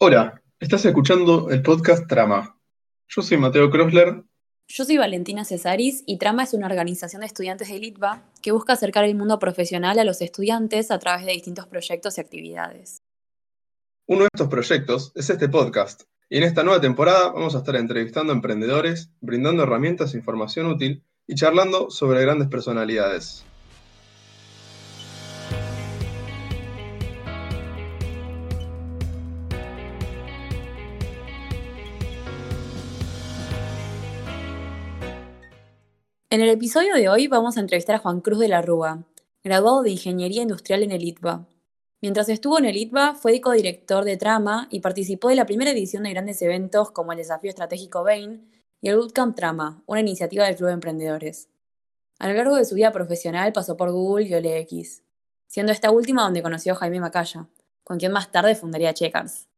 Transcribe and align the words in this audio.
Hola, 0.00 0.40
estás 0.60 0.84
escuchando 0.84 1.50
el 1.50 1.60
podcast 1.60 2.06
Trama. 2.06 2.56
Yo 3.08 3.20
soy 3.20 3.36
Mateo 3.36 3.68
Krosler. 3.68 4.22
Yo 4.68 4.84
soy 4.84 4.96
Valentina 4.96 5.44
Cesaris 5.44 6.04
y 6.06 6.18
Trama 6.18 6.44
es 6.44 6.54
una 6.54 6.66
organización 6.66 7.18
de 7.18 7.26
estudiantes 7.26 7.68
de 7.68 7.80
LITVA 7.80 8.22
que 8.40 8.52
busca 8.52 8.74
acercar 8.74 9.02
el 9.06 9.16
mundo 9.16 9.40
profesional 9.40 9.98
a 9.98 10.04
los 10.04 10.22
estudiantes 10.22 10.92
a 10.92 11.00
través 11.00 11.26
de 11.26 11.32
distintos 11.32 11.66
proyectos 11.66 12.16
y 12.16 12.20
actividades. 12.20 13.02
Uno 14.06 14.20
de 14.20 14.28
estos 14.32 14.46
proyectos 14.46 15.10
es 15.16 15.30
este 15.30 15.48
podcast, 15.48 16.04
y 16.30 16.36
en 16.36 16.44
esta 16.44 16.62
nueva 16.62 16.80
temporada 16.80 17.32
vamos 17.32 17.56
a 17.56 17.58
estar 17.58 17.74
entrevistando 17.74 18.32
a 18.32 18.36
emprendedores, 18.36 19.10
brindando 19.20 19.64
herramientas 19.64 20.14
e 20.14 20.18
información 20.18 20.66
útil 20.66 21.02
y 21.26 21.34
charlando 21.34 21.90
sobre 21.90 22.22
grandes 22.22 22.46
personalidades. 22.46 23.44
En 36.30 36.42
el 36.42 36.50
episodio 36.50 36.94
de 36.94 37.08
hoy 37.08 37.26
vamos 37.26 37.56
a 37.56 37.60
entrevistar 37.60 37.96
a 37.96 38.00
Juan 38.00 38.20
Cruz 38.20 38.38
de 38.38 38.48
la 38.48 38.60
Rúa, 38.60 39.02
graduado 39.42 39.82
de 39.82 39.92
Ingeniería 39.92 40.42
Industrial 40.42 40.82
en 40.82 40.92
el 40.92 41.02
ITBA. 41.02 41.48
Mientras 42.02 42.28
estuvo 42.28 42.58
en 42.58 42.66
el 42.66 42.76
ITBA, 42.76 43.14
fue 43.14 43.40
codirector 43.40 44.04
de 44.04 44.18
Trama 44.18 44.68
y 44.70 44.80
participó 44.80 45.30
de 45.30 45.36
la 45.36 45.46
primera 45.46 45.70
edición 45.70 46.02
de 46.02 46.10
grandes 46.10 46.42
eventos 46.42 46.90
como 46.90 47.12
el 47.12 47.18
Desafío 47.18 47.48
Estratégico 47.48 48.04
Bain 48.04 48.46
y 48.82 48.90
el 48.90 48.96
Bootcamp 48.96 49.34
Trama, 49.36 49.82
una 49.86 50.00
iniciativa 50.00 50.44
del 50.44 50.56
Club 50.56 50.66
de 50.66 50.74
Emprendedores. 50.74 51.48
A 52.18 52.28
lo 52.28 52.34
largo 52.34 52.56
de 52.56 52.66
su 52.66 52.74
vida 52.74 52.92
profesional 52.92 53.54
pasó 53.54 53.78
por 53.78 53.90
Google 53.90 54.26
y 54.26 54.34
OLX, 54.34 55.00
siendo 55.46 55.72
esta 55.72 55.90
última 55.90 56.24
donde 56.24 56.42
conoció 56.42 56.74
a 56.74 56.76
Jaime 56.76 57.00
Macaya, 57.00 57.46
con 57.82 57.98
quien 57.98 58.12
más 58.12 58.30
tarde 58.30 58.54
fundaría 58.54 58.92
Checkers. 58.92 59.48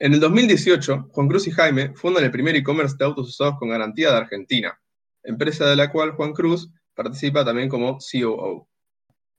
En 0.00 0.12
el 0.12 0.20
2018, 0.20 1.08
Juan 1.12 1.28
Cruz 1.28 1.46
y 1.46 1.50
Jaime 1.50 1.94
fundan 1.94 2.24
el 2.24 2.30
primer 2.30 2.56
e-commerce 2.56 2.96
de 2.98 3.06
autos 3.06 3.30
usados 3.30 3.54
con 3.58 3.70
garantía 3.70 4.10
de 4.10 4.18
Argentina, 4.18 4.78
empresa 5.22 5.66
de 5.66 5.76
la 5.76 5.90
cual 5.90 6.12
Juan 6.12 6.32
Cruz 6.32 6.70
participa 6.94 7.44
también 7.44 7.68
como 7.68 7.98
COO. 7.98 8.68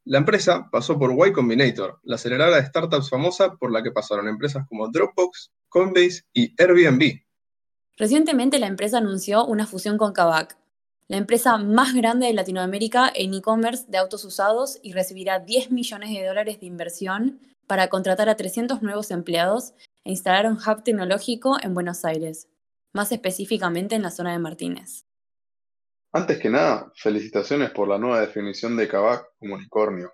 La 0.06 0.18
empresa 0.18 0.70
pasó 0.72 0.98
por 0.98 1.12
Y 1.28 1.32
Combinator, 1.34 2.00
la 2.04 2.16
aceleradora 2.16 2.58
de 2.58 2.66
startups 2.66 3.10
famosa 3.10 3.56
por 3.56 3.72
la 3.72 3.84
que 3.84 3.92
pasaron 3.92 4.28
empresas 4.28 4.66
como 4.68 4.90
Dropbox, 4.90 5.52
Coinbase 5.68 6.24
y 6.34 6.54
Airbnb. 6.62 7.22
Recientemente 7.98 8.60
la 8.60 8.68
empresa 8.68 8.98
anunció 8.98 9.46
una 9.46 9.68
fusión 9.68 9.98
con 9.98 10.14
Kavak, 10.14 10.58
la 11.10 11.18
empresa 11.18 11.58
más 11.58 11.94
grande 11.94 12.28
de 12.28 12.34
Latinoamérica 12.34 13.12
en 13.14 13.34
e-commerce 13.34 13.86
de 13.88 13.98
autos 13.98 14.24
usados 14.26 14.80
y 14.84 14.94
recibirá 14.94 15.40
10 15.40 15.72
millones 15.72 16.12
de 16.12 16.26
dólares 16.26 16.60
de 16.60 16.68
inversión 16.68 17.40
para 17.68 17.90
contratar 17.90 18.30
a 18.30 18.36
300 18.36 18.82
nuevos 18.82 19.12
empleados 19.12 19.74
e 20.04 20.12
instalar 20.12 20.46
un 20.46 20.58
hub 20.58 20.84
tecnológico 20.84 21.58
en 21.62 21.74
Buenos 21.74 22.06
Aires, 22.06 22.48
más 22.94 23.12
específicamente 23.12 23.96
en 23.96 24.04
la 24.04 24.12
zona 24.12 24.32
de 24.32 24.40
Martínez. 24.40 25.09
Antes 26.12 26.40
que 26.40 26.50
nada, 26.50 26.92
felicitaciones 26.96 27.70
por 27.70 27.88
la 27.88 28.00
nueva 28.00 28.22
definición 28.22 28.76
de 28.76 28.88
Kavak 28.88 29.28
como 29.38 29.56
unicornio. 29.56 30.14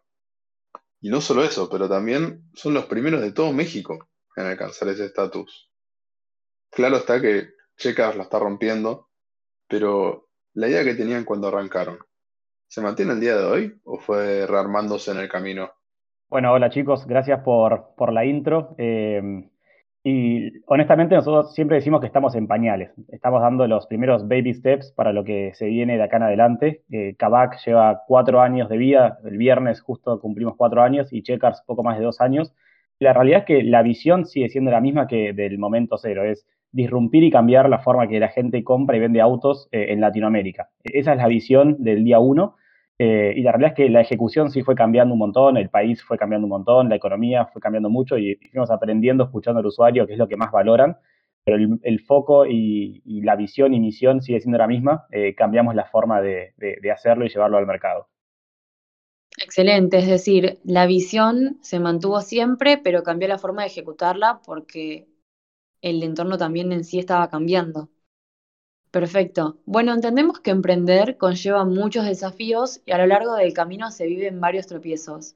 Y 1.00 1.10
no 1.10 1.22
solo 1.22 1.44
eso, 1.44 1.70
pero 1.70 1.88
también 1.88 2.50
son 2.54 2.74
los 2.74 2.86
primeros 2.86 3.22
de 3.22 3.32
todo 3.32 3.54
México 3.54 4.10
en 4.36 4.46
alcanzar 4.46 4.90
ese 4.90 5.06
estatus. 5.06 5.72
Claro 6.70 6.98
está 6.98 7.22
que 7.22 7.50
Checas 7.78 8.18
la 8.18 8.24
está 8.24 8.40
rompiendo, 8.40 9.10
pero 9.68 10.28
la 10.54 10.68
idea 10.68 10.84
que 10.84 10.96
tenían 10.96 11.24
cuando 11.24 11.48
arrancaron, 11.48 12.00
¿se 12.68 12.82
mantiene 12.82 13.14
el 13.14 13.20
día 13.20 13.38
de 13.38 13.46
hoy 13.46 13.82
o 13.86 13.98
fue 13.98 14.46
rearmándose 14.46 15.12
en 15.12 15.20
el 15.20 15.30
camino? 15.30 15.72
Bueno, 16.28 16.52
hola 16.52 16.70
chicos, 16.70 17.06
gracias 17.06 17.42
por, 17.44 17.96
por 17.96 18.12
la 18.12 18.26
intro. 18.26 18.76
Eh, 18.78 19.50
y 20.08 20.52
honestamente 20.68 21.16
nosotros 21.16 21.56
siempre 21.56 21.78
decimos 21.78 22.00
que 22.00 22.06
estamos 22.06 22.36
en 22.36 22.46
pañales, 22.46 22.92
estamos 23.08 23.42
dando 23.42 23.68
los 23.68 23.88
primeros 23.88 24.28
baby 24.28 24.54
steps 24.54 24.92
para 24.92 25.12
lo 25.12 25.24
que 25.24 25.52
se 25.56 25.66
viene 25.66 25.98
de 25.98 26.04
acá 26.04 26.18
en 26.18 26.24
adelante. 26.24 26.84
Eh, 26.92 27.16
Kavak 27.18 27.58
lleva 27.66 28.04
cuatro 28.06 28.40
años 28.40 28.70
de 28.70 28.78
vida, 28.78 29.18
el 29.26 29.40
viernes 29.40 29.82
justo 29.82 30.22
cumplimos 30.22 30.54
cuatro 30.58 30.84
años 30.84 31.12
y 31.12 31.24
Checkers 31.24 31.64
poco 31.66 31.82
más 31.82 31.98
de 31.98 32.06
dos 32.06 32.22
años. 32.22 32.54
La 33.00 33.14
realidad 33.14 33.40
es 33.40 33.46
que 33.46 33.64
la 33.64 33.82
visión 33.82 34.28
sigue 34.28 34.50
siendo 34.50 34.70
la 34.70 34.80
misma 34.80 35.08
que 35.08 35.34
del 35.34 35.58
momento 35.58 35.98
cero, 35.98 36.24
es 36.24 36.46
disrumpir 36.72 37.24
y 37.24 37.32
cambiar 37.32 37.68
la 37.68 37.80
forma 37.80 38.08
que 38.08 38.20
la 38.20 38.28
gente 38.28 38.64
compra 38.64 38.98
y 38.98 39.00
vende 39.00 39.22
autos 39.22 39.68
eh, 39.72 39.88
en 39.90 40.02
Latinoamérica. 40.02 40.70
Esa 40.84 41.14
es 41.14 41.18
la 41.18 41.28
visión 41.28 41.78
del 41.80 42.04
día 42.04 42.20
uno 42.20 42.58
eh, 42.98 43.34
y 43.36 43.42
la 43.42 43.52
realidad 43.52 43.72
es 43.72 43.78
que 43.78 43.90
la 43.90 44.02
ejecución 44.02 44.50
sí 44.52 44.64
fue 44.64 44.76
cambiando 44.76 45.14
un 45.14 45.20
montón, 45.20 45.58
el 45.58 45.70
país 45.70 46.02
fue 46.04 46.18
cambiando 46.18 46.46
un 46.46 46.52
montón, 46.52 46.90
la 46.90 46.96
economía 46.96 47.46
fue 47.48 47.62
cambiando 47.62 47.90
mucho 47.90 48.18
y 48.18 48.36
fuimos 48.52 48.72
aprendiendo, 48.72 49.26
escuchando 49.26 49.60
al 49.60 49.66
usuario, 49.66 50.08
que 50.08 50.14
es 50.14 50.20
lo 50.20 50.28
que 50.28 50.38
más 50.38 50.52
valoran, 50.52 50.98
pero 51.44 51.58
el, 51.84 52.00
foco 52.00 52.46
y, 52.46 53.02
la 53.22 53.36
visión 53.36 53.74
y 53.74 53.80
misión 53.80 54.22
sigue 54.22 54.40
siendo 54.40 54.58
la 54.58 54.68
misma, 54.68 55.06
eh, 55.12 55.36
cambiamos 55.36 55.76
la 55.76 55.86
forma 55.86 56.22
de, 56.22 56.54
de 56.58 56.92
hacerlo 56.92 57.26
y 57.26 57.30
llevarlo 57.30 57.58
al 57.58 57.68
mercado. 57.68 58.08
Excelente, 59.38 59.98
es 59.98 60.08
decir, 60.08 60.60
la 60.64 60.86
visión 60.86 61.58
se 61.62 61.80
mantuvo 61.80 62.22
siempre, 62.22 62.78
pero 62.78 63.04
cambió 63.04 63.28
la 63.28 63.38
forma 63.38 63.64
de 63.64 63.68
ejecutarla 63.68 64.40
porque 64.46 65.08
el 65.82 66.02
entorno 66.04 66.38
también 66.38 66.72
en 66.72 66.86
sí 66.86 67.00
estaba 67.00 67.30
cambiando. 67.30 67.90
Perfecto. 68.96 69.58
Bueno, 69.66 69.94
entendemos 69.94 70.40
que 70.40 70.52
emprender 70.52 71.18
conlleva 71.18 71.66
muchos 71.66 72.06
desafíos 72.06 72.82
y 72.86 72.94
a 72.94 72.98
lo 72.98 73.08
largo 73.08 73.36
del 73.36 73.52
camino 73.52 73.92
se 73.92 74.06
viven 74.06 74.40
varios 74.40 74.68
tropiezos. 74.68 75.36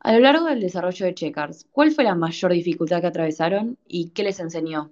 A 0.00 0.14
lo 0.14 0.20
largo 0.20 0.46
del 0.46 0.62
desarrollo 0.62 1.04
de 1.04 1.12
Checkers, 1.12 1.68
¿cuál 1.70 1.90
fue 1.90 2.04
la 2.04 2.14
mayor 2.14 2.50
dificultad 2.50 3.02
que 3.02 3.08
atravesaron 3.08 3.76
y 3.86 4.12
qué 4.14 4.22
les 4.22 4.40
enseñó? 4.40 4.90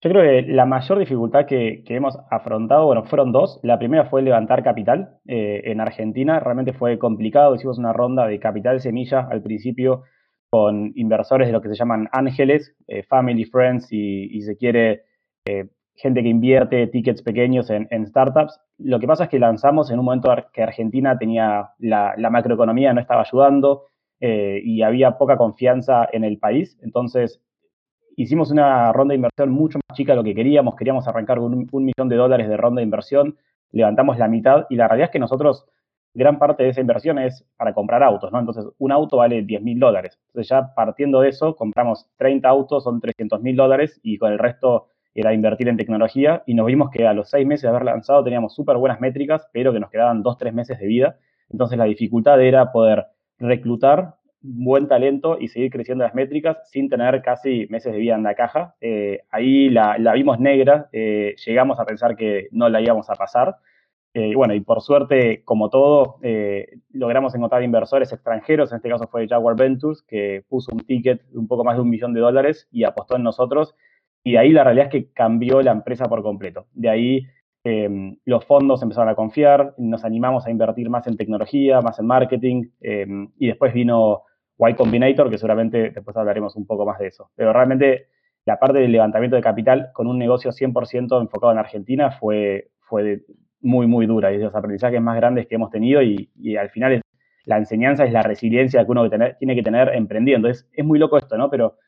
Yo 0.00 0.10
creo 0.10 0.22
que 0.22 0.52
la 0.52 0.64
mayor 0.64 1.00
dificultad 1.00 1.44
que, 1.44 1.82
hemos 1.88 2.16
afrontado, 2.30 2.86
bueno, 2.86 3.02
fueron 3.02 3.32
dos. 3.32 3.58
La 3.64 3.80
primera 3.80 4.04
fue 4.04 4.22
levantar 4.22 4.62
capital 4.62 5.18
eh, 5.26 5.62
en 5.64 5.80
Argentina. 5.80 6.38
Realmente 6.38 6.72
fue 6.72 7.00
complicado. 7.00 7.56
Hicimos 7.56 7.78
una 7.78 7.92
ronda 7.92 8.28
de 8.28 8.38
capital 8.38 8.80
semilla 8.80 9.26
al 9.28 9.42
principio 9.42 10.04
con 10.50 10.92
inversores 10.94 11.48
de 11.48 11.52
lo 11.52 11.60
que 11.60 11.68
se 11.70 11.74
llaman 11.74 12.08
ángeles, 12.12 12.76
eh, 12.86 13.02
family, 13.02 13.44
friends 13.44 13.88
y, 13.90 14.40
se 14.42 14.56
quiere 14.56 15.02
eh, 15.44 15.68
gente 15.98 16.22
que 16.22 16.28
invierte 16.28 16.86
tickets 16.86 17.22
pequeños 17.22 17.70
en, 17.70 18.06
startups. 18.06 18.60
Lo 18.78 19.00
que 19.00 19.06
pasa 19.08 19.24
es 19.24 19.30
que 19.30 19.40
lanzamos 19.40 19.90
en 19.90 19.98
un 19.98 20.04
momento 20.04 20.32
que 20.52 20.62
Argentina 20.62 21.18
tenía 21.18 21.70
la, 21.78 22.14
macroeconomía, 22.30 22.92
no 22.92 23.00
estaba 23.00 23.22
ayudando 23.22 23.86
eh, 24.20 24.60
y 24.64 24.82
había 24.82 25.18
poca 25.18 25.36
confianza 25.36 26.08
en 26.12 26.22
el 26.22 26.38
país. 26.38 26.78
Entonces, 26.82 27.40
hicimos 28.14 28.52
una 28.52 28.92
ronda 28.92 29.12
de 29.12 29.16
inversión 29.16 29.50
mucho 29.50 29.80
más 29.88 29.96
chica 29.96 30.12
de 30.12 30.16
lo 30.16 30.24
que 30.24 30.36
queríamos. 30.36 30.76
Queríamos 30.76 31.08
arrancar 31.08 31.38
con 31.38 31.52
un, 31.52 31.84
millón 31.84 32.08
de 32.08 32.16
dólares 32.16 32.48
de 32.48 32.56
ronda 32.56 32.78
de 32.78 32.84
inversión. 32.84 33.36
Levantamos 33.72 34.18
la 34.18 34.28
mitad 34.28 34.66
y 34.70 34.76
la 34.76 34.86
realidad 34.86 35.06
es 35.06 35.12
que 35.12 35.18
nosotros, 35.18 35.66
gran 36.14 36.38
parte 36.38 36.62
de 36.62 36.68
esa 36.68 36.80
inversión 36.80 37.18
es 37.18 37.44
para 37.56 37.74
comprar 37.74 38.04
autos, 38.04 38.30
¿no? 38.30 38.38
Entonces, 38.38 38.66
un 38.78 38.92
auto 38.92 39.16
vale 39.16 39.42
10 39.42 39.62
mil 39.62 39.80
dólares. 39.80 40.16
Entonces, 40.28 40.48
ya 40.48 40.72
partiendo 40.76 41.22
de 41.22 41.30
eso, 41.30 41.56
compramos 41.56 42.08
30 42.18 42.48
autos, 42.48 42.84
son 42.84 43.00
300 43.00 43.42
mil 43.42 43.56
dólares 43.56 43.98
y 44.04 44.16
con 44.16 44.30
el 44.30 44.38
resto 44.38 44.90
era 45.20 45.34
invertir 45.34 45.68
en 45.68 45.76
tecnología 45.76 46.44
y 46.46 46.54
nos 46.54 46.66
vimos 46.66 46.90
que 46.90 47.06
a 47.06 47.12
los 47.12 47.28
seis 47.28 47.44
meses 47.44 47.62
de 47.62 47.68
haber 47.70 47.84
lanzado 47.84 48.22
teníamos 48.22 48.54
súper 48.54 48.76
buenas 48.76 49.00
métricas, 49.00 49.48
pero 49.52 49.72
que 49.72 49.80
nos 49.80 49.90
quedaban 49.90 50.22
dos, 50.22 50.38
tres 50.38 50.54
meses 50.54 50.78
de 50.78 50.86
vida. 50.86 51.16
Entonces 51.50 51.76
la 51.76 51.84
dificultad 51.86 52.40
era 52.40 52.70
poder 52.70 53.06
reclutar 53.38 54.14
buen 54.40 54.86
talento 54.86 55.36
y 55.40 55.48
seguir 55.48 55.72
creciendo 55.72 56.04
las 56.04 56.14
métricas 56.14 56.58
sin 56.70 56.88
tener 56.88 57.20
casi 57.22 57.66
meses 57.68 57.92
de 57.92 57.98
vida 57.98 58.14
en 58.14 58.22
la 58.22 58.36
caja. 58.36 58.76
Eh, 58.80 59.22
ahí 59.30 59.70
la, 59.70 59.96
vimos 60.14 60.38
negra, 60.38 60.88
eh, 60.92 61.34
llegamos 61.44 61.80
a 61.80 61.84
pensar 61.84 62.14
que 62.14 62.46
no 62.52 62.68
la 62.68 62.80
íbamos 62.80 63.10
a 63.10 63.14
pasar. 63.14 63.56
Eh, 64.14 64.34
bueno, 64.36 64.54
y 64.54 64.60
por 64.60 64.80
suerte, 64.82 65.42
como 65.44 65.68
todo, 65.68 66.20
logramos 66.92 67.34
encontrar 67.34 67.64
inversores 67.64 68.12
extranjeros, 68.12 68.70
en 68.70 68.76
este 68.76 68.88
caso 68.88 69.08
fue 69.08 69.26
Jaguar 69.26 69.56
Ventures, 69.56 70.02
que 70.02 70.44
puso 70.48 70.72
un 70.72 70.80
ticket 70.80 71.22
de 71.24 71.38
un 71.38 71.48
poco 71.48 71.64
más 71.64 71.76
de 71.76 71.82
un 71.82 71.90
millón 71.90 72.14
de 72.14 72.20
dólares 72.20 72.68
y 72.70 72.84
apostó 72.84 73.16
en 73.16 73.24
nosotros 73.24 73.74
y 74.28 74.32
de 74.32 74.38
ahí 74.38 74.50
la 74.50 74.62
realidad 74.62 74.88
es 74.88 74.92
que 74.92 75.10
cambió 75.12 75.62
la 75.62 75.72
empresa 75.72 76.04
por 76.04 76.22
completo. 76.22 76.66
De 76.74 76.90
ahí 76.90 77.26
em, 77.64 78.18
los 78.26 78.44
fondos 78.44 78.82
empezaron 78.82 79.08
a 79.08 79.14
confiar, 79.14 79.74
nos 79.78 80.04
animamos 80.04 80.46
a 80.46 80.50
invertir 80.50 80.90
más 80.90 81.06
en 81.06 81.16
tecnología, 81.16 81.80
más 81.80 81.98
en 81.98 82.06
marketing, 82.06 82.64
em, 82.82 83.30
y 83.38 83.46
después 83.46 83.72
vino 83.72 84.24
Y 84.58 84.74
Combinator, 84.74 85.30
que 85.30 85.38
seguramente 85.38 85.92
después 85.92 86.14
hablaremos 86.14 86.56
un 86.56 86.66
poco 86.66 86.84
más 86.84 86.98
de 86.98 87.06
eso. 87.06 87.30
Pero 87.36 87.54
realmente 87.54 88.08
la 88.44 88.58
parte 88.58 88.80
del 88.80 88.92
levantamiento 88.92 89.36
de 89.36 89.40
capital 89.40 89.92
con 89.94 90.06
un 90.06 90.18
negocio 90.18 90.52
100% 90.52 91.22
enfocado 91.22 91.52
en 91.52 91.58
Argentina 91.58 92.10
fue, 92.10 92.68
fue 92.80 93.22
muy, 93.62 93.86
muy 93.86 94.04
dura 94.04 94.30
y 94.30 94.36
de 94.36 94.44
los 94.44 94.54
aprendizajes 94.54 95.00
más 95.00 95.16
grandes 95.16 95.46
que 95.46 95.54
hemos 95.54 95.70
tenido 95.70 96.02
y, 96.02 96.28
al 96.58 96.68
final 96.68 96.92
es, 96.92 97.00
la 97.46 97.56
enseñanza 97.56 98.04
es 98.04 98.12
la 98.12 98.20
resiliencia 98.20 98.84
que 98.84 98.90
uno 98.90 99.08
tiene 99.08 99.54
que 99.54 99.62
tener 99.62 99.88
emprendiendo. 99.94 100.48
Es, 100.48 100.68
es 100.74 100.84
muy 100.84 100.98
loco 100.98 101.16
esto, 101.16 101.38
¿no? 101.38 101.48
Pero 101.48 101.78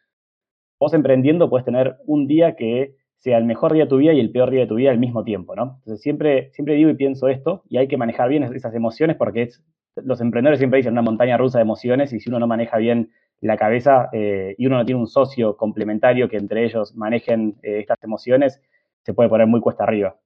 vos 0.81 0.95
emprendiendo 0.95 1.51
puedes 1.51 1.67
tener 1.67 1.99
un 2.07 2.27
día 2.27 2.57
que 2.57 2.97
sea 3.19 3.37
el 3.37 3.45
mejor 3.45 3.75
día 3.75 3.85
de 3.85 3.91
tu 3.91 3.99
vida 3.99 4.15
y 4.15 4.21
el 4.21 4.33
peor 4.33 4.51
día 4.51 4.61
de 4.61 4.67
tu 4.67 4.77
vida 4.77 4.91
al 4.91 4.99
mismo 4.99 5.23
tiempo, 5.23 5.55
¿no? 5.55 5.77
Entonces 5.81 6.01
siempre, 6.01 6.51
siempre 6.53 6.75
digo 6.75 6.89
y 6.89 6.95
pienso 6.95 7.29
esto 7.29 7.63
y 7.69 7.77
hay 7.77 7.87
que 7.87 7.99
manejar 7.99 8.31
bien 8.31 8.45
esas 8.45 8.75
emociones 8.75 9.17
porque 9.17 9.51
los 9.97 10.23
emprendedores 10.23 10.59
siempre 10.59 10.79
dicen 10.79 10.93
una 10.93 11.03
montaña 11.03 11.37
rusa 11.37 11.59
de 11.59 11.63
emociones 11.63 12.15
y 12.15 12.21
si 12.21 12.31
uno 12.31 12.39
no 12.39 12.47
maneja 12.47 12.79
bien 12.79 13.11
la 13.43 13.59
cabeza 13.59 14.09
eh, 14.13 14.55
y 14.57 14.67
uno 14.67 14.79
no 14.79 14.87
tiene 14.87 15.01
un 15.01 15.07
socio 15.07 15.57
complementario 15.57 16.31
que 16.31 16.39
entre 16.39 16.65
ellos 16.65 16.95
manejen 16.95 17.59
eh, 17.63 17.81
estas 17.81 17.99
emociones, 18.03 18.59
se 19.05 19.13
puede 19.13 19.29
poner 19.29 19.47
muy 19.47 19.61
cuesta 19.61 19.85
arriba. 19.85 20.19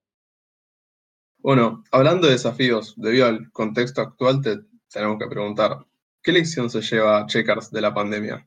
Bueno, 1.38 1.82
hablando 1.90 2.26
de 2.28 2.34
desafíos, 2.34 2.94
debido 2.96 3.26
al 3.26 3.50
contexto 3.50 4.00
actual, 4.00 4.40
te 4.40 4.58
tenemos 4.90 5.18
que 5.18 5.26
preguntar, 5.26 5.78
¿qué 6.22 6.32
lección 6.32 6.70
se 6.70 6.80
lleva 6.80 7.26
Checkers 7.26 7.70
de 7.72 7.80
la 7.80 7.92
pandemia? 7.92 8.46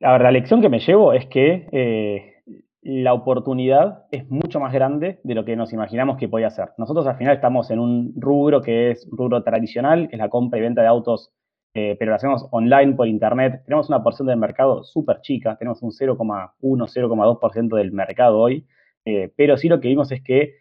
A 0.00 0.12
ver, 0.12 0.22
la 0.22 0.30
lección 0.30 0.60
que 0.60 0.68
me 0.68 0.78
llevo 0.78 1.12
es 1.12 1.26
que 1.26 1.68
eh, 1.72 2.42
la 2.82 3.12
oportunidad 3.14 4.04
es 4.12 4.30
mucho 4.30 4.60
más 4.60 4.72
grande 4.72 5.18
de 5.24 5.34
lo 5.34 5.44
que 5.44 5.56
nos 5.56 5.72
imaginamos 5.72 6.16
que 6.16 6.28
podía 6.28 6.50
ser. 6.50 6.70
Nosotros 6.78 7.06
al 7.06 7.16
final 7.16 7.34
estamos 7.34 7.70
en 7.70 7.80
un 7.80 8.12
rubro 8.16 8.62
que 8.62 8.92
es 8.92 9.08
rubro 9.10 9.42
tradicional, 9.42 10.08
que 10.08 10.14
es 10.16 10.20
la 10.20 10.28
compra 10.28 10.58
y 10.58 10.62
venta 10.62 10.82
de 10.82 10.88
autos, 10.88 11.32
eh, 11.74 11.96
pero 11.98 12.12
lo 12.12 12.16
hacemos 12.16 12.46
online 12.52 12.94
por 12.94 13.08
internet. 13.08 13.62
Tenemos 13.64 13.88
una 13.88 14.02
porción 14.02 14.28
del 14.28 14.38
mercado 14.38 14.84
súper 14.84 15.20
chica, 15.20 15.56
tenemos 15.56 15.82
un 15.82 15.90
0,1, 15.90 16.52
0,2% 16.60 17.76
del 17.76 17.92
mercado 17.92 18.38
hoy, 18.38 18.66
eh, 19.04 19.32
pero 19.36 19.56
sí 19.56 19.68
lo 19.68 19.80
que 19.80 19.88
vimos 19.88 20.12
es 20.12 20.22
que 20.22 20.54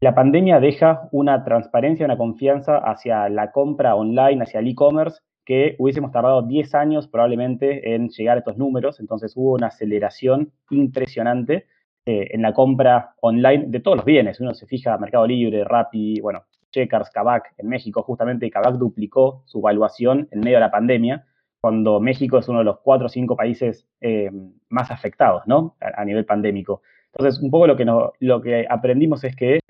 la 0.00 0.16
pandemia 0.16 0.58
deja 0.58 1.08
una 1.12 1.44
transparencia, 1.44 2.04
una 2.04 2.18
confianza 2.18 2.78
hacia 2.78 3.28
la 3.28 3.52
compra 3.52 3.94
online, 3.94 4.42
hacia 4.42 4.58
el 4.58 4.66
e-commerce, 4.66 5.20
que 5.44 5.76
hubiésemos 5.78 6.12
tardado 6.12 6.42
10 6.42 6.74
años 6.74 7.08
probablemente 7.08 7.94
en 7.94 8.08
llegar 8.08 8.36
a 8.36 8.40
estos 8.40 8.56
números, 8.56 9.00
entonces 9.00 9.32
hubo 9.36 9.54
una 9.54 9.68
aceleración 9.68 10.52
impresionante 10.70 11.66
eh, 12.06 12.28
en 12.32 12.42
la 12.42 12.52
compra 12.52 13.14
online 13.20 13.66
de 13.68 13.80
todos 13.80 13.98
los 13.98 14.04
bienes. 14.04 14.40
Uno 14.40 14.54
se 14.54 14.66
fija 14.66 14.98
Mercado 14.98 15.26
Libre, 15.26 15.64
Rappi, 15.64 16.20
bueno, 16.20 16.44
Checkers, 16.72 17.10
Kavak 17.10 17.54
en 17.58 17.68
México, 17.68 18.02
justamente 18.02 18.50
Kavak 18.50 18.74
duplicó 18.74 19.42
su 19.46 19.60
valuación 19.60 20.28
en 20.30 20.40
medio 20.40 20.56
de 20.56 20.62
la 20.62 20.70
pandemia, 20.70 21.26
cuando 21.60 22.00
México 22.00 22.38
es 22.38 22.48
uno 22.48 22.58
de 22.58 22.64
los 22.64 22.80
cuatro 22.80 23.06
o 23.06 23.08
cinco 23.08 23.36
países 23.36 23.86
eh, 24.00 24.30
más 24.68 24.90
afectados, 24.90 25.42
¿no? 25.46 25.76
A, 25.80 26.04
nivel 26.04 26.24
pandémico. 26.24 26.82
Entonces, 27.14 27.40
un 27.40 27.50
poco 27.50 27.68
lo 27.68 27.76
que, 27.76 27.84
lo 27.84 28.40
que 28.40 28.66
aprendimos 28.68 29.22
es 29.22 29.36
que 29.36 29.60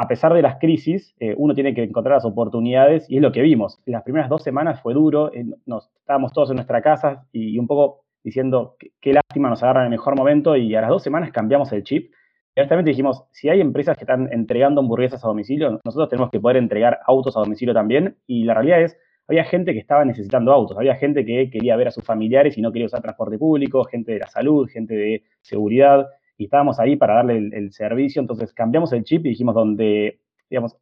a 0.00 0.08
pesar 0.08 0.32
de 0.32 0.40
las 0.40 0.56
crisis, 0.56 1.14
eh, 1.20 1.34
uno 1.36 1.54
tiene 1.54 1.74
que 1.74 1.82
encontrar 1.82 2.16
las 2.16 2.24
oportunidades 2.24 3.04
y 3.10 3.16
es 3.16 3.22
lo 3.22 3.32
que 3.32 3.42
vimos. 3.42 3.82
Las 3.84 4.02
primeras 4.02 4.30
dos 4.30 4.42
semanas 4.42 4.80
fue 4.80 4.94
duro, 4.94 5.30
eh, 5.34 5.44
nos, 5.66 5.90
estábamos 5.94 6.32
todos 6.32 6.48
en 6.48 6.56
nuestra 6.56 6.80
casa 6.80 7.26
y, 7.32 7.58
un 7.58 7.66
poco 7.66 8.06
diciendo 8.24 8.76
qué 8.98 9.12
lástima 9.12 9.50
nos 9.50 9.62
agarra 9.62 9.80
en 9.80 9.88
el 9.88 9.90
mejor 9.90 10.16
momento 10.16 10.56
y 10.56 10.74
a 10.74 10.80
las 10.80 10.88
dos 10.88 11.02
semanas 11.02 11.32
cambiamos 11.32 11.70
el 11.72 11.82
chip. 11.82 12.14
Y 12.56 12.60
honestamente 12.60 12.88
dijimos, 12.88 13.24
si 13.30 13.50
hay 13.50 13.60
empresas 13.60 13.98
que 13.98 14.04
están 14.04 14.32
entregando 14.32 14.80
hamburguesas 14.80 15.22
a 15.22 15.28
domicilio, 15.28 15.78
nosotros 15.84 16.08
tenemos 16.08 16.30
que 16.30 16.40
poder 16.40 16.56
entregar 16.56 17.00
autos 17.04 17.36
a 17.36 17.40
domicilio 17.40 17.74
también. 17.74 18.16
Y 18.26 18.44
la 18.44 18.54
realidad 18.54 18.80
es, 18.80 18.96
había 19.28 19.44
gente 19.44 19.74
que 19.74 19.80
estaba 19.80 20.06
necesitando 20.06 20.50
autos, 20.50 20.78
había 20.78 20.96
gente 20.96 21.26
que 21.26 21.50
quería 21.50 21.76
ver 21.76 21.88
a 21.88 21.90
sus 21.90 22.04
familiares 22.04 22.56
y 22.56 22.62
no 22.62 22.72
quería 22.72 22.86
usar 22.86 23.02
transporte 23.02 23.36
público, 23.36 23.84
gente 23.84 24.12
de 24.12 24.20
la 24.20 24.28
salud, 24.28 24.66
gente 24.66 24.94
de 24.94 25.24
seguridad 25.42 26.06
y 26.40 26.44
estábamos 26.44 26.80
ahí 26.80 26.96
para 26.96 27.16
darle 27.16 27.36
el, 27.52 27.70
servicio, 27.70 28.18
entonces 28.18 28.54
cambiamos 28.54 28.94
el 28.94 29.04
chip 29.04 29.26
y 29.26 29.28
dijimos 29.28 29.54
donde, 29.54 30.20
digamos, 30.48 30.74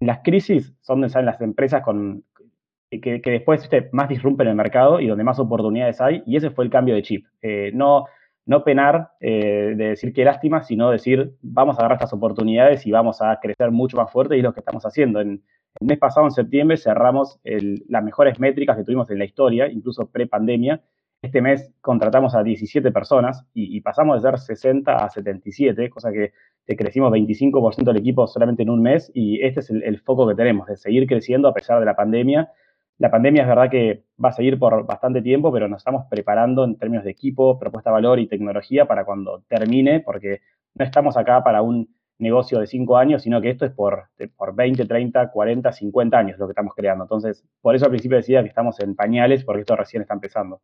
las 0.00 0.18
crisis 0.24 0.74
son 0.80 1.00
donde 1.00 1.10
salen 1.10 1.26
las 1.26 1.40
empresas 1.40 1.82
con, 1.84 2.24
que, 2.90 3.20
después 3.24 3.70
más 3.92 4.08
disrumpen 4.08 4.48
el 4.48 4.56
mercado 4.56 4.98
y 4.98 5.06
donde 5.06 5.22
más 5.22 5.38
oportunidades 5.38 6.00
hay, 6.00 6.24
y 6.26 6.34
ese 6.34 6.50
fue 6.50 6.64
el 6.64 6.72
cambio 6.72 6.96
de 6.96 7.02
chip. 7.02 7.24
Eh, 7.40 7.70
no, 7.72 8.06
no 8.46 8.64
penar 8.64 9.12
eh, 9.20 9.74
de 9.76 9.90
decir 9.90 10.12
qué 10.12 10.24
lástima, 10.24 10.64
sino 10.64 10.90
decir 10.90 11.34
vamos 11.40 11.76
a 11.76 11.82
agarrar 11.82 11.98
estas 11.98 12.12
oportunidades 12.12 12.84
y 12.84 12.90
vamos 12.90 13.22
a 13.22 13.38
crecer 13.40 13.70
mucho 13.70 13.96
más 13.98 14.10
fuerte 14.10 14.34
y 14.34 14.40
es 14.40 14.44
lo 14.44 14.54
que 14.54 14.60
estamos 14.60 14.84
haciendo. 14.84 15.20
En, 15.20 15.40
el 15.78 15.86
mes 15.86 15.98
pasado, 15.98 16.26
en 16.26 16.32
septiembre, 16.32 16.78
cerramos 16.78 17.38
las 17.44 18.02
mejores 18.02 18.40
métricas 18.40 18.78
que 18.78 18.82
tuvimos 18.82 19.10
en 19.10 19.18
la 19.18 19.26
historia, 19.26 19.68
incluso 19.68 20.06
pre-pandemia, 20.06 20.80
este 21.26 21.42
mes 21.42 21.72
contratamos 21.80 22.34
a 22.34 22.42
17 22.42 22.90
personas 22.90 23.44
y, 23.52 23.80
pasamos 23.80 24.22
de 24.22 24.28
ser 24.28 24.38
60 24.38 24.96
a 24.96 25.10
77, 25.10 25.90
cosa 25.90 26.10
que, 26.12 26.32
crecimos 26.76 27.12
25% 27.12 27.84
del 27.84 27.98
equipo 27.98 28.26
solamente 28.26 28.64
en 28.64 28.70
un 28.70 28.82
mes 28.82 29.10
y 29.14 29.40
este 29.44 29.60
es 29.60 29.70
el, 29.70 30.00
foco 30.00 30.26
que 30.26 30.34
tenemos, 30.34 30.66
de 30.66 30.76
seguir 30.76 31.06
creciendo 31.06 31.48
a 31.48 31.54
pesar 31.54 31.78
de 31.78 31.86
la 31.86 31.94
pandemia. 31.94 32.50
La 32.98 33.10
pandemia 33.10 33.42
es 33.42 33.48
verdad 33.48 33.70
que 33.70 34.04
va 34.22 34.30
a 34.30 34.32
seguir 34.32 34.58
por 34.58 34.84
bastante 34.86 35.22
tiempo, 35.22 35.52
pero 35.52 35.68
nos 35.68 35.78
estamos 35.78 36.06
preparando 36.10 36.64
en 36.64 36.76
términos 36.76 37.04
de 37.04 37.10
equipo, 37.10 37.58
propuesta 37.58 37.90
de 37.90 37.94
valor 37.94 38.18
y 38.18 38.26
tecnología 38.26 38.86
para 38.86 39.04
cuando 39.04 39.42
termine, 39.48 40.00
porque 40.00 40.40
no 40.74 40.84
estamos 40.84 41.16
acá 41.16 41.44
para 41.44 41.62
un 41.62 41.88
negocio 42.18 42.58
de 42.58 42.66
5 42.66 42.96
años, 42.96 43.22
sino 43.22 43.40
que 43.40 43.50
esto 43.50 43.64
es 43.64 43.72
por, 43.72 44.08
por 44.36 44.54
20, 44.54 44.86
30, 44.86 45.30
40, 45.30 45.72
50 45.72 46.18
años 46.18 46.38
lo 46.38 46.46
que 46.46 46.52
estamos 46.52 46.74
creando. 46.74 47.04
Entonces, 47.04 47.44
por 47.60 47.74
eso 47.76 47.84
al 47.84 47.90
principio 47.90 48.16
decía 48.16 48.42
que 48.42 48.48
estamos 48.48 48.80
en 48.80 48.96
pañales, 48.96 49.44
porque 49.44 49.60
esto 49.60 49.76
recién 49.76 50.02
está 50.02 50.14
empezando 50.14 50.60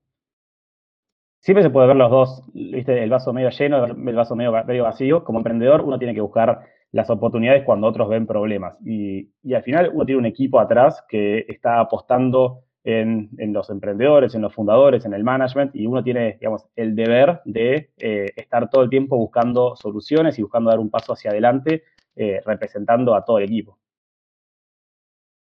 siempre 1.43 1.63
se 1.63 1.71
puede 1.71 1.89
ver 1.89 1.97
los 1.97 2.11
dos, 2.11 2.43
¿viste? 2.55 3.03
el 3.03 3.11
vaso 3.11 3.33
medio 3.33 3.51
lleno, 3.51 3.85
el 3.85 4.15
vaso 4.15 4.37
medio, 4.37 4.53
vacío. 4.85 5.25
Como 5.25 5.41
emprendedor 5.41 5.83
uno 5.83 5.99
tiene 5.99 6.15
que 6.15 6.21
buscar 6.21 6.63
las 6.93 7.11
oportunidades 7.11 7.65
cuando 7.65 7.89
otros 7.89 8.09
ven 8.09 8.27
problemas. 8.27 8.77
Y, 8.85 9.29
al 9.53 9.63
final 9.63 9.91
uno 9.93 10.07
tiene 10.07 10.21
un 10.21 10.27
equipo 10.27 10.61
atrás 10.61 11.05
que 11.09 11.45
está 11.49 11.81
apostando 11.81 12.61
en, 12.85 13.31
los 13.53 13.71
emprendedores, 13.71 14.35
en 14.35 14.43
los 14.43 14.55
fundadores, 14.55 15.05
en 15.05 15.15
el 15.15 15.25
management, 15.25 15.75
y 15.75 15.87
uno 15.87 16.03
tiene, 16.03 16.37
digamos, 16.41 16.67
el 16.77 16.95
deber 16.95 17.41
de 17.45 17.91
eh, 17.99 18.31
estar 18.37 18.71
todo 18.71 18.83
el 18.83 18.91
tiempo 18.91 19.17
buscando 19.17 19.75
soluciones 19.77 20.39
y 20.39 20.43
buscando 20.43 20.71
dar 20.71 20.79
un 20.79 20.91
paso 20.91 21.13
hacia 21.13 21.31
adelante, 21.31 21.85
eh, 22.15 22.41
representando 22.45 23.15
a 23.15 23.25
todo 23.25 23.39
el 23.39 23.45
equipo. 23.45 23.79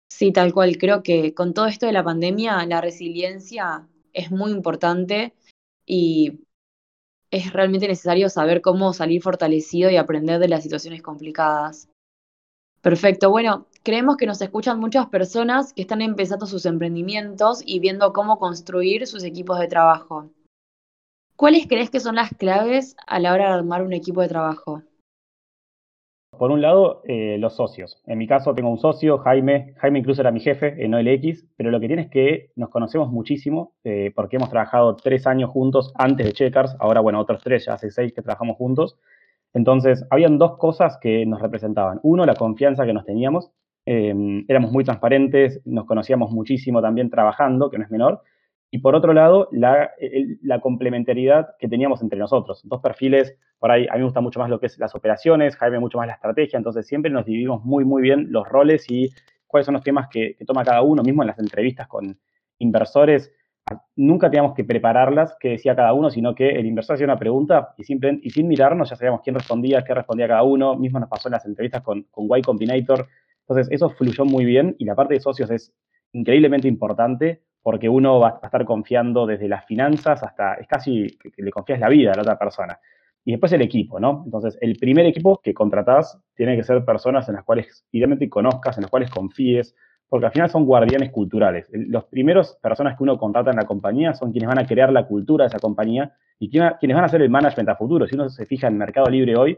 Sí, 0.07 0.31
tal 0.31 0.53
cual. 0.53 0.77
Creo 0.77 1.01
que 1.01 1.33
con 1.33 1.53
todo 1.53 1.67
esto 1.67 1.85
de 1.85 1.93
la 1.93 2.03
pandemia, 2.03 2.65
la 2.65 2.81
resiliencia 2.81 3.87
es 4.13 4.31
muy 4.31 4.51
importante 4.51 5.33
y 5.89 6.45
es 7.31 7.51
realmente 7.51 7.87
necesario 7.87 8.29
saber 8.29 8.61
cómo 8.61 8.93
salir 8.93 9.23
fortalecido 9.23 9.89
y 9.89 9.97
aprender 9.97 10.39
de 10.39 10.47
las 10.47 10.61
situaciones 10.61 11.01
complicadas. 11.01 11.89
Perfecto, 12.81 13.31
bueno, 13.31 13.67
creemos 13.83 14.15
que 14.15 14.27
nos 14.27 14.39
escuchan 14.41 14.79
muchas 14.79 15.07
personas 15.07 15.73
que 15.73 15.81
están 15.81 16.01
empezando 16.01 16.45
sus 16.45 16.67
emprendimientos 16.67 17.63
y 17.65 17.79
viendo 17.79 18.13
cómo 18.13 18.37
construir 18.37 19.07
sus 19.07 19.23
equipos 19.23 19.59
de 19.59 19.67
trabajo. 19.67 20.29
¿Cuáles 21.35 21.67
crees 21.67 21.89
que 21.89 21.99
son 21.99 22.15
las 22.15 22.29
claves 22.35 22.95
a 23.07 23.19
la 23.19 23.33
hora 23.33 23.47
de 23.47 23.55
armar 23.55 23.81
un 23.81 23.93
equipo 23.93 24.21
de 24.21 24.27
trabajo? 24.27 24.83
Por 26.39 26.51
un 26.51 26.61
lado, 26.61 27.01
eh, 27.03 27.37
los 27.37 27.57
socios. 27.57 28.01
En 28.07 28.17
mi 28.17 28.25
caso 28.25 28.55
tengo 28.55 28.69
un 28.69 28.77
socio, 28.77 29.17
Jaime. 29.17 29.73
Jaime 29.75 29.99
incluso 29.99 30.21
era 30.21 30.31
mi 30.31 30.39
jefe 30.39 30.73
en 30.85 30.93
OLX, 30.93 31.45
pero 31.57 31.69
lo 31.69 31.81
que 31.81 31.87
tiene 31.87 32.03
es 32.03 32.09
que 32.09 32.51
nos 32.55 32.69
conocemos 32.69 33.11
muchísimo 33.11 33.73
eh, 33.83 34.13
porque 34.15 34.37
hemos 34.37 34.49
trabajado 34.49 34.95
tres 34.95 35.27
años 35.27 35.49
juntos 35.49 35.91
antes 35.95 36.25
de 36.25 36.31
Checkers. 36.31 36.77
Ahora, 36.79 37.01
bueno, 37.01 37.19
otros 37.19 37.41
tres, 37.43 37.65
ya 37.65 37.73
hace 37.73 37.91
seis 37.91 38.13
que 38.13 38.21
trabajamos 38.21 38.55
juntos. 38.55 38.97
Entonces, 39.53 40.05
habían 40.09 40.37
dos 40.37 40.57
cosas 40.57 40.97
que 41.01 41.25
nos 41.25 41.41
representaban. 41.41 41.99
Uno, 42.03 42.25
la 42.25 42.35
confianza 42.35 42.85
que 42.85 42.93
nos 42.93 43.03
teníamos. 43.03 43.51
Eh, 43.85 44.45
éramos 44.47 44.71
muy 44.71 44.85
transparentes, 44.85 45.61
nos 45.65 45.83
conocíamos 45.85 46.31
muchísimo 46.31 46.81
también 46.81 47.09
trabajando, 47.09 47.69
que 47.69 47.79
no 47.79 47.83
es 47.83 47.91
menor. 47.91 48.21
Y 48.71 48.79
por 48.79 48.95
otro 48.95 49.13
lado, 49.13 49.49
la, 49.51 49.91
complementariedad 50.61 51.55
que 51.57 51.67
teníamos 51.67 52.01
entre 52.03 52.19
nosotros. 52.19 52.61
Dos 52.63 52.81
perfiles, 52.81 53.35
por 53.57 53.71
ahí 53.71 53.87
a 53.89 53.93
mí 53.93 53.99
me 53.99 54.05
gusta 54.05 54.21
mucho 54.21 54.39
más 54.39 54.49
lo 54.49 54.59
que 54.59 54.67
es 54.67 54.77
las 54.77 54.93
operaciones, 54.93 55.55
Jaime 55.55 55.79
mucho 55.79 55.97
más 55.97 56.07
la 56.07 56.13
estrategia, 56.13 56.57
entonces 56.57 56.85
siempre 56.85 57.09
nos 57.09 57.25
dividimos 57.25 57.63
muy, 57.65 57.83
muy 57.83 58.01
bien 58.01 58.27
los 58.31 58.47
roles 58.47 58.85
y 58.89 59.09
cuáles 59.47 59.65
son 59.65 59.73
los 59.73 59.83
temas 59.83 60.07
que, 60.09 60.37
toma 60.45 60.63
cada 60.63 60.83
uno, 60.83 61.01
mismo 61.01 61.23
en 61.23 61.27
las 61.27 61.39
entrevistas 61.39 61.87
con 61.87 62.19
inversores. 62.59 63.31
Nunca 63.95 64.29
teníamos 64.29 64.53
que 64.53 64.63
prepararlas, 64.63 65.35
que 65.39 65.49
decía 65.49 65.75
cada 65.75 65.93
uno, 65.93 66.11
sino 66.11 66.35
que 66.35 66.49
el 66.49 66.65
inversor 66.67 66.95
hacía 66.95 67.05
una 67.05 67.17
pregunta 67.17 67.73
y, 67.77 67.83
simple, 67.83 68.19
y 68.21 68.29
sin 68.29 68.47
mirarnos 68.47 68.89
ya 68.89 68.95
sabíamos 68.95 69.21
quién 69.23 69.35
respondía, 69.35 69.83
qué 69.83 69.95
respondía 69.95 70.27
cada 70.27 70.43
uno. 70.43 70.75
Mismo 70.75 70.99
nos 70.99 71.09
pasó 71.09 71.27
en 71.27 71.33
las 71.33 71.45
entrevistas 71.45 71.81
con, 71.81 72.03
con 72.11 72.25
Y 72.37 72.41
Combinator. 72.41 73.07
Entonces, 73.41 73.67
eso 73.71 73.89
fluyó 73.89 74.25
muy 74.25 74.45
bien 74.45 74.75
y 74.77 74.85
la 74.85 74.95
parte 74.95 75.15
de 75.15 75.19
socios 75.19 75.49
es 75.49 75.73
increíblemente 76.13 76.67
importante 76.67 77.41
porque 77.61 77.89
uno 77.89 78.19
va 78.19 78.39
a 78.41 78.45
estar 78.45 78.65
confiando 78.65 79.25
desde 79.25 79.47
las 79.47 79.65
finanzas 79.65 80.23
hasta, 80.23 80.55
es 80.55 80.67
casi 80.67 81.07
que 81.17 81.41
le 81.43 81.51
confías 81.51 81.79
la 81.79 81.89
vida 81.89 82.11
a 82.11 82.15
la 82.15 82.21
otra 82.21 82.37
persona. 82.37 82.79
Y 83.25 83.31
después 83.31 83.51
el 83.51 83.61
equipo, 83.61 83.99
¿no? 83.99 84.23
Entonces, 84.25 84.57
el 84.61 84.77
primer 84.77 85.05
equipo 85.05 85.39
que 85.43 85.53
contratás 85.53 86.19
tiene 86.35 86.55
que 86.55 86.63
ser 86.63 86.83
personas 86.85 87.27
en 87.29 87.35
las 87.35 87.43
cuales 87.43 87.85
idealmente 87.91 88.29
conozcas, 88.29 88.77
en 88.77 88.83
las 88.83 88.89
cuales 88.89 89.09
confíes, 89.09 89.75
porque 90.07 90.25
al 90.25 90.31
final 90.31 90.49
son 90.49 90.65
guardianes 90.65 91.11
culturales. 91.11 91.69
Los 91.71 92.05
primeros 92.05 92.57
personas 92.61 92.97
que 92.97 93.03
uno 93.03 93.17
contrata 93.17 93.51
en 93.51 93.57
la 93.57 93.65
compañía 93.65 94.13
son 94.13 94.31
quienes 94.31 94.47
van 94.47 94.57
a 94.57 94.65
crear 94.65 94.91
la 94.91 95.05
cultura 95.05 95.43
de 95.43 95.49
esa 95.49 95.59
compañía 95.59 96.13
y 96.39 96.49
quienes 96.49 96.95
van 96.95 97.03
a 97.03 97.05
hacer 97.05 97.21
el 97.21 97.29
management 97.29 97.69
a 97.69 97.75
futuro. 97.75 98.07
Si 98.07 98.15
uno 98.15 98.29
se 98.29 98.45
fija 98.45 98.67
en 98.67 98.77
Mercado 98.77 99.09
Libre 99.09 99.35
hoy, 99.37 99.57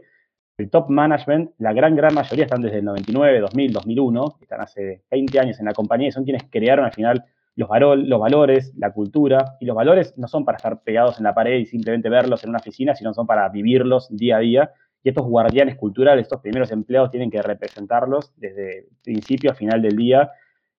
el 0.58 0.68
top 0.68 0.90
management, 0.90 1.52
la 1.58 1.72
gran, 1.72 1.96
gran 1.96 2.14
mayoría 2.14 2.44
están 2.44 2.60
desde 2.60 2.78
el 2.78 2.84
99, 2.84 3.40
2000, 3.40 3.72
2001, 3.72 4.38
están 4.42 4.60
hace 4.60 5.02
20 5.10 5.40
años 5.40 5.58
en 5.58 5.66
la 5.66 5.72
compañía 5.72 6.08
y 6.08 6.12
son 6.12 6.24
quienes 6.24 6.44
crearon 6.50 6.84
al 6.84 6.92
final 6.92 7.24
los, 7.56 7.68
los 7.98 8.20
valores, 8.20 8.72
la 8.76 8.92
cultura, 8.92 9.56
y 9.60 9.66
los 9.66 9.76
valores 9.76 10.16
no 10.16 10.28
son 10.28 10.44
para 10.44 10.56
estar 10.56 10.82
pegados 10.82 11.18
en 11.18 11.24
la 11.24 11.34
pared 11.34 11.58
y 11.58 11.66
simplemente 11.66 12.08
verlos 12.08 12.44
en 12.44 12.50
una 12.50 12.58
oficina, 12.58 12.94
sino 12.94 13.12
son 13.14 13.26
para 13.26 13.48
vivirlos 13.48 14.08
día 14.14 14.36
a 14.36 14.40
día. 14.40 14.72
Y 15.02 15.08
estos 15.08 15.26
guardianes 15.26 15.76
culturales, 15.76 16.22
estos 16.22 16.40
primeros 16.40 16.70
empleados 16.70 17.10
tienen 17.10 17.30
que 17.30 17.42
representarlos 17.42 18.32
desde 18.36 18.86
principio 19.02 19.50
a 19.50 19.54
final 19.54 19.82
del 19.82 19.96
día. 19.96 20.30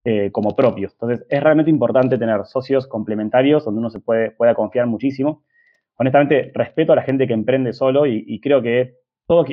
eh, 0.04 0.32
como 0.32 0.56
propios. 0.56 0.92
Entonces, 0.94 1.24
es 1.28 1.40
realmente 1.40 1.70
importante 1.70 2.18
tener 2.18 2.44
socios 2.44 2.88
complementarios 2.88 3.64
donde 3.64 3.78
uno 3.78 3.88
se 3.88 4.00
pueda 4.00 4.54
confiar 4.56 4.88
muchísimo. 4.88 5.44
Honestamente, 5.96 6.50
respeto 6.54 6.92
a 6.92 6.96
la 6.96 7.02
gente 7.02 7.28
que 7.28 7.34
emprende 7.34 7.72
solo 7.72 8.04
y, 8.06 8.40
creo 8.40 8.60
que 8.62 8.96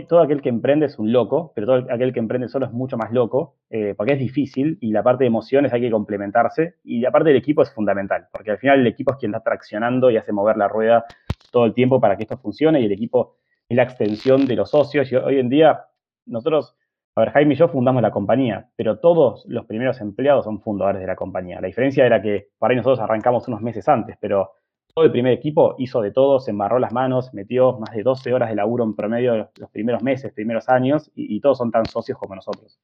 todo, 0.07 0.21
aquel 0.21 0.41
que 0.41 0.50
emprende 0.50 0.86
es 0.88 1.00
un 1.00 1.12
loco, 1.12 1.51
pero 1.55 1.67
todo 1.67 1.93
aquel 1.93 2.13
que 2.13 2.19
emprende 2.19 2.48
solo 2.48 2.65
es 2.65 2.71
mucho 2.71 2.98
más 2.98 3.12
loco, 3.12 3.55
eh, 3.69 3.93
porque 3.95 4.13
es 4.13 4.19
difícil 4.19 4.77
y 4.81 4.91
la 4.91 5.03
parte 5.03 5.24
de 5.24 5.27
emociones 5.27 5.74
hay 5.74 5.81
que 5.81 5.91
complementarse 5.91 6.75
y 6.83 7.00
la 7.00 7.12
parte 7.12 7.29
del 7.29 7.38
equipo 7.38 7.62
es 7.62 7.71
fundamental, 7.74 8.27
porque 8.31 8.51
al 8.51 8.57
final 8.57 8.79
el 8.79 8.88
equipo 8.88 9.12
es 9.12 9.17
quien 9.17 9.33
está 9.33 9.43
traccionando 9.43 10.09
y 10.12 10.17
hace 10.17 10.31
mover 10.31 10.57
la 10.57 10.67
rueda 10.67 11.05
todo 11.51 11.65
el 11.65 11.74
tiempo 11.74 12.00
para 12.00 12.17
que 12.17 12.24
esto 12.24 12.38
funcione 12.38 12.81
y 12.81 12.86
el 12.86 12.91
equipo 12.91 13.38
es 13.67 13.77
la 13.77 13.83
extensión 13.83 14.45
de 14.45 14.55
los 14.55 14.69
socios 14.71 15.12
y 15.12 15.15
hoy 15.15 15.39
en 15.39 15.50
día 15.50 15.86
nosotros 16.25 16.75
a 17.15 17.21
ver, 17.21 17.31
Jaime 17.31 17.53
y 17.53 17.57
yo 17.57 17.67
fundamos 17.67 18.01
la 18.01 18.12
compañía, 18.12 18.69
pero 18.77 19.00
todos 19.00 19.43
los 19.48 19.65
primeros 19.65 20.00
empleados 20.00 20.45
son 20.45 20.62
fundadores 20.62 21.01
de 21.01 21.07
la 21.07 21.17
compañía. 21.17 21.59
La 21.59 21.67
diferencia 21.67 22.05
era 22.05 22.21
que 22.21 22.51
para 22.57 22.71
ahí 22.71 22.77
nosotros 22.77 23.01
arrancamos 23.01 23.45
unos 23.50 23.62
meses 23.62 23.89
antes, 23.89 24.15
pero 24.21 24.53
todo 24.93 25.05
el 25.05 25.12
primer 25.12 25.34
equipo 25.34 25.75
hizo 25.77 26.01
de 26.01 26.12
todo, 26.12 26.39
se 26.39 26.51
embarró 26.51 26.79
las 26.79 26.91
manos, 26.91 27.34
metió 27.34 27.77
más 27.79 27.96
de 27.96 28.03
12 28.03 28.34
horas 28.34 28.50
de 28.50 28.55
laburo 28.55 28.84
en 28.84 28.96
promedio 28.96 29.50
los 29.55 29.69
primeros 29.72 30.03
meses, 30.03 30.34
primeros 30.34 30.69
años, 30.69 31.12
y, 31.15 31.39
todos 31.39 31.58
son 31.58 31.72
tan 31.72 31.86
socios 31.86 32.17
como 32.17 32.36
nosotros. 32.36 32.79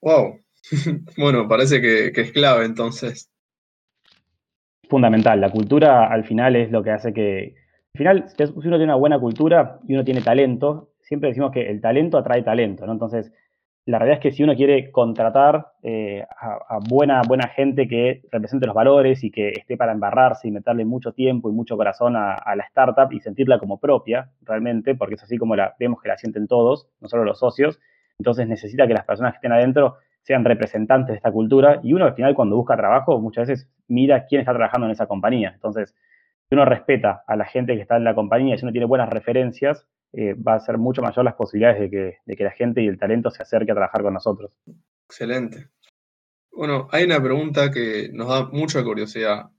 Wow. 0.00 0.40
bueno, 1.16 1.48
parece 1.48 1.80
que, 1.80 2.12
que 2.12 2.20
es 2.22 2.32
clave 2.32 2.64
entonces. 2.64 3.30
Fundamental. 4.88 5.40
La 5.40 5.50
cultura 5.50 6.06
al 6.06 6.24
final 6.24 6.56
es 6.56 6.70
lo 6.70 6.82
que 6.82 6.90
hace 6.90 7.12
que. 7.12 7.54
Al 7.94 7.98
final, 7.98 8.28
si 8.28 8.44
uno 8.44 8.76
tiene 8.76 8.84
una 8.84 8.94
buena 8.94 9.18
cultura 9.18 9.80
y 9.86 9.94
uno 9.94 10.04
tiene 10.04 10.22
talento, 10.22 10.92
siempre 11.00 11.30
decimos 11.30 11.52
que 11.52 11.68
el 11.68 11.80
talento 11.80 12.16
atrae 12.16 12.42
talento, 12.42 12.86
¿no? 12.86 12.92
Entonces, 12.92 13.32
la 13.88 13.98
realidad 13.98 14.18
es 14.18 14.22
que 14.22 14.32
si 14.32 14.42
uno 14.42 14.54
quiere 14.54 14.90
contratar 14.90 15.68
eh, 15.82 16.22
a, 16.38 16.78
buena, 16.90 17.22
buena 17.26 17.48
gente 17.48 17.88
que 17.88 18.20
represente 18.30 18.66
los 18.66 18.74
valores 18.74 19.24
y 19.24 19.30
que 19.30 19.48
esté 19.48 19.78
para 19.78 19.92
embarrarse 19.92 20.46
y 20.46 20.50
meterle 20.50 20.84
mucho 20.84 21.12
tiempo 21.12 21.48
y 21.48 21.54
mucho 21.54 21.74
corazón 21.78 22.14
a, 22.14 22.36
la 22.54 22.64
startup 22.64 23.10
y 23.14 23.20
sentirla 23.20 23.58
como 23.58 23.80
propia, 23.80 24.28
realmente, 24.42 24.94
porque 24.94 25.14
es 25.14 25.22
así 25.22 25.38
como 25.38 25.56
la 25.56 25.74
vemos 25.80 26.02
que 26.02 26.08
la 26.08 26.18
sienten 26.18 26.46
todos, 26.48 26.86
no 27.00 27.08
solo 27.08 27.24
los 27.24 27.38
socios, 27.38 27.80
entonces 28.18 28.46
necesita 28.46 28.86
que 28.86 28.92
las 28.92 29.06
personas 29.06 29.32
que 29.32 29.36
estén 29.36 29.52
adentro 29.52 29.96
sean 30.20 30.44
representantes 30.44 31.14
de 31.14 31.16
esta 31.16 31.32
cultura 31.32 31.80
y 31.82 31.94
uno 31.94 32.04
al 32.04 32.12
final 32.12 32.34
cuando 32.34 32.56
busca 32.56 32.76
trabajo 32.76 33.18
muchas 33.18 33.48
veces 33.48 33.70
mira 33.86 34.26
quién 34.26 34.42
está 34.42 34.52
trabajando 34.52 34.86
en 34.86 34.92
esa 34.92 35.06
compañía. 35.06 35.52
Entonces, 35.54 35.94
si 36.46 36.54
uno 36.54 36.66
respeta 36.66 37.22
a 37.26 37.36
la 37.36 37.46
gente 37.46 37.74
que 37.74 37.80
está 37.80 37.96
en 37.96 38.04
la 38.04 38.14
compañía 38.14 38.58
si 38.58 38.66
uno 38.66 38.72
tiene 38.72 38.84
buenas 38.84 39.08
referencias, 39.08 39.86
eh, 40.12 40.34
va 40.34 40.54
a 40.54 40.60
ser 40.60 40.78
mucho 40.78 41.02
mayor 41.02 41.24
las 41.24 41.34
posibilidades 41.34 41.90
de 41.90 42.36
que, 42.36 42.44
la 42.44 42.50
gente 42.50 42.82
y 42.82 42.86
el 42.86 42.98
talento 42.98 43.30
se 43.30 43.42
acerque 43.42 43.72
a 43.72 43.74
trabajar 43.74 44.02
con 44.02 44.14
nosotros. 44.14 44.52
Excelente. 45.06 45.68
Bueno, 46.50 46.88
hay 46.90 47.04
una 47.04 47.22
pregunta 47.22 47.70
que 47.70 48.10
nos 48.12 48.28
da 48.28 48.48
mucha 48.50 48.82
curiosidad. 48.82 49.50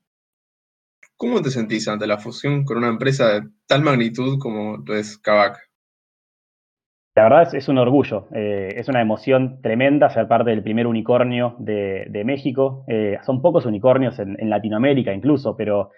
¿Cómo 1.15 1.41
te 1.41 1.49
sentís 1.49 1.87
ante 1.87 2.07
la 2.07 2.17
fusión 2.17 2.63
con 2.63 2.77
una 2.77 2.87
empresa 2.87 3.27
de 3.27 3.49
tal 3.67 3.83
magnitud 3.83 4.39
como 4.39 4.77
lo 4.77 4.95
es 4.95 5.17
Kavak? 5.17 5.69
La 7.15 7.23
verdad 7.23 7.53
es, 7.53 7.67
un 7.67 7.77
orgullo, 7.77 8.27
eh, 8.33 8.75
es 8.77 8.87
una 8.87 9.01
emoción 9.01 9.61
tremenda 9.61 10.09
ser 10.09 10.27
parte 10.29 10.51
del 10.51 10.63
primer 10.63 10.87
unicornio 10.87 11.55
de, 11.59 12.21
México. 12.23 12.85
Eh, 12.87 13.17
son 13.25 13.41
pocos 13.41 13.65
unicornios 13.65 14.19
en, 14.19 14.49
Latinoamérica 14.49 15.13
incluso, 15.13 15.57
pero 15.57 15.91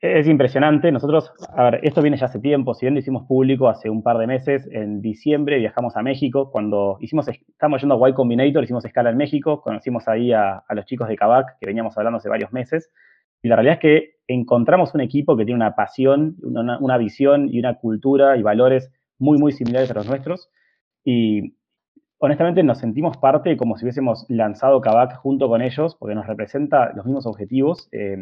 es 0.00 0.26
impresionante. 0.28 0.92
Nosotros, 0.92 1.32
a 1.54 1.64
ver, 1.64 1.80
esto 1.82 2.02
viene 2.02 2.16
ya 2.16 2.26
hace 2.26 2.38
tiempo, 2.38 2.74
si 2.74 2.86
bien 2.86 2.94
lo 2.94 3.00
hicimos 3.00 3.26
público 3.26 3.68
hace 3.68 3.90
un 3.90 4.02
par 4.02 4.18
de 4.18 4.26
meses, 4.26 4.68
en 4.70 5.00
diciembre 5.00 5.58
viajamos 5.58 5.96
a 5.96 6.02
México, 6.02 6.50
cuando 6.50 6.98
hicimos, 7.00 7.28
estamos 7.28 7.80
yendo 7.80 8.04
a 8.04 8.10
Y 8.10 8.14
Combinator, 8.14 8.64
hicimos 8.64 8.84
escala 8.84 9.10
en 9.10 9.16
México, 9.16 9.60
conocimos 9.60 10.08
ahí 10.08 10.32
a, 10.32 10.64
los 10.70 10.84
chicos 10.86 11.08
de 11.08 11.16
Kavak, 11.16 11.58
que 11.58 11.66
veníamos 11.66 11.96
hablando 11.96 12.18
hace 12.18 12.28
varios 12.28 12.52
meses, 12.52 12.90
y 13.42 13.48
la 13.48 13.56
realidad 13.56 13.74
es 13.74 13.80
que 13.80 14.10
encontramos 14.28 14.94
un 14.94 15.00
equipo 15.00 15.36
que 15.36 15.44
tiene 15.44 15.56
una 15.56 15.74
pasión, 15.74 16.36
una, 16.42 16.98
visión 16.98 17.48
y 17.48 17.58
una 17.58 17.74
cultura 17.74 18.36
y 18.36 18.42
valores 18.42 18.90
muy, 19.18 19.38
muy 19.38 19.52
similares 19.52 19.90
a 19.90 19.94
los 19.94 20.08
nuestros, 20.08 20.50
y 21.04 21.54
honestamente 22.18 22.62
nos 22.62 22.78
sentimos 22.78 23.18
parte 23.18 23.56
como 23.56 23.76
si 23.76 23.84
hubiésemos 23.84 24.24
lanzado 24.28 24.80
Kavak 24.80 25.16
junto 25.16 25.48
con 25.48 25.62
ellos, 25.62 25.96
porque 25.96 26.14
nos 26.14 26.26
representa 26.26 26.92
los 26.94 27.04
mismos 27.04 27.26
objetivos. 27.26 27.88
Eh, 27.92 28.16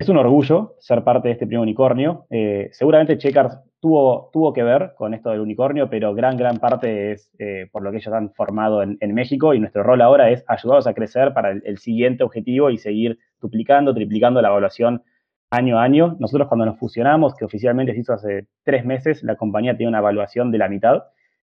es 0.00 0.08
un 0.08 0.16
orgullo 0.16 0.76
ser 0.78 1.04
parte 1.04 1.28
de 1.28 1.32
este 1.32 1.46
primer 1.46 1.62
unicornio. 1.62 2.24
Eh, 2.30 2.70
seguramente 2.72 3.18
Checkers 3.18 3.58
tuvo, 3.80 4.52
que 4.54 4.62
ver 4.62 4.94
con 4.96 5.12
esto 5.12 5.28
del 5.28 5.40
unicornio, 5.40 5.90
pero 5.90 6.14
gran, 6.14 6.38
gran 6.38 6.56
parte 6.56 7.12
es 7.12 7.30
eh, 7.38 7.68
por 7.70 7.82
lo 7.82 7.90
que 7.90 7.98
ellos 7.98 8.14
han 8.14 8.32
formado 8.32 8.82
en, 8.82 9.14
México 9.14 9.52
y 9.52 9.60
nuestro 9.60 9.82
rol 9.82 10.00
ahora 10.00 10.30
es 10.30 10.42
ayudarlos 10.48 10.86
a 10.86 10.94
crecer 10.94 11.34
para 11.34 11.50
el, 11.50 11.76
siguiente 11.76 12.24
objetivo 12.24 12.70
y 12.70 12.78
seguir 12.78 13.18
duplicando, 13.42 13.92
triplicando 13.92 14.40
la 14.40 14.48
evaluación 14.48 15.02
año 15.50 15.78
a 15.78 15.82
año. 15.82 16.16
Nosotros 16.18 16.48
cuando 16.48 16.64
nos 16.64 16.78
fusionamos, 16.78 17.34
que 17.34 17.44
oficialmente 17.44 17.92
se 17.92 18.00
hizo 18.00 18.14
hace 18.14 18.46
tres 18.64 18.86
meses, 18.86 19.22
la 19.22 19.36
compañía 19.36 19.76
tiene 19.76 19.90
una 19.90 19.98
evaluación 19.98 20.50
de 20.50 20.58
la 20.58 20.70
mitad 20.70 21.04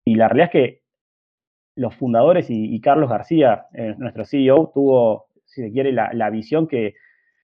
y 0.04 0.16
la 0.16 0.26
realidad 0.26 0.46
es 0.46 0.52
que 0.52 0.82
los 1.76 1.94
fundadores 1.94 2.46
y, 2.48 2.80
Carlos 2.80 3.10
García, 3.10 3.66
eh, 3.74 3.94
nuestro 3.96 4.24
CEO, 4.24 4.72
tuvo, 4.74 5.26
si 5.44 5.62
se 5.62 5.70
quiere, 5.70 5.92
la 5.92 6.30
visión 6.30 6.66
que 6.66 6.94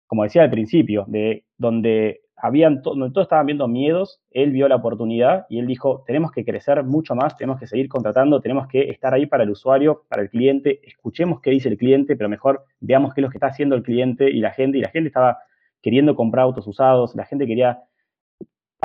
como 0.07 0.25
decía 0.25 0.43
al 0.43 0.51
principio, 0.51 1.05
de 1.09 1.45
donde 1.59 2.21
habían 2.37 2.83
donde 2.83 3.11
todos 3.13 3.27
estaban 3.27 3.47
viendo 3.47 3.67
miedos, 3.67 4.21
él 4.31 4.53
vio 4.53 4.69
la 4.69 4.77
oportunidad 4.77 5.47
y 5.49 5.59
él 5.59 5.67
dijo, 5.67 6.05
tenemos 6.07 6.33
que 6.33 6.45
crecer 6.45 6.85
mucho 6.85 7.15
más, 7.15 7.37
tenemos 7.37 7.59
que 7.59 7.67
seguir 7.67 7.89
contratando, 7.89 8.41
tenemos 8.41 8.69
que 8.69 8.91
estar 8.91 9.15
ahí 9.15 9.27
para 9.27 9.45
el 9.45 9.51
usuario, 9.51 10.03
para 10.09 10.23
el 10.23 10.29
cliente, 10.29 10.81
escuchemos 10.87 11.41
qué 11.41 11.51
dice 11.51 11.69
el 11.69 11.79
cliente, 11.79 12.15
pero 12.15 12.29
mejor 12.29 12.65
veamos 12.81 13.15
qué 13.15 13.21
es 13.21 13.23
lo 13.23 13.31
que 13.31 13.39
está 13.39 13.49
haciendo 13.49 13.75
el 13.75 13.83
cliente 13.83 14.31
y 14.31 14.41
la 14.41 14.53
gente, 14.53 14.79
y 14.79 14.83
la 14.83 14.91
gente 14.91 15.09
estaba 15.09 15.39
queriendo 15.81 16.15
comprar 16.15 16.45
autos 16.45 16.67
usados, 16.67 17.15
la 17.15 17.25
gente 17.25 17.47
quería 17.47 17.79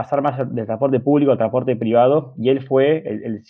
pasar 0.01 0.21
más 0.21 0.37
del 0.37 0.65
transporte 0.65 0.99
público 0.99 1.31
al 1.31 1.37
transporte 1.37 1.75
privado 1.75 2.33
y 2.37 2.49
él 2.49 2.61
fue 2.61 3.03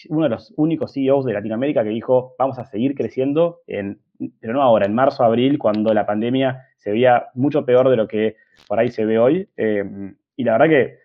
uno 0.10 0.24
de 0.24 0.30
los 0.30 0.54
únicos 0.58 0.94
CEOs 0.94 1.24
de 1.26 1.34
Latinoamérica 1.34 1.84
que 1.84 1.90
dijo, 1.90 2.36
vamos 2.38 2.60
a 2.60 2.66
seguir 2.66 2.94
creciendo, 2.94 3.60
en, 3.68 4.00
pero 4.42 4.54
no 4.54 4.62
ahora, 4.62 4.86
en 4.86 4.94
marzo, 4.94 5.24
abril, 5.24 5.58
cuando 5.58 5.94
la 5.94 6.06
pandemia 6.06 6.68
se 6.76 6.92
veía 6.92 7.28
mucho 7.36 7.66
peor 7.66 7.90
de 7.90 7.96
lo 7.96 8.08
que 8.08 8.36
por 8.68 8.80
ahí 8.80 8.90
se 8.90 9.06
ve 9.06 9.18
hoy. 9.18 9.48
Eh, 9.56 10.14
y 10.36 10.44
la 10.44 10.54
verdad 10.54 10.68
que 10.68 10.98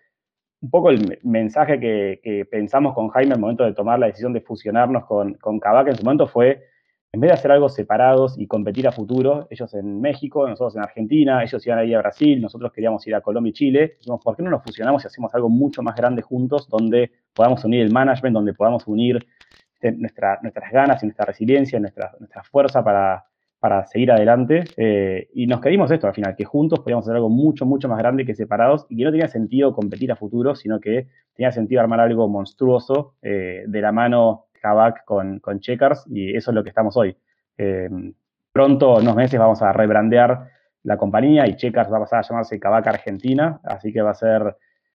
un 0.59 0.69
poco 0.69 0.89
el 0.89 1.19
mensaje 1.23 1.79
que, 1.79 2.45
pensamos 2.51 2.93
con 2.93 3.07
Jaime 3.09 3.33
al 3.33 3.39
momento 3.39 3.63
de 3.63 3.73
tomar 3.73 3.99
la 3.99 4.07
decisión 4.07 4.33
de 4.33 4.41
fusionarnos 4.41 5.05
con, 5.05 5.35
con 5.35 5.61
en 5.63 5.95
su 5.95 6.03
momento 6.03 6.27
fue, 6.27 6.61
en 7.13 7.21
vez 7.21 7.29
de 7.29 7.33
hacer 7.35 7.51
algo 7.51 7.69
separados 7.69 8.37
y 8.37 8.47
competir 8.47 8.87
a 8.87 8.91
futuro, 8.91 9.47
ellos 9.49 9.73
en 9.73 10.01
México, 10.01 10.47
nosotros 10.47 10.75
en 10.75 10.83
Argentina, 10.83 11.41
ellos 11.43 11.65
iban 11.65 11.79
a 11.79 11.83
ir 11.85 11.95
a 11.95 11.99
Brasil, 11.99 12.41
nosotros 12.41 12.71
queríamos 12.73 13.05
ir 13.07 13.15
a 13.15 13.21
Colombia 13.21 13.49
y 13.51 13.53
Chile, 13.53 13.95
dijimos, 13.97 14.21
¿por 14.23 14.35
qué 14.35 14.43
no 14.43 14.49
nos 14.49 14.63
fusionamos 14.63 15.03
y 15.03 15.07
hacemos 15.07 15.33
algo 15.33 15.49
mucho 15.49 15.81
más 15.81 15.95
grande 15.95 16.21
juntos, 16.21 16.67
donde 16.69 17.11
podamos 17.33 17.63
unir 17.63 17.81
el 17.81 17.91
management, 17.91 18.33
donde 18.33 18.53
podamos 18.53 18.85
unir 18.87 19.25
este, 19.79 19.91
nuestras 19.91 20.71
ganas 20.71 21.03
y 21.03 21.05
nuestra 21.05 21.25
resiliencia, 21.25 21.79
nuestra, 21.79 22.11
nuestra 22.19 22.43
fuerza 22.43 22.83
para, 22.83 23.23
seguir 23.85 24.11
adelante. 24.11 24.63
Eh, 24.75 25.29
y 25.33 25.45
nos 25.45 25.61
quedimos 25.61 25.91
esto 25.91 26.07
al 26.07 26.13
final, 26.13 26.35
que 26.35 26.45
juntos 26.45 26.79
podíamos 26.79 27.05
hacer 27.05 27.15
algo 27.15 27.29
mucho, 27.29 27.65
mucho 27.65 27.87
más 27.87 27.97
grande 27.99 28.25
que 28.25 28.33
separados 28.33 28.85
y 28.89 28.97
que 28.97 29.03
no 29.03 29.11
tenía 29.11 29.27
sentido 29.27 29.73
competir 29.73 30.11
a 30.11 30.15
futuro, 30.15 30.55
sino 30.55 30.79
que 30.79 31.07
tenía 31.35 31.51
sentido 31.51 31.81
armar 31.81 31.99
algo 31.99 32.27
monstruoso 32.27 33.15
eh, 33.21 33.65
de 33.67 33.81
la 33.81 33.91
mano 33.91 34.46
Kavak 34.59 35.05
con, 35.05 35.39
con 35.39 35.59
Checkers 35.59 36.05
y 36.09 36.35
eso 36.35 36.51
es 36.51 36.55
lo 36.55 36.63
que 36.63 36.69
estamos 36.69 36.95
hoy. 36.97 37.15
Eh, 37.57 37.89
pronto, 38.51 38.97
en 38.97 39.03
unos 39.03 39.15
meses, 39.15 39.39
vamos 39.39 39.61
a 39.61 39.73
rebrandear 39.73 40.51
la 40.83 40.97
compañía 40.97 41.47
y 41.47 41.55
Checkers 41.55 41.91
va 41.91 41.97
a 41.97 42.01
pasar 42.01 42.19
a 42.19 42.27
llamarse 42.27 42.59
Kavak 42.59 42.87
Argentina, 42.87 43.59
así 43.63 43.91
que 43.91 44.01
va 44.01 44.11
a 44.11 44.15
ser 44.15 44.55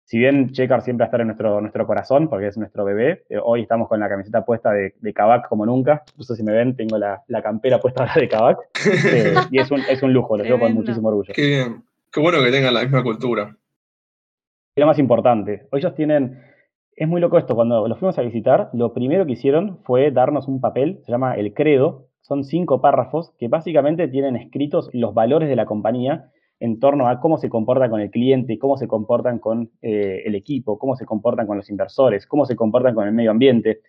si 0.08 0.18
bien 0.18 0.52
Checar 0.54 0.82
siempre 0.84 1.04
va 1.04 1.08
a 1.08 1.10
estar 1.10 1.20
en 1.20 1.28
nuestro, 1.28 1.60
nuestro 1.60 1.86
corazón, 1.86 2.30
porque 2.30 2.48
es 2.48 2.58
nuestro 2.58 2.86
bebé, 2.86 3.26
eh, 3.30 3.38
hoy 3.44 3.64
estamos 3.64 3.90
con 3.90 4.00
la 4.00 4.08
camiseta 4.08 4.46
puesta 4.46 4.72
de, 4.72 4.96
de 5.02 5.14
Kavak 5.14 5.50
como 5.50 5.66
nunca. 5.66 6.04
No 6.16 6.24
sé 6.24 6.38
si 6.38 6.44
me 6.44 6.54
ven, 6.54 6.78
tengo 6.78 6.98
la, 6.98 7.22
campera 7.44 7.78
puesta 7.82 8.04
ahora 8.04 8.14
de 8.16 8.30
Kavak. 8.30 8.58
Eh, 9.08 9.36
y 9.52 9.60
es 9.60 9.70
un, 9.70 9.82
es 9.82 10.02
un 10.02 10.14
lujo, 10.14 10.38
lo 10.38 10.44
digo 10.44 10.60
con 10.60 10.74
muchísimo 10.74 11.10
orgullo. 11.10 11.34
Qué 11.36 11.46
bien. 11.46 11.84
Qué 12.10 12.22
bueno 12.22 12.42
que 12.42 12.52
tengan 12.52 12.74
la 12.74 12.84
misma 12.84 13.04
cultura. 13.04 13.56
Y 14.76 14.80
lo 14.80 14.88
más 14.88 14.98
importante, 14.98 15.68
ellos 15.74 15.94
tienen. 15.94 16.42
Es 16.98 17.08
muy 17.08 17.22
loco 17.22 17.38
esto, 17.38 17.54
cuando 17.54 17.88
los 17.88 18.00
fuimos 18.00 18.18
a 18.18 18.24
visitar, 18.24 18.72
lo 18.74 18.92
primero 18.92 19.28
que 19.28 19.34
hicieron 19.34 19.78
fue 19.84 20.10
darnos 20.10 20.48
un 20.48 20.60
papel, 20.60 21.00
se 21.06 21.12
llama 21.12 21.36
El 21.36 21.54
Credo, 21.54 22.08
son 22.22 22.44
cinco 22.44 22.82
párrafos 22.82 23.36
que 23.38 23.48
básicamente 23.50 24.08
tienen 24.08 24.36
escritos 24.36 24.90
los 24.94 25.14
valores 25.14 25.48
de 25.48 25.56
la 25.56 25.68
compañía 25.68 26.32
en 26.60 26.80
torno 26.80 27.08
a 27.08 27.20
cómo 27.20 27.38
se 27.38 27.50
comportan 27.50 27.92
con 27.92 28.02
el 28.02 28.10
cliente, 28.10 28.58
cómo 28.58 28.78
se 28.78 28.88
comportan 28.88 29.38
con 29.38 29.70
eh, 29.84 30.24
el 30.26 30.34
equipo, 30.34 30.80
cómo 30.80 30.96
se 30.96 31.06
comportan 31.06 31.46
con 31.46 31.58
los 31.58 31.70
inversores, 31.70 32.26
cómo 32.26 32.48
se 32.48 32.56
comportan 32.56 32.96
con 32.96 33.06
el 33.06 33.14
medio 33.14 33.30
ambiente. 33.30 33.82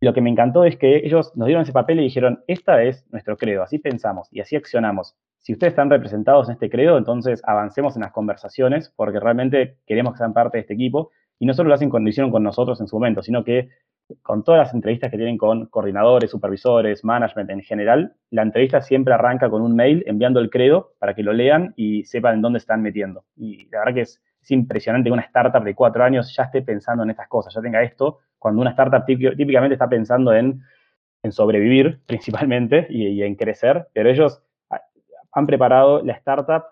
Lo 0.00 0.14
que 0.14 0.22
me 0.22 0.30
encantó 0.30 0.64
es 0.64 0.78
que 0.78 0.96
ellos 1.04 1.36
nos 1.36 1.48
dieron 1.48 1.62
ese 1.62 1.74
papel 1.74 2.00
y 2.00 2.04
dijeron, 2.04 2.42
esta 2.46 2.82
es 2.82 3.04
nuestro 3.12 3.36
credo, 3.36 3.64
así 3.64 3.78
pensamos 3.78 4.28
y 4.32 4.40
así 4.40 4.56
accionamos. 4.56 5.14
Si 5.40 5.52
ustedes 5.52 5.72
están 5.72 5.90
representados 5.90 6.48
en 6.48 6.54
este 6.54 6.70
credo, 6.70 6.96
entonces 6.96 7.42
avancemos 7.44 7.96
en 7.96 8.02
las 8.02 8.12
conversaciones 8.12 8.94
porque 8.96 9.20
realmente 9.20 9.76
queremos 9.86 10.14
que 10.14 10.18
sean 10.18 10.32
parte 10.32 10.56
de 10.56 10.62
este 10.62 10.72
equipo 10.72 11.10
y 11.38 11.46
no 11.46 11.54
solo 11.54 11.68
lo 11.68 11.74
hacen 11.74 11.90
con, 11.90 12.02
lo 12.02 12.10
hicieron 12.10 12.30
con 12.30 12.42
nosotros 12.42 12.80
en 12.80 12.86
su 12.86 12.96
momento, 12.96 13.22
sino 13.22 13.44
que 13.44 13.68
con 14.22 14.44
todas 14.44 14.58
las 14.58 14.74
entrevistas 14.74 15.10
que 15.10 15.16
tienen 15.16 15.36
con 15.36 15.66
coordinadores, 15.66 16.30
supervisores, 16.30 17.04
management 17.04 17.50
en 17.50 17.62
general, 17.62 18.14
la 18.30 18.42
entrevista 18.42 18.80
siempre 18.80 19.14
arranca 19.14 19.50
con 19.50 19.62
un 19.62 19.74
mail 19.74 20.04
enviando 20.06 20.38
el 20.40 20.50
credo 20.50 20.92
para 20.98 21.14
que 21.14 21.22
lo 21.22 21.32
lean 21.32 21.74
y 21.76 22.04
sepan 22.04 22.36
en 22.36 22.42
dónde 22.42 22.58
están 22.58 22.82
metiendo. 22.82 23.24
Y 23.36 23.68
la 23.70 23.80
verdad 23.80 23.94
que 23.94 24.00
es, 24.02 24.22
impresionante 24.48 25.08
que 25.08 25.12
una 25.12 25.22
startup 25.22 25.64
de 25.64 25.74
cuatro 25.74 26.04
años 26.04 26.32
ya 26.32 26.44
esté 26.44 26.62
pensando 26.62 27.02
en 27.02 27.10
estas 27.10 27.26
cosas, 27.26 27.52
ya 27.52 27.60
tenga 27.60 27.82
esto, 27.82 28.20
cuando 28.38 28.60
una 28.60 28.70
startup 28.70 29.04
típicamente 29.04 29.74
está 29.74 29.88
pensando 29.88 30.32
en, 30.32 30.62
sobrevivir 31.30 31.98
principalmente 32.06 32.86
y, 32.88 33.20
en 33.22 33.34
crecer, 33.34 33.88
pero 33.92 34.08
ellos 34.08 34.40
han 35.32 35.46
preparado 35.48 36.00
la 36.04 36.12
startup 36.12 36.62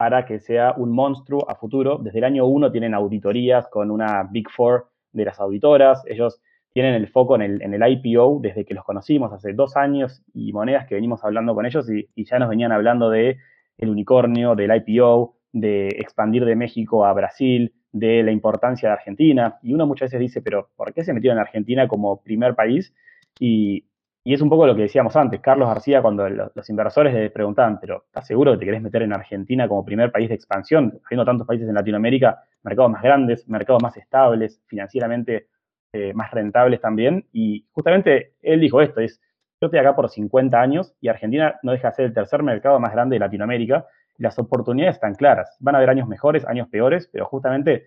para 0.00 0.24
que 0.24 0.40
sea 0.40 0.72
un 0.78 0.92
monstruo 0.92 1.44
a 1.46 1.56
futuro. 1.56 1.98
Desde 1.98 2.20
el 2.20 2.24
año 2.24 2.46
uno 2.46 2.72
tienen 2.72 2.94
auditorías 2.94 3.68
con 3.68 3.90
una 3.90 4.26
Big 4.32 4.48
Four 4.48 4.88
de 5.12 5.26
las 5.26 5.38
auditoras. 5.38 6.02
Ellos 6.06 6.40
tienen 6.72 6.94
el 6.94 7.06
foco 7.08 7.34
en 7.34 7.42
el, 7.42 7.60
en 7.60 7.74
el 7.74 7.82
IPO 7.86 8.38
desde 8.40 8.64
que 8.64 8.72
los 8.72 8.82
conocimos 8.82 9.30
hace 9.30 9.52
dos 9.52 9.76
años 9.76 10.22
y 10.32 10.54
monedas 10.54 10.86
que 10.86 10.94
venimos 10.94 11.22
hablando 11.22 11.54
con 11.54 11.66
ellos 11.66 11.86
y, 11.90 12.08
ya 12.24 12.38
nos 12.38 12.48
venían 12.48 12.72
hablando 12.72 13.10
de 13.10 13.36
el 13.76 13.90
unicornio, 13.90 14.54
del 14.54 14.74
IPO, 14.74 15.36
de 15.52 15.88
expandir 15.88 16.46
de 16.46 16.56
México 16.56 17.04
a 17.04 17.12
Brasil, 17.12 17.74
de 17.92 18.22
la 18.22 18.32
importancia 18.32 18.88
de 18.88 18.94
Argentina. 18.94 19.58
Y 19.62 19.74
uno 19.74 19.86
muchas 19.86 20.06
veces 20.06 20.20
dice, 20.20 20.40
pero 20.40 20.70
¿por 20.76 20.94
qué 20.94 21.04
se 21.04 21.12
metieron 21.12 21.36
en 21.36 21.42
Argentina 21.42 21.88
como 21.88 22.22
primer 22.22 22.54
país? 22.54 22.94
Y, 23.38 23.84
y 24.22 24.34
es 24.34 24.42
un 24.42 24.50
poco 24.50 24.66
lo 24.66 24.74
que 24.76 24.82
decíamos 24.82 25.16
antes. 25.16 25.40
Carlos 25.40 25.68
García, 25.68 26.02
cuando 26.02 26.28
los, 26.28 26.68
inversores 26.68 27.14
le 27.14 27.30
preguntaban, 27.30 27.78
pero 27.80 28.04
¿estás 28.06 28.26
seguro 28.26 28.52
que 28.52 28.58
te 28.58 28.64
querés 28.66 28.82
meter 28.82 29.02
en 29.02 29.12
Argentina 29.12 29.66
como 29.66 29.84
primer 29.84 30.12
país 30.12 30.28
de 30.28 30.34
expansión? 30.34 31.00
Habiendo 31.06 31.24
tantos 31.24 31.46
países 31.46 31.68
en 31.68 31.74
Latinoamérica, 31.74 32.44
mercados 32.62 32.90
más 32.90 33.02
grandes, 33.02 33.48
mercados 33.48 33.82
más 33.82 33.96
estables, 33.96 34.62
financieramente 34.66 35.48
eh, 35.92 36.12
más 36.12 36.30
rentables 36.32 36.80
también. 36.80 37.26
Y 37.32 37.66
justamente 37.72 38.34
él 38.42 38.60
dijo 38.60 38.82
esto, 38.82 39.00
es, 39.00 39.20
yo 39.60 39.66
estoy 39.66 39.80
acá 39.80 39.96
por 39.96 40.10
50 40.10 40.60
años 40.60 40.94
y 41.00 41.08
Argentina 41.08 41.58
no 41.62 41.72
deja 41.72 41.88
de 41.88 41.94
ser 41.94 42.04
el 42.06 42.14
tercer 42.14 42.42
mercado 42.42 42.78
más 42.78 42.92
grande 42.92 43.14
de 43.14 43.20
Latinoamérica. 43.20 43.86
Las 44.18 44.38
oportunidades 44.38 44.96
están 44.96 45.14
claras. 45.14 45.56
Van 45.60 45.74
a 45.74 45.78
haber 45.78 45.90
años 45.90 46.08
mejores, 46.08 46.46
años 46.46 46.68
peores, 46.68 47.08
pero 47.10 47.24
justamente 47.24 47.86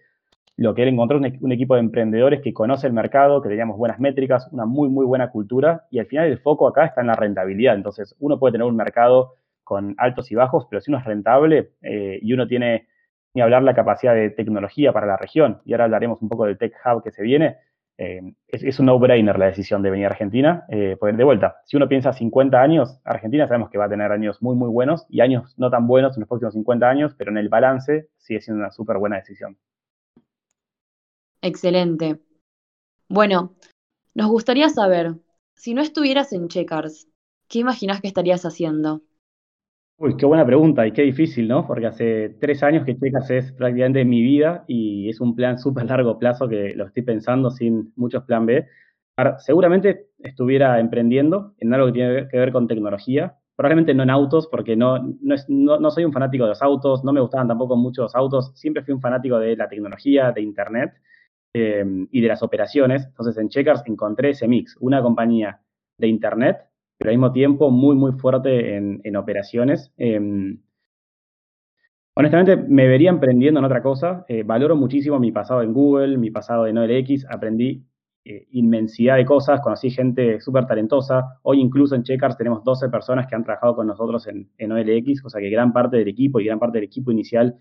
lo 0.56 0.76
que 0.76 0.84
él 0.84 0.90
encontró 0.90 1.24
es 1.24 1.42
un, 1.42 1.52
equipo 1.52 1.74
de 1.76 1.82
emprendedores 1.82 2.42
que 2.42 2.54
conoce 2.54 2.86
el 2.88 2.94
mercado, 2.94 3.42
que 3.42 3.50
teníamos 3.50 3.78
buenas 3.78 4.00
métricas, 4.00 4.48
una 4.52 4.66
muy, 4.66 4.90
muy 4.90 5.06
buena 5.06 5.32
cultura 5.32 5.86
y 5.90 6.00
al 6.00 6.06
final 6.06 6.28
el 6.28 6.40
foco 6.40 6.68
acá 6.68 6.86
está 6.86 7.02
en 7.02 7.08
la 7.08 7.16
rentabilidad. 7.16 7.76
Entonces, 7.76 8.16
uno 8.20 8.40
puede 8.40 8.54
tener 8.54 8.68
un 8.68 8.76
mercado 8.76 9.36
con 9.64 9.96
altos 9.98 10.32
y 10.32 10.36
bajos, 10.36 10.68
pero 10.70 10.82
si 10.82 10.92
uno 10.92 11.00
es 11.00 11.06
rentable 11.06 11.72
eh, 11.82 12.20
y 12.22 12.34
uno 12.34 12.48
tiene, 12.48 12.88
ni 13.34 13.42
hablar 13.42 13.64
la 13.64 13.74
capacidad 13.74 14.14
de 14.14 14.30
tecnología 14.30 14.94
para 14.94 15.08
la 15.08 15.18
región, 15.18 15.62
y 15.66 15.74
ahora 15.74 15.86
hablaremos 15.86 16.22
un 16.22 16.30
poco 16.30 16.46
del 16.46 16.58
Tech 16.58 16.74
Hub 16.86 17.04
que 17.04 17.12
se 17.12 17.24
viene, 17.24 17.58
eh, 17.98 18.22
es, 18.48 18.80
un 18.80 18.88
no-brainer 18.88 19.38
la 19.38 19.46
decisión 19.46 19.82
de 19.82 19.92
venir 19.92 20.06
a 20.06 20.10
Argentina. 20.10 20.66
Eh, 20.70 20.98
pues 21.00 21.16
de 21.16 21.24
vuelta, 21.24 21.58
si 21.66 21.78
uno 21.78 21.88
piensa 21.88 22.14
50 22.14 22.62
años, 22.62 23.00
Argentina 23.04 23.48
sabemos 23.48 23.70
que 23.70 23.78
va 23.78 23.86
a 23.86 23.90
tener 23.90 24.12
años 24.12 24.42
muy, 24.42 24.56
muy 24.56 24.70
buenos 24.70 25.06
y 25.10 25.22
años 25.22 25.56
no 25.58 25.70
tan 25.70 25.88
buenos 25.88 26.16
en 26.18 26.22
los 26.22 26.30
próximos 26.30 26.54
50 26.54 26.90
años, 26.90 27.16
pero 27.18 27.32
en 27.32 27.38
el 27.38 27.50
balance 27.50 28.08
sigue 28.18 28.42
siendo 28.42 28.62
una 28.62 28.72
súper 28.72 28.98
buena 28.98 29.18
decisión. 29.18 29.58
Excelente. 31.44 32.22
Bueno, 33.10 33.54
nos 34.16 34.28
gustaría 34.28 34.70
saber, 34.70 35.16
si 35.56 35.74
no 35.74 35.82
estuvieras 35.82 36.32
en 36.32 36.48
Checkers, 36.48 37.10
¿qué 37.50 37.60
imaginas 37.60 38.00
que 38.00 38.08
estarías 38.08 38.46
haciendo? 38.46 39.02
Uy, 39.98 40.16
qué 40.16 40.26
buena 40.26 40.46
pregunta 40.46 40.88
y 40.88 40.94
qué 40.94 41.02
difícil, 41.02 41.50
¿no? 41.50 41.68
Porque 41.68 41.88
hace 41.88 42.30
tres 42.40 42.64
años 42.64 42.86
que 42.86 42.98
Checkers 42.98 43.30
es 43.30 43.52
prácticamente 43.52 44.06
mi 44.06 44.22
vida 44.22 44.64
y 44.70 45.10
es 45.10 45.20
un 45.20 45.36
plan 45.36 45.60
súper 45.60 45.86
largo 45.86 46.18
plazo 46.18 46.48
que 46.48 46.74
lo 46.76 46.86
estoy 46.86 47.04
pensando 47.04 47.52
sin 47.52 47.92
muchos 47.98 48.24
plan 48.24 48.46
B. 48.46 48.66
Seguramente 49.40 50.12
estuviera 50.20 50.80
emprendiendo 50.80 51.56
en 51.58 51.74
algo 51.74 51.88
que 51.88 51.94
tiene 51.94 52.28
que 52.30 52.38
ver 52.38 52.54
con 52.54 52.70
tecnología, 52.70 53.38
probablemente 53.58 53.94
no 53.94 54.04
en 54.04 54.10
autos, 54.12 54.48
porque 54.48 54.78
no, 54.78 54.98
no, 55.20 55.36
no, 55.80 55.92
soy 55.92 56.06
un 56.06 56.14
fanático 56.14 56.46
de 56.46 56.52
los 56.52 56.62
autos, 56.62 57.04
no 57.04 57.12
me 57.12 57.20
gustaban 57.20 57.50
tampoco 57.50 57.76
mucho 57.76 58.04
los 58.04 58.16
autos, 58.16 58.54
siempre 58.56 58.82
fui 58.84 58.94
un 58.94 59.02
fanático 59.02 59.38
de 59.40 59.58
la 59.58 59.68
tecnología, 59.68 60.32
de 60.32 60.42
Internet. 60.42 60.94
Em, 61.56 62.08
y 62.10 62.22
de 62.22 62.28
las 62.28 62.42
operaciones. 62.42 63.06
Entonces 63.06 63.38
en 63.38 63.48
Checkers 63.48 63.84
encontré 63.86 64.32
ese 64.32 64.48
mix, 64.48 64.76
una 64.80 65.04
compañía 65.04 65.62
de 66.00 66.08
Internet, 66.08 66.58
pero 66.98 67.12
al 67.12 67.18
mismo 67.18 67.32
tiempo 67.32 67.70
muy, 67.70 67.96
muy 67.96 68.14
fuerte 68.14 68.76
en, 68.76 69.16
operaciones. 69.16 69.94
Em, 69.98 70.64
honestamente, 72.16 72.58
me 72.58 72.88
vería 72.88 73.12
emprendiendo 73.12 73.60
en 73.60 73.66
otra 73.66 73.84
cosa. 73.84 74.26
Eh, 74.30 74.42
valoro 74.42 74.76
muchísimo 74.76 75.20
mi 75.20 75.32
pasado 75.32 75.62
en 75.62 75.74
Google, 75.74 76.18
mi 76.18 76.32
pasado 76.32 76.66
en 76.66 76.80
OLX. 76.80 77.28
Aprendí 77.30 77.86
eh, 78.26 78.48
inmensidad 78.54 79.18
de 79.18 79.26
cosas, 79.26 79.62
conocí 79.62 79.92
gente 79.92 80.42
súper 80.42 80.66
talentosa. 80.66 81.40
Hoy 81.44 81.62
incluso 81.62 81.94
en 81.94 82.02
Checkers 82.02 82.36
tenemos 82.36 82.64
12 82.64 82.90
personas 82.90 83.28
que 83.28 83.36
han 83.36 83.44
trabajado 83.44 83.76
con 83.76 83.86
nosotros 83.86 84.26
en, 84.26 84.50
en 84.58 84.72
OLX, 84.72 85.24
o 85.24 85.30
sea 85.30 85.40
que 85.40 85.52
gran 85.52 85.72
parte 85.72 85.98
del 85.98 86.08
equipo 86.08 86.40
y 86.40 86.46
gran 86.46 86.58
parte 86.58 86.80
del 86.80 86.86
equipo 86.86 87.12
inicial 87.12 87.60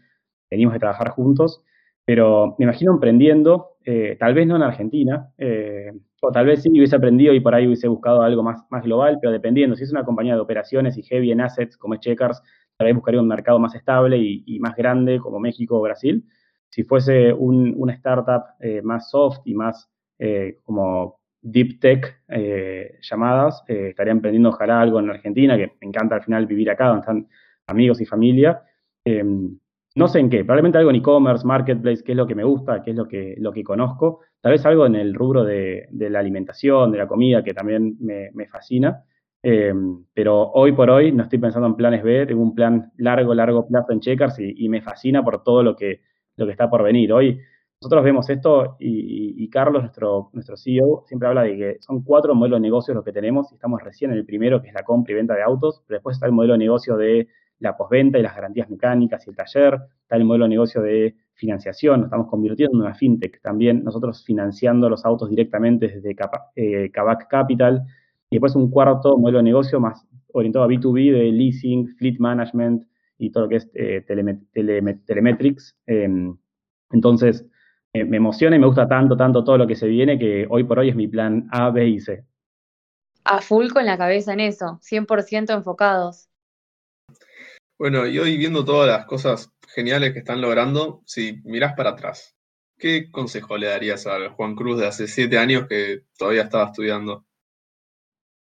venimos 0.51 0.73
de 0.73 0.81
trabajar 0.81 1.11
juntos. 1.11 1.63
Pero 2.05 2.57
me 2.59 2.65
imagino 2.65 2.93
emprendiendo, 2.93 3.77
eh, 3.85 4.17
tal 4.19 4.35
vez 4.35 4.47
no 4.47 4.57
en 4.57 4.63
Argentina, 4.63 5.33
eh, 5.39 5.93
o 6.21 6.31
tal 6.33 6.47
vez 6.47 6.63
sí 6.63 6.71
hubiese 6.71 6.97
aprendido 6.97 7.33
y 7.33 7.41
por 7.41 7.55
ahí 7.55 7.67
hubiese 7.67 7.89
buscado 7.89 8.23
algo 8.23 8.43
más, 8.43 8.65
más 8.71 8.85
global, 8.85 9.19
pero 9.21 9.33
dependiendo, 9.33 9.77
si 9.77 9.85
es 9.85 9.93
una 9.93 10.05
compañía 10.05 10.35
de 10.35 10.41
operaciones 10.41 10.97
y 10.99 11.03
heavy 11.03 11.33
en 11.33 11.41
assets 11.41 11.77
como 11.77 11.95
es 11.95 12.01
Checkers, 12.01 12.43
tal 12.77 12.87
vez 12.87 12.95
buscaría 12.95 13.21
un 13.21 13.29
mercado 13.29 13.59
más 13.59 13.75
estable 13.75 14.19
y, 14.19 14.59
más 14.61 14.75
grande 14.77 15.21
como 15.21 15.39
México 15.39 15.79
o 15.79 15.83
Brasil. 15.83 16.25
Si 16.69 16.85
fuese 16.85 17.33
una 17.33 17.93
startup 17.95 18.43
eh, 18.61 18.83
más 18.83 19.11
soft 19.11 19.41
y 19.45 19.55
más 19.55 19.89
como 20.63 21.19
deep 21.41 21.81
tech 21.81 22.23
llamadas, 23.01 23.65
estaría 23.67 24.13
emprendiendo 24.13 24.51
ojalá 24.51 24.81
algo 24.81 25.01
en 25.01 25.11
Argentina, 25.11 25.57
que 25.57 25.73
me 25.81 25.89
encanta 25.89 26.15
al 26.15 26.23
final 26.23 26.47
vivir 26.47 26.71
acá, 26.71 26.87
donde 26.87 27.01
están 27.01 27.29
amigos 27.67 28.01
y 28.01 28.07
familia. 28.07 28.63
Em, 29.05 29.59
no 29.95 30.09
sé 30.09 30.21
en 30.21 30.31
qué, 30.31 30.45
probablemente 30.45 30.79
algo 30.79 30.91
en 30.91 30.97
e-commerce, 30.97 31.47
marketplace, 31.47 32.03
que 32.03 32.13
es 32.13 32.17
lo 32.17 32.27
que 32.27 32.35
me 32.35 32.45
gusta, 32.45 32.83
que 32.83 32.93
es 32.93 32.97
lo 32.97 33.07
que, 33.07 33.35
lo 33.39 33.53
que 33.53 33.63
conozco. 33.63 34.21
Tal 34.41 34.53
vez 34.53 34.65
algo 34.65 34.87
en 34.87 34.97
el 34.97 35.15
rubro 35.15 35.45
de, 35.45 35.89
la 35.93 36.19
alimentación, 36.19 36.91
de 36.91 36.99
la 36.99 37.07
comida, 37.07 37.45
que 37.45 37.55
también 37.55 37.97
me, 38.01 38.47
fascina. 38.49 39.05
Em, 39.43 40.05
pero 40.15 40.51
hoy 40.53 40.73
por 40.73 40.89
hoy 40.89 41.13
no 41.13 41.25
estoy 41.25 41.39
pensando 41.39 41.67
en 41.67 41.75
planes 41.77 42.03
B, 42.03 42.27
tengo 42.27 42.43
un 42.43 42.55
plan 42.55 42.93
largo, 42.97 43.35
largo 43.35 43.67
plazo 43.67 43.93
en 43.93 44.01
Checkers 44.01 44.39
y, 44.39 44.69
me 44.69 44.81
fascina 44.81 45.23
por 45.23 45.43
todo 45.43 45.63
lo 45.63 45.77
que, 45.77 46.01
lo 46.37 46.47
que 46.47 46.53
está 46.53 46.71
por 46.71 46.83
venir. 46.83 47.13
Hoy 47.13 47.39
nosotros 47.83 48.05
vemos 48.05 48.31
esto 48.31 48.77
y, 48.79 49.51
Carlos, 49.51 49.83
nuestro, 49.83 50.31
nuestro 50.33 50.57
CEO, 50.57 51.03
siempre 51.07 51.29
habla 51.29 51.43
de 51.43 51.57
que 51.57 51.77
son 51.81 52.03
cuatro 52.05 52.35
modelos 52.35 52.59
de 52.59 52.63
negocios 52.63 52.95
los 52.95 53.05
que 53.05 53.13
tenemos 53.13 53.51
y 53.51 53.57
estamos 53.57 53.83
recién 53.83 54.13
en 54.13 54.19
el 54.19 54.25
primero, 54.25 54.63
que 54.63 54.69
es 54.69 54.75
la 54.75 54.85
compra 54.85 55.13
y 55.13 55.17
venta 55.17 55.35
de 55.35 55.43
autos, 55.43 55.83
pero 55.87 55.99
después 55.99 56.17
está 56.17 56.27
el 56.27 56.33
modelo 56.33 56.53
de 56.53 56.61
negocio 56.61 56.97
de 56.97 57.27
la 57.63 57.77
postventa 57.77 58.19
y 58.19 58.23
las 58.23 58.35
garantías 58.35 58.69
mecánicas 58.69 59.27
y 59.27 59.31
el 59.31 59.37
taller, 59.37 59.81
está 60.03 60.17
el 60.17 60.25
modelo 60.25 60.45
de 60.45 60.51
negocio 60.51 60.83
de 60.83 61.15
financiación, 61.35 62.01
nos 62.01 62.07
estamos 62.09 62.29
convirtiendo 62.29 62.77
en 62.77 62.83
una 62.83 62.95
fintech 62.95 63.41
también, 63.41 63.85
nosotros 63.85 64.25
financiando 64.25 64.89
los 64.89 65.05
autos 65.05 65.31
directamente 65.31 65.89
desde 65.89 66.17
eh, 66.57 66.91
Kavak 66.93 67.29
Capital, 67.29 67.83
y 68.29 68.37
después 68.37 68.57
un 68.57 68.71
cuarto 68.71 69.17
modelo 69.17 69.39
de 69.39 69.45
negocio 69.45 69.79
más 69.79 70.05
orientado 70.33 70.65
a 70.65 70.69
B2B 70.69 71.13
de 71.13 71.33
leasing, 71.33 71.89
fleet 71.97 72.19
management 72.19 72.85
y 73.19 73.31
todo 73.31 73.45
lo 73.45 73.49
que 73.49 73.57
es 73.57 73.71
eh, 73.75 74.03
telemetrics. 75.07 75.77
Em, 75.87 76.37
entonces, 76.91 77.47
me 77.95 78.17
emociona 78.17 78.57
y 78.57 78.59
me 78.59 78.67
gusta 78.67 78.89
tanto, 78.89 79.17
tanto 79.17 79.45
todo 79.45 79.59
lo 79.59 79.67
que 79.67 79.77
se 79.77 79.87
viene 79.87 80.19
que 80.19 80.47
hoy 80.49 80.65
por 80.65 80.79
hoy 80.79 80.89
es 80.89 80.97
mi 80.97 81.09
plan 81.09 81.47
A, 81.53 81.71
B 81.71 81.87
y 81.87 82.01
C. 82.01 82.25
A 83.25 83.41
full 83.41 83.69
con 83.69 83.85
la 83.85 83.99
cabeza 83.99 84.33
en 84.33 84.41
eso, 84.41 84.81
100% 84.81 85.55
enfocados. 85.55 86.32
Bueno, 87.83 88.07
y 88.07 88.17
hoy 88.17 88.37
viendo 88.37 88.65
todas 88.65 88.87
las 88.87 89.07
cosas 89.07 89.53
geniales 89.75 90.13
que 90.13 90.21
están 90.21 90.41
logrando, 90.41 91.03
si 91.05 91.41
mirás 91.43 91.75
para 91.75 91.91
atrás, 91.91 92.39
¿qué 92.79 93.11
consejo 93.11 93.59
le 93.59 93.67
darías 93.67 94.07
a 94.07 94.31
Juan 94.31 94.55
Cruz 94.55 94.79
de 94.79 94.87
hace 94.87 95.09
siete 95.09 95.37
años 95.37 95.67
que 95.67 96.03
todavía 96.17 96.43
estaba 96.43 96.67
estudiando? 96.67 97.25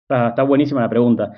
Está, 0.06 0.42
buenísima 0.42 0.82
la 0.82 0.90
pregunta. 0.90 1.32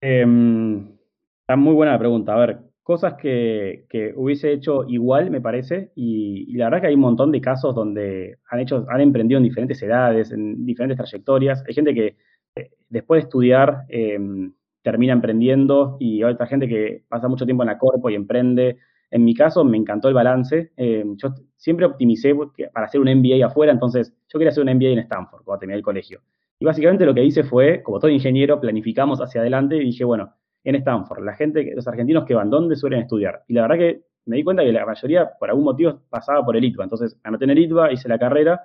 Em, 0.00 0.98
está 1.42 1.54
muy 1.54 1.74
buena 1.74 1.92
la 1.92 2.00
pregunta. 2.00 2.34
A 2.34 2.38
ver, 2.38 2.58
cosas 2.82 3.14
que, 3.14 3.86
hubiese 4.16 4.52
hecho 4.52 4.82
igual, 4.88 5.30
me 5.30 5.40
parece, 5.40 5.92
y, 5.94 6.56
la 6.56 6.64
verdad 6.64 6.80
que 6.80 6.86
hay 6.88 6.94
un 6.94 7.02
montón 7.02 7.30
de 7.30 7.40
casos 7.40 7.72
donde 7.72 8.38
han 8.50 8.58
hecho, 8.58 8.84
han 8.88 9.00
emprendido 9.00 9.38
en 9.38 9.44
diferentes 9.44 9.80
edades, 9.80 10.32
en 10.32 10.66
diferentes 10.66 10.98
trayectorias. 10.98 11.62
Hay 11.68 11.74
gente 11.74 11.94
que 11.94 12.16
eh, 12.56 12.70
después 12.88 13.22
de 13.22 13.28
estudiar 13.28 13.84
em, 13.90 14.52
termina 14.82 15.12
emprendiendo 15.12 15.96
y 16.00 16.22
otra 16.22 16.46
gente 16.46 16.68
que 16.68 17.04
pasa 17.08 17.28
mucho 17.28 17.44
tiempo 17.44 17.62
en 17.62 17.68
la 17.68 17.78
corpo 17.78 18.10
y 18.10 18.14
emprende. 18.14 18.78
En 19.10 19.24
mi 19.24 19.34
caso 19.34 19.64
me 19.64 19.76
encantó 19.76 20.08
el 20.08 20.14
balance. 20.14 20.72
Eh, 20.76 21.04
yo 21.16 21.34
siempre 21.56 21.86
optimicé 21.86 22.34
para 22.72 22.86
hacer 22.86 23.00
un 23.00 23.08
MBA 23.08 23.46
afuera, 23.46 23.72
entonces 23.72 24.12
yo 24.28 24.38
quería 24.38 24.50
hacer 24.50 24.64
un 24.64 24.74
MBA 24.74 24.90
en 24.90 24.98
Stanford 25.00 25.44
cuando 25.44 25.60
terminé 25.60 25.76
el 25.76 25.82
colegio. 25.84 26.20
Y 26.58 26.64
básicamente 26.64 27.04
lo 27.04 27.14
que 27.14 27.24
hice 27.24 27.44
fue, 27.44 27.82
como 27.82 27.98
todo 27.98 28.10
ingeniero, 28.10 28.60
planificamos 28.60 29.20
hacia 29.20 29.40
adelante 29.40 29.76
y 29.76 29.86
dije, 29.86 30.04
bueno, 30.04 30.34
en 30.64 30.76
Stanford, 30.76 31.24
la 31.24 31.34
gente, 31.34 31.72
los 31.74 31.86
argentinos 31.88 32.24
que 32.24 32.34
van, 32.34 32.50
¿dónde 32.50 32.76
suelen 32.76 33.00
estudiar? 33.00 33.42
Y 33.48 33.54
la 33.54 33.62
verdad 33.62 33.78
que 33.78 34.02
me 34.26 34.36
di 34.36 34.44
cuenta 34.44 34.62
que 34.62 34.72
la 34.72 34.86
mayoría, 34.86 35.30
por 35.38 35.50
algún 35.50 35.64
motivo, 35.64 36.00
pasaba 36.08 36.44
por 36.44 36.56
el 36.56 36.64
ITBA. 36.64 36.84
Entonces, 36.84 37.18
anoté 37.24 37.44
en 37.44 37.50
el 37.50 37.58
ITBA, 37.58 37.92
hice 37.92 38.08
la 38.08 38.18
carrera 38.18 38.60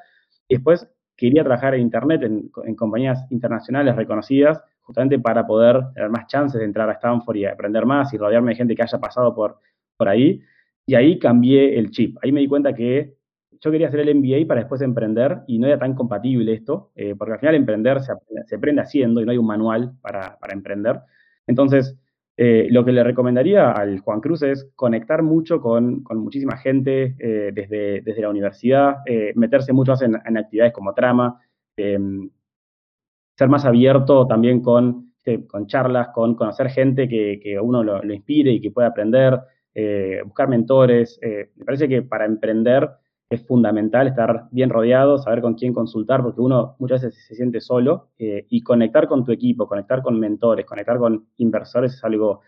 y 0.48 0.56
después 0.56 0.88
quería 1.18 1.44
trabajar 1.44 1.74
en 1.76 1.82
Internet, 1.82 2.24
en, 2.24 2.76
compañías 2.76 3.26
internacionales 3.32 3.96
reconocidas, 3.96 4.62
justamente 4.82 5.20
para 5.20 5.46
poder 5.46 5.82
tener 5.94 6.10
más 6.10 6.28
chances 6.28 6.60
de 6.60 6.66
entrar 6.66 6.90
a 6.90 6.94
Stanford 6.94 7.36
y 7.36 7.46
aprender 7.46 7.86
más 7.86 8.14
y 8.14 8.18
rodearme 8.18 8.52
de 8.52 8.56
gente 8.56 8.76
que 8.76 8.84
haya 8.84 9.00
pasado 9.00 9.36
por, 9.36 9.60
por 9.98 10.08
ahí. 10.08 10.42
Y 10.86 10.96
ahí 10.96 11.20
cambié 11.20 11.78
el 11.78 11.92
chip. 11.92 12.18
Ahí 12.24 12.32
me 12.32 12.40
di 12.40 12.48
cuenta 12.48 12.74
que 12.74 13.18
yo 13.60 13.72
quería 13.72 13.88
hacer 13.88 14.02
el 14.02 14.16
MBA 14.16 14.48
para 14.48 14.62
después 14.62 14.82
emprender 14.82 15.40
y 15.48 15.58
no 15.58 15.68
era 15.68 15.80
tan 15.80 15.96
compatible 15.96 16.54
esto, 16.54 16.92
eh, 16.96 17.16
porque 17.18 17.34
al 17.34 17.40
final 17.40 17.56
emprender 17.56 18.00
se, 18.02 18.14
aprende 18.56 18.82
haciendo 18.82 19.20
y 19.20 19.26
no 19.26 19.32
hay 19.32 19.38
un 19.38 19.48
manual 19.48 19.94
para, 20.02 20.38
para 20.38 20.54
emprender. 20.54 21.02
Entonces, 21.48 21.98
eh, 22.40 22.68
lo 22.70 22.86
que 22.86 22.92
le 22.92 23.04
recomendaría 23.04 23.72
al 23.72 24.00
Juan 24.00 24.22
Cruz 24.22 24.44
es 24.44 24.70
conectar 24.76 25.24
mucho 25.24 25.60
con, 25.60 26.04
muchísima 26.04 26.56
gente 26.56 27.16
eh, 27.18 27.52
desde, 27.52 28.02
desde, 28.02 28.22
la 28.22 28.30
universidad, 28.30 28.98
eh, 29.08 29.34
meterse 29.36 29.74
mucho 29.74 29.94
más 29.94 30.04
en, 30.04 30.38
actividades 30.38 30.72
como 30.72 30.94
trama, 30.94 31.42
em, 31.76 32.30
ser 33.36 33.50
más 33.50 33.66
abierto 33.66 34.28
también 34.28 34.62
con, 34.62 35.14
con 35.48 35.66
charlas, 35.66 36.10
con 36.10 36.36
conocer 36.36 36.70
gente 36.70 37.10
que, 37.10 37.40
que 37.42 37.60
uno 37.60 37.84
lo, 37.84 38.04
inspire 38.14 38.52
y 38.52 38.62
que 38.62 38.72
pueda 38.72 38.90
aprender, 38.90 39.40
buscar 40.26 40.48
mentores. 40.48 41.20
me 41.22 41.66
parece 41.66 41.88
que 41.88 42.02
para 42.02 42.26
emprender 42.26 42.90
es 43.30 43.46
fundamental 43.46 44.08
estar 44.08 44.48
bien 44.52 44.70
rodeado, 44.70 45.18
saber 45.18 45.42
con 45.42 45.56
quién 45.56 45.74
consultar, 45.74 46.24
porque 46.24 46.42
uno 46.42 46.76
muchas 46.80 47.04
veces 47.04 47.26
se 47.28 47.36
siente 47.36 47.60
solo 47.60 48.10
eh, 48.18 48.46
y 48.50 48.64
conectar 48.64 49.08
con 49.08 49.26
tu 49.26 49.32
equipo, 49.32 49.68
conectar 49.68 50.02
con 50.02 50.20
mentores, 50.20 50.66
conectar 50.66 50.98
con 50.98 51.28
inversores 51.38 51.94
es 51.94 52.04
algo 52.04 52.42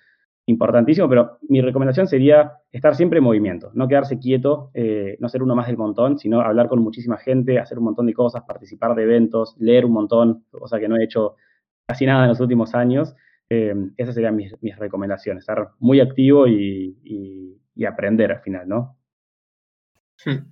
importantísimo, 0.46 1.08
pero 1.08 1.38
mi 1.48 1.62
recomendación 1.62 2.08
sería 2.08 2.54
estar 2.72 2.96
siempre 2.96 3.20
en 3.20 3.24
movimiento, 3.24 3.70
no 3.74 3.88
quedarse 3.88 4.18
quieto, 4.18 4.72
eh, 4.74 5.16
no 5.20 5.30
ser 5.30 5.44
uno 5.44 5.56
más 5.56 5.68
del 5.68 5.78
montón, 5.78 6.18
sino 6.18 6.42
hablar 6.42 6.70
con 6.70 6.82
muchísima 6.82 7.18
gente, 7.18 7.60
hacer 7.60 7.78
un 7.78 7.86
montón 7.86 8.08
de 8.08 8.14
cosas, 8.14 8.44
participar 8.48 8.96
de 8.96 9.04
eventos, 9.04 9.56
leer 9.60 9.86
un 9.86 9.92
montón, 9.92 10.46
cosa 10.50 10.80
que 10.80 10.88
no 10.88 10.98
he 10.98 11.04
hecho 11.04 11.36
casi 11.86 12.06
nada 12.06 12.24
en 12.24 12.30
los 12.30 12.40
últimos 12.40 12.74
años. 12.74 13.16
Eh, 13.50 13.76
esas 13.98 14.16
serían 14.16 14.36
mis, 14.36 14.54
recomendaciones, 14.78 15.42
estar 15.42 15.70
muy 15.80 16.00
activo 16.00 16.48
y, 16.48 16.96
aprender 17.88 18.32
al 18.32 18.42
final, 18.42 18.68
¿no? 18.68 18.98
Hmm. 20.26 20.52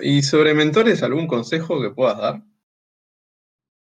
¿Y 0.00 0.22
sobre 0.22 0.54
mentores, 0.54 1.02
algún 1.02 1.26
consejo 1.26 1.80
que 1.80 1.90
puedas 1.90 2.18
dar? 2.18 2.42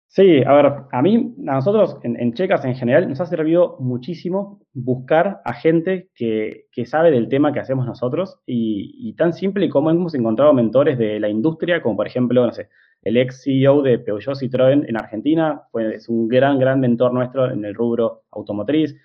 Sí, 0.09 0.41
a 0.43 0.53
ver, 0.53 0.73
a 0.91 1.01
mí, 1.01 1.35
a 1.47 1.55
nosotros 1.55 1.97
en, 2.01 2.33
Checas 2.33 2.65
en 2.65 2.75
general 2.75 3.07
nos 3.07 3.19
ha 3.21 3.25
servido 3.25 3.77
muchísimo 3.79 4.61
buscar 4.73 5.41
a 5.43 5.53
gente 5.53 6.09
que, 6.15 6.65
sabe 6.85 7.11
del 7.11 7.27
tema 7.27 7.53
que 7.53 7.59
hacemos 7.59 7.85
nosotros 7.85 8.39
y, 8.45 9.13
tan 9.13 9.33
simple 9.33 9.69
como 9.69 9.91
hemos 9.91 10.15
encontrado 10.15 10.53
mentores 10.53 10.97
de 10.97 11.19
la 11.19 11.29
industria, 11.29 11.81
como 11.81 11.97
por 11.97 12.07
ejemplo, 12.07 12.45
no 12.45 12.51
sé, 12.53 12.69
el 13.03 13.17
ex 13.17 13.43
CEO 13.43 13.81
de 13.81 13.99
Peugeot 13.99 14.35
Citroën 14.35 14.85
en 14.87 14.97
Argentina, 14.97 15.61
fue, 15.71 15.95
es 15.95 16.09
un 16.09 16.27
gran, 16.27 16.57
gran 16.57 16.79
mentor 16.79 17.13
nuestro 17.13 17.51
en 17.51 17.63
el 17.63 17.75
rubro 17.75 18.23
automotriz. 18.31 18.95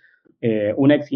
Eh, 0.45 0.75
un, 0.77 0.91
ex 0.91 1.09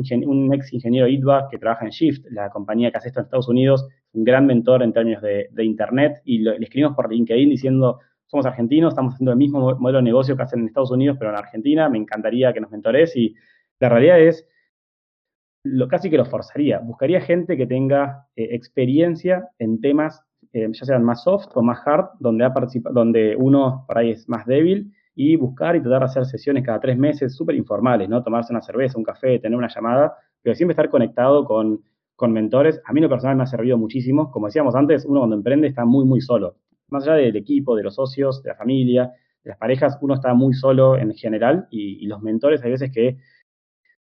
ingeniero 0.73 1.09
ITBA 1.09 1.49
que 1.51 1.59
trabaja 1.59 1.85
en 1.85 1.91
Shift, 1.91 2.27
la 2.31 2.49
compañía 2.49 2.93
que 2.93 2.99
hace 2.99 3.09
esto 3.09 3.19
en 3.19 3.25
Estados 3.25 3.49
Unidos, 3.49 3.89
un 4.13 4.23
gran 4.23 4.47
mentor 4.47 4.85
en 4.85 4.93
términos 4.93 5.21
de, 5.21 5.65
Internet, 5.65 6.23
y 6.25 6.39
le 6.39 6.59
escribimos 6.59 6.95
por 6.95 7.11
LinkedIn 7.13 7.51
diciendo, 7.51 7.99
somos 8.27 8.47
argentinos, 8.47 8.93
estamos 8.93 9.15
haciendo 9.15 9.33
el 9.33 9.39
mismo 9.39 9.75
modelo 9.81 9.99
de 9.99 10.05
negocio 10.05 10.37
que 10.37 10.45
hacen 10.45 10.61
en 10.61 10.67
Estados 10.69 10.93
Unidos, 10.93 11.17
pero 11.19 11.33
en 11.33 11.39
Argentina, 11.39 11.89
me 11.89 11.99
encantaría 11.99 12.53
que 12.53 12.61
nos 12.61 12.71
mentores, 12.71 13.17
y 13.17 13.35
la 13.81 13.89
realidad 13.89 14.21
es, 14.21 14.47
lo, 15.65 15.89
casi 15.89 16.09
que 16.09 16.19
lo 16.19 16.25
forzaría, 16.25 16.79
buscaría 16.79 17.21
gente 17.21 17.57
que 17.57 17.67
tenga 17.67 18.29
eh, 18.37 18.51
experiencia 18.53 19.49
en 19.59 19.81
temas, 19.81 20.23
eh, 20.53 20.69
ya 20.71 20.85
sean 20.85 21.03
más 21.03 21.25
soft 21.25 21.49
o 21.57 21.63
más 21.63 21.81
hard, 21.85 22.11
donde, 22.21 22.49
donde 22.93 23.35
uno 23.35 23.85
por 23.89 23.99
ahí 23.99 24.13
es 24.13 24.29
más 24.29 24.47
débil, 24.47 24.93
y 25.17 25.35
buscar 25.35 25.75
y 25.75 25.81
tratar 25.81 26.01
de 26.01 26.05
hacer 26.05 26.27
sesiones 26.27 26.63
cada 26.63 26.79
tres 26.79 26.97
meses 26.97 27.35
súper 27.35 27.57
informales, 27.57 28.09
¿no? 28.09 28.23
Tomarse 28.23 28.53
una 28.53 28.61
cerveza, 28.61 28.99
un 28.99 29.05
café, 29.05 29.39
tener 29.39 29.59
una 29.59 29.69
llamada, 29.75 30.15
pero 30.43 30.55
siempre 30.55 30.75
estar 30.75 30.91
conectado 30.91 31.45
con, 31.47 31.83
con 32.15 32.33
mentores. 32.33 32.81
A 32.85 32.93
mí 32.93 33.01
lo 33.01 33.09
personal 33.09 33.37
me 33.37 33.45
ha 33.45 33.47
servido 33.47 33.79
muchísimo. 33.79 34.31
Como 34.31 34.47
decíamos 34.47 34.75
antes, 34.75 35.07
uno 35.07 35.21
cuando 35.21 35.35
emprende 35.35 35.69
está 35.69 35.87
muy, 35.87 36.05
muy 36.05 36.21
solo. 36.21 36.57
Más 36.91 37.05
allá 37.05 37.15
del 37.15 37.35
equipo, 37.35 37.75
de 37.75 37.83
los 37.83 37.95
socios, 37.95 38.43
de 38.43 38.51
la 38.51 38.57
familia, 38.57 39.13
de 39.43 39.51
las 39.51 39.59
parejas, 39.59 39.99
uno 40.03 40.15
está 40.15 40.35
muy 40.35 40.53
solo 40.53 40.99
en 40.99 41.15
general 41.15 41.67
y, 41.71 42.07
los 42.07 42.21
mentores 42.21 42.63
hay 42.63 42.73
veces 42.73 42.93
que 42.93 43.17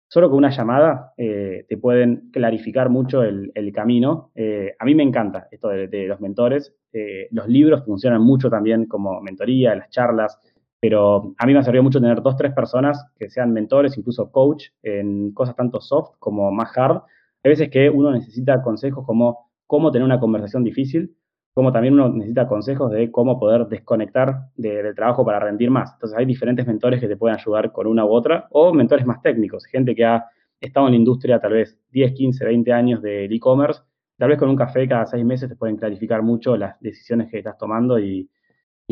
solo 0.09 0.29
con 0.29 0.38
una 0.38 0.51
llamada 0.51 1.15
eh, 1.17 1.65
te 1.69 1.79
pueden 1.79 2.31
clarificar 2.33 2.91
mucho 2.91 3.23
el, 3.25 3.73
camino. 3.75 4.31
Eh, 4.37 4.75
a 4.79 4.85
mí 4.85 4.95
me 4.95 5.03
encanta 5.03 5.49
esto 5.51 5.69
de, 5.69 6.07
los 6.07 6.21
mentores. 6.21 6.75
Eh, 6.93 7.29
los 7.33 7.49
libros 7.49 7.85
funcionan 7.85 8.23
mucho 8.23 8.49
también 8.51 8.87
como 8.87 9.21
mentoría, 9.21 9.75
las 9.75 9.91
charlas. 9.91 10.38
Pero 10.83 11.33
a 11.38 11.47
mí 11.47 11.53
me 11.53 11.61
ha 11.61 11.62
servido 11.62 11.85
mucho 11.85 12.01
tener 12.01 12.23
dos, 12.23 12.37
tres 12.37 12.53
personas 12.53 13.07
que 13.16 13.31
sean 13.31 13.53
mentores, 13.53 13.97
incluso 13.97 14.33
coach, 14.33 14.64
en 14.83 15.33
cosas 15.33 15.55
tanto 15.55 15.81
soft 15.81 16.16
como 16.18 16.51
más 16.51 16.77
hard. 16.77 17.03
Hay 17.45 17.51
veces 17.51 17.71
que 17.71 17.88
uno 17.88 18.11
necesita 18.11 18.61
consejos 18.62 19.07
como 19.07 19.53
cómo 19.68 19.92
tener 19.92 20.05
una 20.05 20.18
conversación 20.18 20.64
difícil, 20.64 21.14
como 21.55 21.71
también 21.71 21.95
uno 21.95 22.09
necesita 22.09 22.49
consejos 22.49 22.90
de 22.90 23.12
cómo 23.12 23.38
poder 23.38 23.68
desconectar 23.68 24.49
del 24.57 24.92
trabajo 24.97 25.25
para 25.25 25.38
rendir 25.38 25.71
más. 25.71 25.92
Entonces 25.92 26.18
hay 26.18 26.27
diferentes 26.27 26.66
mentores 26.66 26.99
que 27.01 27.07
te 27.07 27.16
pueden 27.16 27.38
ayudar 27.38 27.71
con 27.71 27.87
una 27.87 28.05
u 28.05 28.11
otra, 28.11 28.49
o 28.51 28.75
mentores 28.75 29.07
más 29.07 29.23
técnicos, 29.23 29.64
gente 29.66 29.95
que 29.95 30.05
ha 30.05 30.25
estado 30.61 30.87
en 30.88 30.95
la 30.95 30.99
industria 30.99 31.38
tal 31.38 31.53
vez 31.53 31.79
10, 31.92 32.12
15, 32.12 32.45
20 32.45 32.73
años 32.73 33.03
del 33.03 33.33
e-commerce, 33.33 33.83
tal 34.18 34.31
vez 34.31 34.38
con 34.38 34.49
un 34.49 34.57
café 34.57 34.88
cada 34.88 35.07
seis 35.07 35.25
meses 35.25 35.49
te 35.49 35.55
pueden 35.55 35.77
clarificar 35.77 36.23
mucho 36.23 36.57
las 36.57 36.81
decisiones 36.81 37.31
que 37.31 37.38
estás 37.38 37.57
tomando 37.57 38.01
y 38.01 38.29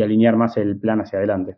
alinear 0.00 0.36
más 0.36 0.56
el 0.56 0.78
plan 0.78 1.00
hacia 1.00 1.18
adelante. 1.18 1.56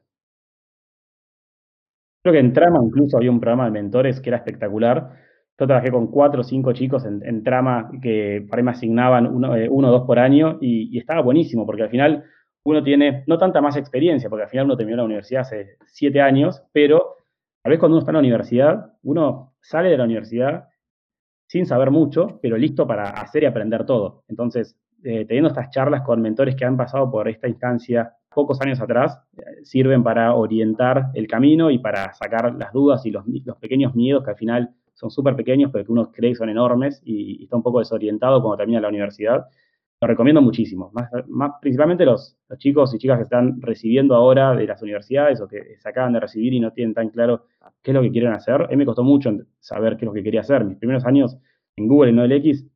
Creo 2.23 2.33
que 2.33 2.39
en 2.39 2.53
Trama 2.53 2.81
incluso 2.83 3.17
había 3.17 3.31
un 3.31 3.41
programa 3.41 3.65
de 3.65 3.73
mentores 3.73 4.21
que 4.21 4.31
era 4.31 4.39
espectacular. 4.39 5.11
Yo 5.59 5.67
trabajé 5.67 5.91
con 5.91 6.07
cuatro 6.07 6.41
o 6.41 6.45
cinco 6.45 6.73
chicos 6.73 7.05
en, 7.05 7.43
Trama 7.43 7.91
que 8.01 8.47
para 8.49 8.63
mí 8.63 8.67
me 8.67 8.71
asignaban 8.73 9.27
uno, 9.27 9.57
eh, 9.57 9.69
uno 9.69 9.89
o 9.89 9.93
dos 9.93 10.07
por 10.07 10.19
año 10.19 10.59
y, 10.61 10.97
estaba 10.99 11.21
buenísimo 11.21 11.67
porque 11.67 11.83
al 11.83 11.91
final 11.91 12.25
uno 12.65 12.83
tiene 12.83 13.25
no 13.27 13.39
tanta 13.39 13.61
más 13.61 13.77
experiencia, 13.77 14.31
porque 14.31 14.45
al 14.45 14.49
final 14.49 14.67
uno 14.67 14.77
terminó 14.77 14.99
la 14.99 15.05
universidad 15.05 15.43
hace 15.43 15.79
siete 15.87 16.21
años, 16.21 16.63
pero 16.73 17.17
a 17.65 17.69
veces 17.69 17.81
cuando 17.81 17.97
uno 17.97 18.01
está 18.01 18.13
en 18.13 18.15
la 18.15 18.21
universidad, 18.21 18.93
uno 19.03 19.55
sale 19.61 19.91
de 19.91 19.99
la 19.99 20.05
universidad 20.05 20.69
sin 21.49 21.67
saber 21.67 21.91
mucho, 21.91 22.39
pero 22.41 22.57
listo 22.57 22.87
para 22.87 23.11
hacer 23.11 23.43
y 23.43 23.47
aprender 23.47 23.85
todo. 23.85 24.25
Entonces, 24.29 24.77
eh, 25.05 25.25
teniendo 25.27 25.49
estas 25.49 25.71
charlas 25.71 26.03
con 26.03 26.23
mentores 26.23 26.55
que 26.55 26.65
han 26.65 26.77
pasado 26.77 27.11
por 27.11 27.29
esta 27.29 27.49
instancia 27.49 28.15
pocos 28.33 28.61
años 28.61 28.81
atrás, 28.81 29.21
eh, 29.37 29.65
sirven 29.65 30.03
para 30.03 30.35
orientar 30.35 31.11
el 31.15 31.27
camino 31.27 31.71
y 31.71 31.79
para 31.79 32.13
sacar 32.15 32.55
las 32.55 32.73
dudas 32.73 33.05
y 33.07 33.11
los, 33.11 33.25
pequeños 33.61 33.95
miedos 33.95 34.25
que 34.25 34.31
al 34.31 34.37
final 34.37 34.71
son 34.95 35.11
súper 35.11 35.37
pequeños, 35.37 35.71
pero 35.73 35.85
que 35.85 35.93
uno 35.93 36.11
cree 36.13 36.33
que 36.33 36.37
son 36.37 36.49
enormes 36.49 37.01
y, 37.05 37.45
está 37.45 37.57
un 37.57 37.63
poco 37.63 37.79
desorientado 37.79 38.41
cuando 38.41 38.59
termina 38.59 38.81
la 38.81 38.89
universidad. 38.89 39.47
Lo 40.01 40.09
recomiendo 40.09 40.43
muchísimo, 40.43 40.91
más, 40.93 41.11
principalmente 41.61 42.05
los, 42.05 42.37
chicos 42.59 42.93
y 42.95 42.99
chicas 42.99 43.19
que 43.19 43.23
están 43.23 43.63
recibiendo 43.63 44.17
ahora 44.17 44.55
de 44.55 44.67
las 44.67 44.83
universidades 44.83 45.41
o 45.41 45.47
que 45.47 45.77
se 45.79 45.89
acaban 45.89 46.13
de 46.13 46.21
recibir 46.21 46.53
y 46.55 46.61
no 46.61 46.73
tienen 46.73 46.93
tan 46.93 47.11
claro 47.11 47.47
qué 47.83 47.93
es 47.93 47.95
lo 47.95 48.03
que 48.03 48.11
quieren 48.11 48.33
hacer. 48.33 48.63
A 48.63 48.69
mí 48.69 48.77
me 48.77 48.85
costó 48.85 49.05
mucho 49.05 49.31
saber 49.61 49.97
qué 49.97 50.05
es 50.05 50.07
lo 50.07 50.13
que 50.13 50.25
quería 50.25 50.41
hacer. 50.41 50.65
Mis 50.65 50.77
primeros 50.77 51.05
años 51.05 51.39
en 51.77 51.87
Google 51.87 52.11
y 52.11 52.15
no 52.15 52.25
el 52.25 52.33
X 52.33 52.67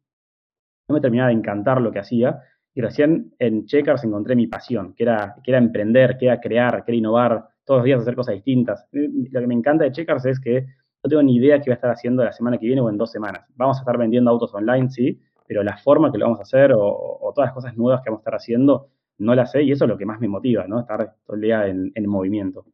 no 0.89 0.95
me 0.95 1.01
terminaba 1.01 1.29
de 1.29 1.35
encantar 1.35 1.81
lo 1.81 1.91
que 1.91 1.99
hacía. 1.99 2.41
Y 2.77 2.83
recién 2.83 3.35
en 3.39 3.65
Checkers 3.65 4.05
encontré 4.05 4.37
mi 4.37 4.49
pasión, 4.49 4.93
que 4.93 5.05
era, 5.05 5.35
que 5.43 5.51
era 5.51 5.57
emprender, 5.57 6.19
que 6.19 6.27
era 6.27 6.39
crear, 6.39 6.85
que 6.85 6.91
era 6.91 6.99
innovar, 6.99 7.49
todos 7.65 7.79
los 7.79 7.85
días 7.87 8.03
hacer 8.03 8.15
cosas 8.15 8.35
distintas. 8.35 8.87
Lo 8.93 9.41
que 9.41 9.47
me 9.47 9.55
encanta 9.55 9.85
de 9.85 9.93
Checkers 9.93 10.27
es 10.27 10.39
que 10.39 10.67
no 11.03 11.09
tengo 11.09 11.23
ni 11.23 11.37
idea 11.37 11.59
qué 11.59 11.71
voy 11.71 11.73
a 11.73 11.77
estar 11.77 11.91
haciendo 11.91 12.23
la 12.23 12.33
semana 12.33 12.59
que 12.59 12.67
viene 12.67 12.83
o 12.83 12.91
en 12.91 12.99
dos 12.99 13.11
semanas. 13.11 13.47
Vamos 13.55 13.79
a 13.79 13.81
estar 13.81 13.97
vendiendo 13.97 14.31
autos 14.31 14.55
online, 14.55 14.91
sí, 14.91 15.19
pero 15.49 15.63
la 15.63 15.79
forma 15.79 16.13
que 16.13 16.19
lo 16.19 16.27
vamos 16.27 16.41
a 16.41 16.43
hacer 16.43 16.75
o, 16.75 17.33
todas 17.35 17.49
las 17.49 17.55
cosas 17.55 17.75
nuevas 17.79 18.03
que 18.03 18.11
vamos 18.11 18.21
a 18.21 18.25
estar 18.25 18.35
haciendo, 18.35 18.91
no 19.19 19.35
las 19.35 19.53
sé 19.53 19.63
y 19.63 19.73
eso 19.73 19.87
es 19.87 19.89
lo 19.89 19.97
que 19.97 20.05
más 20.05 20.21
me 20.21 20.29
motiva, 20.29 20.67
¿no? 20.67 20.81
Estar 20.81 21.17
todo 21.25 21.35
el 21.35 21.41
día 21.41 21.67
en, 21.69 21.93
en 21.95 22.07
movimiento. 22.07 22.67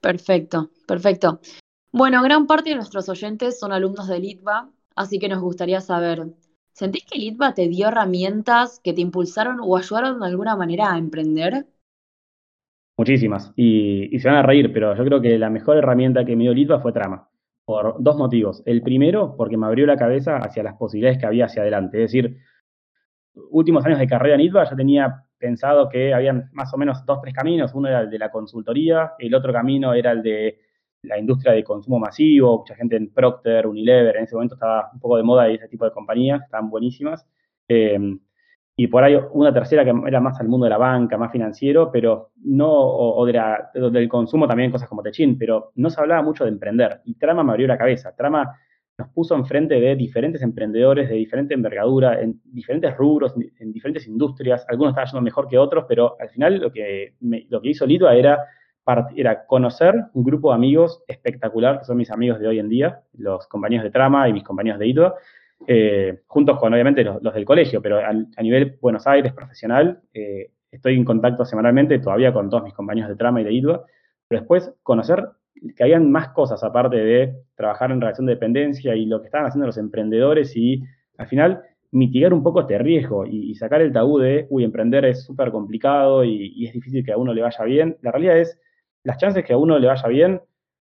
Perfecto, 0.00 0.70
perfecto. 0.84 1.38
Bueno, 1.92 2.24
gran 2.24 2.48
parte 2.48 2.70
de 2.70 2.76
nuestros 2.76 3.08
oyentes 3.08 3.60
son 3.60 3.70
alumnos 3.70 4.08
de 4.08 4.18
LITVA, 4.18 4.68
así 4.96 5.20
que 5.20 5.28
nos 5.28 5.40
gustaría 5.40 5.80
saber, 5.80 6.26
¿Sentís 6.72 7.04
que 7.04 7.18
Litva 7.18 7.52
te 7.54 7.68
dio 7.68 7.88
herramientas 7.88 8.80
que 8.82 8.92
te 8.92 9.02
impulsaron 9.02 9.60
o 9.60 9.76
ayudaron 9.76 10.20
de 10.20 10.26
alguna 10.26 10.56
manera 10.56 10.92
a 10.92 10.98
emprender? 10.98 11.66
Muchísimas. 12.96 13.52
Y, 13.56 14.18
se 14.18 14.28
van 14.28 14.38
a 14.38 14.42
reír, 14.42 14.72
pero 14.72 14.96
yo 14.96 15.04
creo 15.04 15.20
que 15.20 15.38
la 15.38 15.50
mejor 15.50 15.76
herramienta 15.76 16.24
que 16.24 16.34
me 16.34 16.44
dio 16.44 16.54
Litva 16.54 16.80
fue 16.80 16.92
Trama. 16.92 17.28
Por 17.64 18.02
dos 18.02 18.16
motivos. 18.16 18.62
El 18.66 18.82
primero, 18.82 19.36
porque 19.36 19.56
me 19.56 19.66
abrió 19.66 19.86
la 19.86 19.96
cabeza 19.96 20.38
hacia 20.38 20.62
las 20.62 20.74
posibilidades 20.74 21.18
que 21.18 21.26
había 21.26 21.44
hacia 21.44 21.62
adelante. 21.62 22.02
Es 22.02 22.12
decir, 22.12 22.38
últimos 23.50 23.84
años 23.84 23.98
de 23.98 24.06
carrera 24.06 24.34
en 24.34 24.42
Litva 24.42 24.68
ya 24.68 24.76
tenía 24.76 25.24
pensado 25.38 25.88
que 25.88 26.14
habían 26.14 26.50
más 26.52 26.72
o 26.72 26.78
menos 26.78 27.04
dos, 27.04 27.20
tres 27.20 27.34
caminos. 27.34 27.74
Uno 27.74 27.88
era 27.88 28.00
el 28.00 28.10
de 28.10 28.18
la 28.18 28.30
consultoría, 28.30 29.12
el 29.18 29.34
otro 29.34 29.52
camino 29.52 29.94
era 29.94 30.12
el 30.12 30.22
de 30.22 30.60
la 31.02 31.18
industria 31.18 31.52
de 31.52 31.64
consumo 31.64 31.98
masivo, 31.98 32.58
mucha 32.58 32.74
gente 32.74 32.96
en 32.96 33.12
Procter, 33.12 33.66
Unilever, 33.66 34.16
en 34.16 34.24
ese 34.24 34.34
momento 34.34 34.54
estaba 34.54 34.90
un 34.92 35.00
poco 35.00 35.16
de 35.16 35.22
moda 35.22 35.48
ese 35.48 35.68
tipo 35.68 35.84
de 35.84 35.90
compañías, 35.90 36.42
estaban 36.42 36.70
buenísimas. 36.70 37.26
Em, 37.68 38.20
y 38.76 38.86
por 38.86 39.04
ahí 39.04 39.16
una 39.32 39.52
tercera 39.52 39.84
que 39.84 39.92
era 40.06 40.20
más 40.20 40.40
al 40.40 40.48
mundo 40.48 40.64
de 40.64 40.70
la 40.70 40.78
banca, 40.78 41.18
más 41.18 41.30
financiero, 41.30 41.90
pero 41.92 42.30
no, 42.44 42.70
o, 42.72 43.26
del 43.26 44.08
consumo 44.08 44.48
también, 44.48 44.70
cosas 44.70 44.88
como 44.88 45.02
Techin, 45.02 45.36
pero 45.38 45.72
no 45.74 45.90
se 45.90 46.00
hablaba 46.00 46.22
mucho 46.22 46.44
de 46.44 46.50
emprender. 46.50 47.00
Y 47.04 47.14
Trama 47.14 47.44
me 47.44 47.52
abrió 47.52 47.66
la 47.66 47.76
cabeza. 47.76 48.14
Trama 48.16 48.56
nos 48.96 49.08
puso 49.10 49.34
enfrente 49.34 49.78
de 49.78 49.96
diferentes 49.96 50.42
emprendedores 50.42 51.08
de 51.08 51.16
diferente 51.16 51.54
envergadura, 51.54 52.20
en 52.20 52.40
diferentes 52.44 52.96
rubros, 52.96 53.34
en 53.58 53.72
diferentes 53.72 54.06
industrias. 54.06 54.64
Algunos 54.68 54.92
estaban 54.92 55.08
yendo 55.08 55.22
mejor 55.22 55.48
que 55.48 55.58
otros, 55.58 55.84
pero 55.88 56.16
al 56.18 56.30
final 56.30 56.58
lo 56.58 56.72
que, 56.72 57.14
lo 57.20 57.60
que 57.60 57.68
hizo 57.68 57.86
Lidua 57.86 58.14
era, 58.14 58.38
era 59.14 59.46
conocer 59.46 59.94
un 60.12 60.24
grupo 60.24 60.50
de 60.50 60.56
amigos 60.56 61.02
espectacular, 61.06 61.78
que 61.78 61.84
son 61.84 61.96
mis 61.96 62.10
amigos 62.10 62.40
de 62.40 62.48
hoy 62.48 62.58
en 62.58 62.68
día, 62.68 63.00
los 63.14 63.46
compañeros 63.46 63.84
de 63.84 63.90
Trama 63.90 64.28
y 64.28 64.32
mis 64.32 64.42
compañeros 64.42 64.78
de 64.78 64.86
ITUA, 64.88 65.14
eh, 65.66 66.22
juntos 66.26 66.58
con 66.58 66.72
obviamente 66.72 67.04
los, 67.04 67.22
del 67.22 67.44
colegio, 67.44 67.80
pero 67.80 67.98
a, 67.98 68.42
nivel 68.42 68.78
Buenos 68.80 69.06
Aires 69.06 69.32
profesional, 69.32 70.00
eh, 70.12 70.50
estoy 70.70 70.96
en 70.96 71.04
contacto 71.04 71.44
semanalmente 71.44 71.98
todavía 72.00 72.32
con 72.32 72.50
todos 72.50 72.64
mis 72.64 72.74
compañeros 72.74 73.10
de 73.10 73.16
trama 73.16 73.40
y 73.40 73.44
de 73.44 73.52
IDUA, 73.52 73.84
pero 74.26 74.40
después 74.40 74.74
conocer 74.82 75.28
que 75.76 75.82
habían 75.84 76.10
más 76.10 76.30
cosas 76.30 76.64
aparte 76.64 76.96
de 76.96 77.34
trabajar 77.54 77.92
en 77.92 78.00
relación 78.00 78.26
de 78.26 78.34
dependencia 78.34 78.96
y 78.96 79.06
lo 79.06 79.20
que 79.20 79.26
estaban 79.26 79.46
haciendo 79.46 79.66
los 79.66 79.78
emprendedores 79.78 80.56
y 80.56 80.82
al 81.18 81.28
final 81.28 81.62
mitigar 81.92 82.32
un 82.32 82.42
poco 82.42 82.62
este 82.62 82.78
riesgo 82.78 83.26
y, 83.26 83.54
sacar 83.54 83.82
el 83.82 83.92
tabú 83.92 84.18
de, 84.18 84.46
uy, 84.48 84.64
emprender 84.64 85.04
es 85.04 85.24
súper 85.24 85.50
complicado 85.50 86.24
y, 86.24 86.66
es 86.66 86.72
difícil 86.72 87.04
que 87.04 87.12
a 87.12 87.18
uno 87.18 87.34
le 87.34 87.42
vaya 87.42 87.64
bien. 87.64 87.96
La 88.00 88.10
realidad 88.10 88.38
es, 88.38 88.58
las 89.04 89.18
chances 89.18 89.44
que 89.44 89.52
a 89.52 89.58
uno 89.58 89.78
le 89.78 89.88
vaya 89.88 90.08
bien 90.08 90.40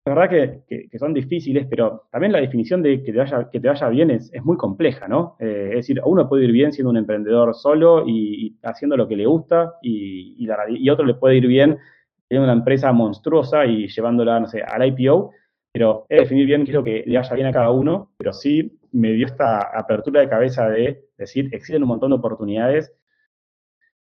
la 0.08 0.14
verdad 0.14 0.64
que, 0.68 1.00
son 1.00 1.16
difíciles, 1.16 1.66
pero 1.68 2.04
también 2.12 2.32
la 2.32 2.40
definición 2.40 2.84
de 2.84 3.02
que 3.02 3.12
te 3.12 3.18
vaya, 3.18 3.50
que 3.52 3.60
te 3.60 3.68
vaya 3.68 3.90
bien 3.90 4.12
es, 4.12 4.32
muy 4.44 4.56
compleja, 4.56 5.08
¿no? 5.08 5.36
Eh, 5.40 5.70
es 5.70 5.76
decir, 5.78 6.00
uno 6.06 6.30
puede 6.30 6.46
ir 6.46 6.52
bien 6.52 6.72
siendo 6.72 6.92
un 6.92 6.98
emprendedor 6.98 7.56
solo 7.56 8.08
y, 8.08 8.56
haciendo 8.62 8.98
lo 8.98 9.08
que 9.08 9.16
le 9.16 9.26
gusta, 9.26 9.74
y, 9.82 10.36
y, 10.38 10.90
otro 10.92 11.06
le 11.06 11.16
puede 11.16 11.38
ir 11.38 11.48
bien 11.48 11.80
teniendo 12.28 12.52
una 12.52 12.60
empresa 12.60 12.92
monstruosa 12.92 13.66
y 13.66 13.88
llevándola, 13.88 14.40
no 14.40 14.48
sé, 14.48 14.62
al 14.62 14.86
IPO, 14.86 15.32
pero 15.72 16.06
es 16.08 16.20
definir 16.20 16.46
bien 16.46 16.66
qué 16.66 16.72
es 16.72 16.76
lo 16.76 16.84
que 16.84 17.04
le 17.08 17.18
vaya 17.18 17.34
bien 17.34 17.48
a 17.48 17.52
cada 17.52 17.72
uno, 17.72 18.12
pero 18.16 18.32
sí 18.32 18.78
me 18.92 19.12
dio 19.12 19.26
esta 19.26 19.76
apertura 19.76 20.22
de 20.22 20.30
cabeza 20.30 20.70
de 20.70 21.06
decir, 21.18 21.50
existen 21.52 21.82
un 21.82 21.90
montón 21.90 22.12
de 22.12 22.18
oportunidades 22.18 22.94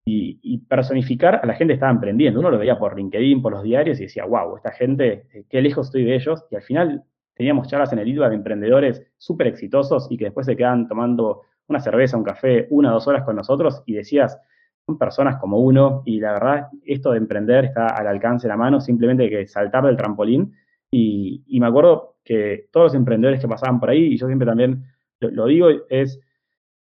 y, 0.10 0.58
personificar 0.68 1.40
a 1.42 1.46
la 1.46 1.54
gente 1.54 1.72
que 1.72 1.76
estaba 1.76 1.92
emprendiendo. 1.92 2.40
Uno 2.40 2.52
lo 2.52 2.58
veía 2.58 2.78
por 2.78 2.96
LinkedIn, 2.96 3.42
por 3.42 3.54
los 3.54 3.64
diarios 3.64 4.00
y 4.00 4.04
decía, 4.04 4.26
wow, 4.26 4.58
esta 4.58 4.72
gente, 4.72 5.26
eh, 5.34 5.46
qué 5.50 5.62
lejos 5.62 5.88
estoy 5.88 6.04
de 6.04 6.16
ellos. 6.16 6.46
Y 6.52 6.56
al 6.56 6.62
final 6.62 7.04
teníamos 7.34 7.68
charlas 7.68 7.94
en 7.94 8.00
el 8.00 8.08
IDUA 8.08 8.30
de 8.30 8.36
emprendedores 8.36 9.04
súper 9.18 9.48
exitosos 9.48 10.08
y 10.10 10.18
que 10.18 10.26
después 10.26 10.46
se 10.46 10.56
quedan 10.56 10.88
tomando 10.88 11.44
una 11.68 11.80
cerveza, 11.80 12.18
un 12.18 12.24
café, 12.24 12.68
una 12.70 12.92
o 12.92 12.94
dos 12.96 13.08
horas 13.08 13.24
con 13.24 13.36
nosotros 13.36 13.84
y 13.86 13.94
decías, 13.94 14.40
son 14.86 14.98
personas 14.98 15.38
como 15.38 15.60
uno 15.60 16.02
y 16.06 16.20
la 16.20 16.34
verdad, 16.34 16.68
esto 16.84 17.12
de 17.12 17.20
emprender 17.20 17.66
está 17.66 17.88
al 17.88 18.08
alcance 18.08 18.48
de 18.48 18.50
la 18.50 18.58
mano, 18.58 18.82
simplemente 18.82 19.24
hay 19.24 19.30
que 19.30 19.48
saltar 19.48 19.86
del 19.86 19.98
trampolín. 19.98 20.54
Y, 20.92 21.44
me 21.60 21.68
acuerdo 21.68 22.16
que 22.24 22.68
todos 22.72 22.88
los 22.88 22.96
emprendedores 22.96 23.40
que 23.40 23.48
pasaban 23.48 23.80
por 23.80 23.90
ahí, 23.92 24.14
y 24.14 24.18
yo 24.18 24.26
siempre 24.26 24.48
también 24.48 24.84
lo 25.20 25.46
digo, 25.46 25.68
es 25.90 26.20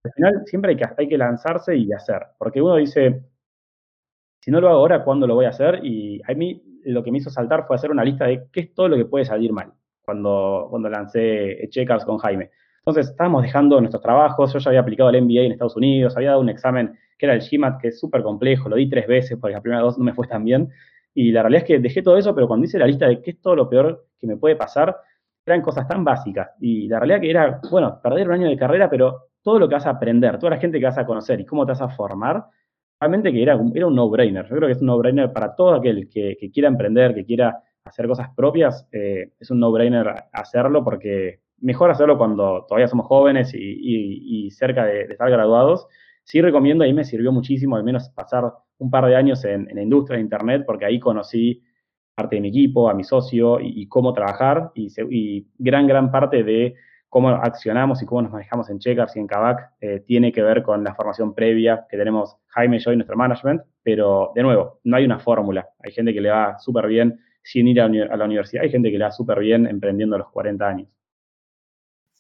al 0.07 0.13
final 0.13 0.43
siempre 0.47 0.71
hay 0.73 0.77
que, 0.77 0.87
hay 0.97 1.09
que 1.09 1.19
lanzarse 1.19 1.77
y 1.77 1.93
hacer, 1.93 2.23
porque 2.39 2.63
uno 2.63 2.77
dice, 2.77 3.23
si 4.41 4.51
no 4.51 4.61
lo 4.61 4.69
hago 4.69 4.79
ahora, 4.79 5.05
¿cuándo 5.05 5.27
lo 5.27 5.35
voy 5.35 5.47
a 5.47 5.51
hacer? 5.51 5.81
Y 5.85 6.21
a 6.27 6.35
mí 6.35 6.63
lo 6.85 7.03
que 7.03 7.11
me 7.11 7.19
hizo 7.19 7.31
saltar 7.31 7.67
fue 7.67 7.77
hacer 7.77 7.91
una 7.91 8.05
lista 8.05 8.27
de 8.27 8.47
qué 8.53 8.61
es 8.61 8.75
todo 8.75 8.89
lo 8.89 8.97
que 8.97 9.05
puede 9.05 9.25
salir 9.25 9.53
mal 9.53 9.73
cuando, 10.03 10.69
cuando 10.71 10.89
lancé 10.89 11.69
Checkers 11.71 12.05
con 12.05 12.19
Jaime. 12.19 12.51
Entonces, 12.79 13.11
estábamos 13.11 13.43
dejando 13.43 13.81
nuestros 13.81 14.03
trabajos, 14.03 14.53
yo 14.53 14.61
ya 14.61 14.71
había 14.71 14.81
aplicado 14.81 15.11
el 15.11 15.21
MBA 15.23 15.43
en 15.43 15.53
Estados 15.53 15.77
Unidos, 15.77 16.17
había 16.17 16.31
dado 16.31 16.41
un 16.41 16.49
examen 16.49 16.97
que 17.19 17.27
era 17.27 17.35
el 17.35 17.41
GMAT, 17.41 17.81
que 17.81 17.89
es 17.89 17.99
súper 17.99 18.23
complejo, 18.23 18.69
lo 18.69 18.77
di 18.77 18.89
tres 18.89 19.09
veces 19.09 19.37
porque 19.41 19.55
la 19.55 19.61
primera 19.61 19.83
dos 19.83 19.99
no 19.99 20.05
me 20.05 20.15
fue 20.15 20.29
tan 20.29 20.45
bien. 20.45 20.71
Y 21.13 21.33
la 21.33 21.43
realidad 21.43 21.63
es 21.63 21.67
que 21.67 21.79
dejé 21.81 22.03
todo 22.03 22.17
eso, 22.17 22.35
pero 22.35 22.47
cuando 22.47 22.67
hice 22.67 22.79
la 22.79 22.87
lista 22.87 23.09
de 23.09 23.21
qué 23.23 23.33
es 23.33 23.41
todo 23.41 23.57
lo 23.57 23.69
peor 23.69 24.07
que 24.21 24.27
me 24.29 24.37
puede 24.37 24.55
pasar, 24.55 24.97
eran 25.47 25.63
cosas 25.63 25.87
tan 25.87 26.05
básicas. 26.05 26.51
Y 26.61 26.89
la 26.89 26.99
realidad 26.99 27.21
que 27.21 27.31
era, 27.31 27.61
bueno, 27.71 28.01
perder 28.03 28.29
un 28.29 28.35
año 28.35 28.49
de 28.49 28.57
carrera, 28.57 28.91
pero 28.91 29.29
todo 29.43 29.61
lo 29.61 29.69
que 29.69 29.77
vas 29.77 29.87
a 29.87 29.91
aprender, 29.91 30.39
toda 30.39 30.51
la 30.51 30.59
gente 30.59 30.79
que 30.79 30.85
vas 30.85 30.99
a 30.99 31.07
conocer 31.07 31.41
y 31.41 31.47
cómo 31.47 31.65
te 31.65 31.71
vas 31.71 31.81
a 31.81 31.89
formar, 31.89 32.45
realmente 33.01 33.33
que 33.33 33.43
era, 33.43 33.59
era 33.75 33.87
un 33.87 33.95
no-brainer. 33.95 34.45
Yo 34.49 34.57
creo 34.57 34.67
que 34.69 34.73
es 34.73 34.81
un 34.81 34.89
no-brainer 34.89 35.33
para 35.33 35.55
todo 35.55 35.75
aquel 35.75 36.09
que, 36.13 36.37
quiera 36.53 36.69
emprender, 36.69 37.15
que 37.15 37.25
quiera 37.25 37.63
hacer 37.85 38.09
cosas 38.09 38.29
propias, 38.35 38.89
eh, 38.91 39.31
es 39.39 39.51
un 39.53 39.61
no-brainer 39.61 40.13
hacerlo 40.33 40.83
porque 40.83 41.43
mejor 41.59 41.91
hacerlo 41.91 42.19
cuando 42.19 42.67
todavía 42.69 42.89
somos 42.89 43.07
jóvenes 43.07 43.53
y, 43.55 44.51
cerca 44.51 44.85
de, 44.85 45.03
estar 45.03 45.31
graduados. 45.31 45.87
Sí 46.25 46.43
recomiendo, 46.43 46.83
ahí 46.83 46.93
me 46.93 47.05
sirvió 47.05 47.31
muchísimo 47.31 47.77
al 47.77 47.85
menos 47.85 48.09
pasar 48.11 48.53
un 48.79 48.91
par 48.91 49.07
de 49.07 49.15
años 49.15 49.45
en, 49.45 49.69
la 49.73 49.83
industria 49.83 50.17
de 50.17 50.23
Internet 50.23 50.65
porque 50.67 50.87
ahí 50.87 50.99
conocí 50.99 51.63
parte 52.17 52.37
de 52.37 52.41
mi 52.41 52.49
equipo, 52.49 52.89
a 52.89 52.95
mi 52.95 53.05
socio 53.05 53.59
y, 53.61 53.87
cómo 53.89 54.15
trabajar 54.15 54.73
y, 54.75 55.47
gran, 55.59 55.87
gran 55.87 56.11
parte 56.11 56.43
de 56.43 56.75
cómo 57.11 57.29
accionamos 57.29 58.03
y 58.03 58.07
cómo 58.07 58.23
nos 58.23 58.33
manejamos 58.33 58.71
en 58.71 58.79
Checkers 58.79 59.15
y 59.17 59.19
en 59.21 59.27
Kavak 59.27 59.73
eh, 59.83 60.03
tiene 60.07 60.33
que 60.33 60.43
ver 60.43 60.63
con 60.63 60.83
la 60.83 60.95
formación 60.95 61.35
previa 61.35 61.87
que 61.91 61.99
tenemos 61.99 62.37
Jaime 62.49 62.79
yo 62.79 62.93
y 62.93 62.97
nuestro 62.97 63.19
management, 63.19 63.61
pero 63.83 64.33
de 64.35 64.43
nuevo, 64.43 64.81
no 64.85 64.97
hay 64.97 65.05
una 65.05 65.19
fórmula. 65.19 65.69
Hay 65.85 65.93
gente 65.93 66.15
que 66.15 66.23
le 66.23 66.31
va 66.31 66.59
súper 66.59 66.87
bien 66.87 67.21
sin 67.43 67.69
ir 67.69 67.81
a, 67.83 67.89
la 67.89 68.25
universidad, 68.25 68.65
hay 68.65 68.71
gente 68.71 68.91
que 68.91 68.99
le 68.99 69.05
va 69.05 69.13
súper 69.13 69.39
bien 69.39 69.67
emprendiendo 69.67 70.17
a 70.17 70.21
los 70.21 70.31
40 70.31 70.67
años. 70.67 70.89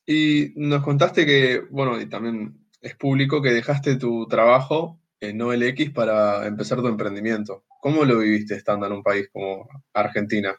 Y 0.07 0.53
nos 0.57 0.83
contaste 0.83 1.25
que, 1.25 1.63
bueno, 1.71 1.99
y 1.99 2.07
también 2.07 2.55
es 2.83 2.95
público 2.95 3.41
que 3.41 3.51
dejaste 3.51 3.97
tu 3.97 4.29
trabajo 4.29 5.01
en 5.21 5.39
Nobel 5.39 5.63
X 5.63 5.91
para 5.91 6.47
empezar 6.47 6.79
tu 6.79 6.89
emprendimiento. 6.89 7.65
¿Cómo 7.81 8.05
lo 8.05 8.19
viviste 8.19 8.55
estando 8.55 8.87
en 8.87 8.93
un 8.93 9.03
país 9.03 9.29
como 9.33 9.69
Argentina? 9.95 10.55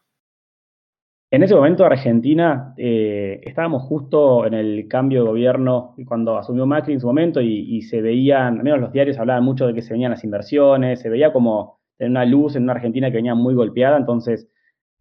En 1.30 1.44
ese 1.44 1.56
momento 1.56 1.84
Argentina 1.84 2.74
eh, 2.78 3.42
estábamos 3.44 3.84
justo 3.84 4.46
en 4.46 4.54
el 4.54 4.88
cambio 4.88 5.24
de 5.24 5.30
gobierno 5.30 5.94
cuando 6.08 6.38
asumió 6.38 6.66
Macri 6.66 6.94
en 6.94 7.02
su 7.02 7.08
momento 7.08 7.42
y, 7.42 7.82
se 7.82 8.02
veían, 8.02 8.60
al 8.60 8.64
menos 8.64 8.80
los 8.80 8.94
diarios 8.94 9.18
hablaban 9.18 9.44
mucho 9.44 9.68
de 9.68 9.74
que 9.74 9.82
se 9.82 9.92
venían 9.92 10.12
las 10.12 10.24
inversiones, 10.24 11.02
se 11.02 11.10
veía 11.10 11.34
como 11.34 11.82
en 12.00 12.12
una 12.12 12.24
luz 12.24 12.56
en 12.56 12.64
una 12.64 12.74
Argentina 12.74 13.10
que 13.10 13.18
venía 13.18 13.36
muy 13.36 13.56
golpeada, 13.56 13.98
entonces 13.98 14.48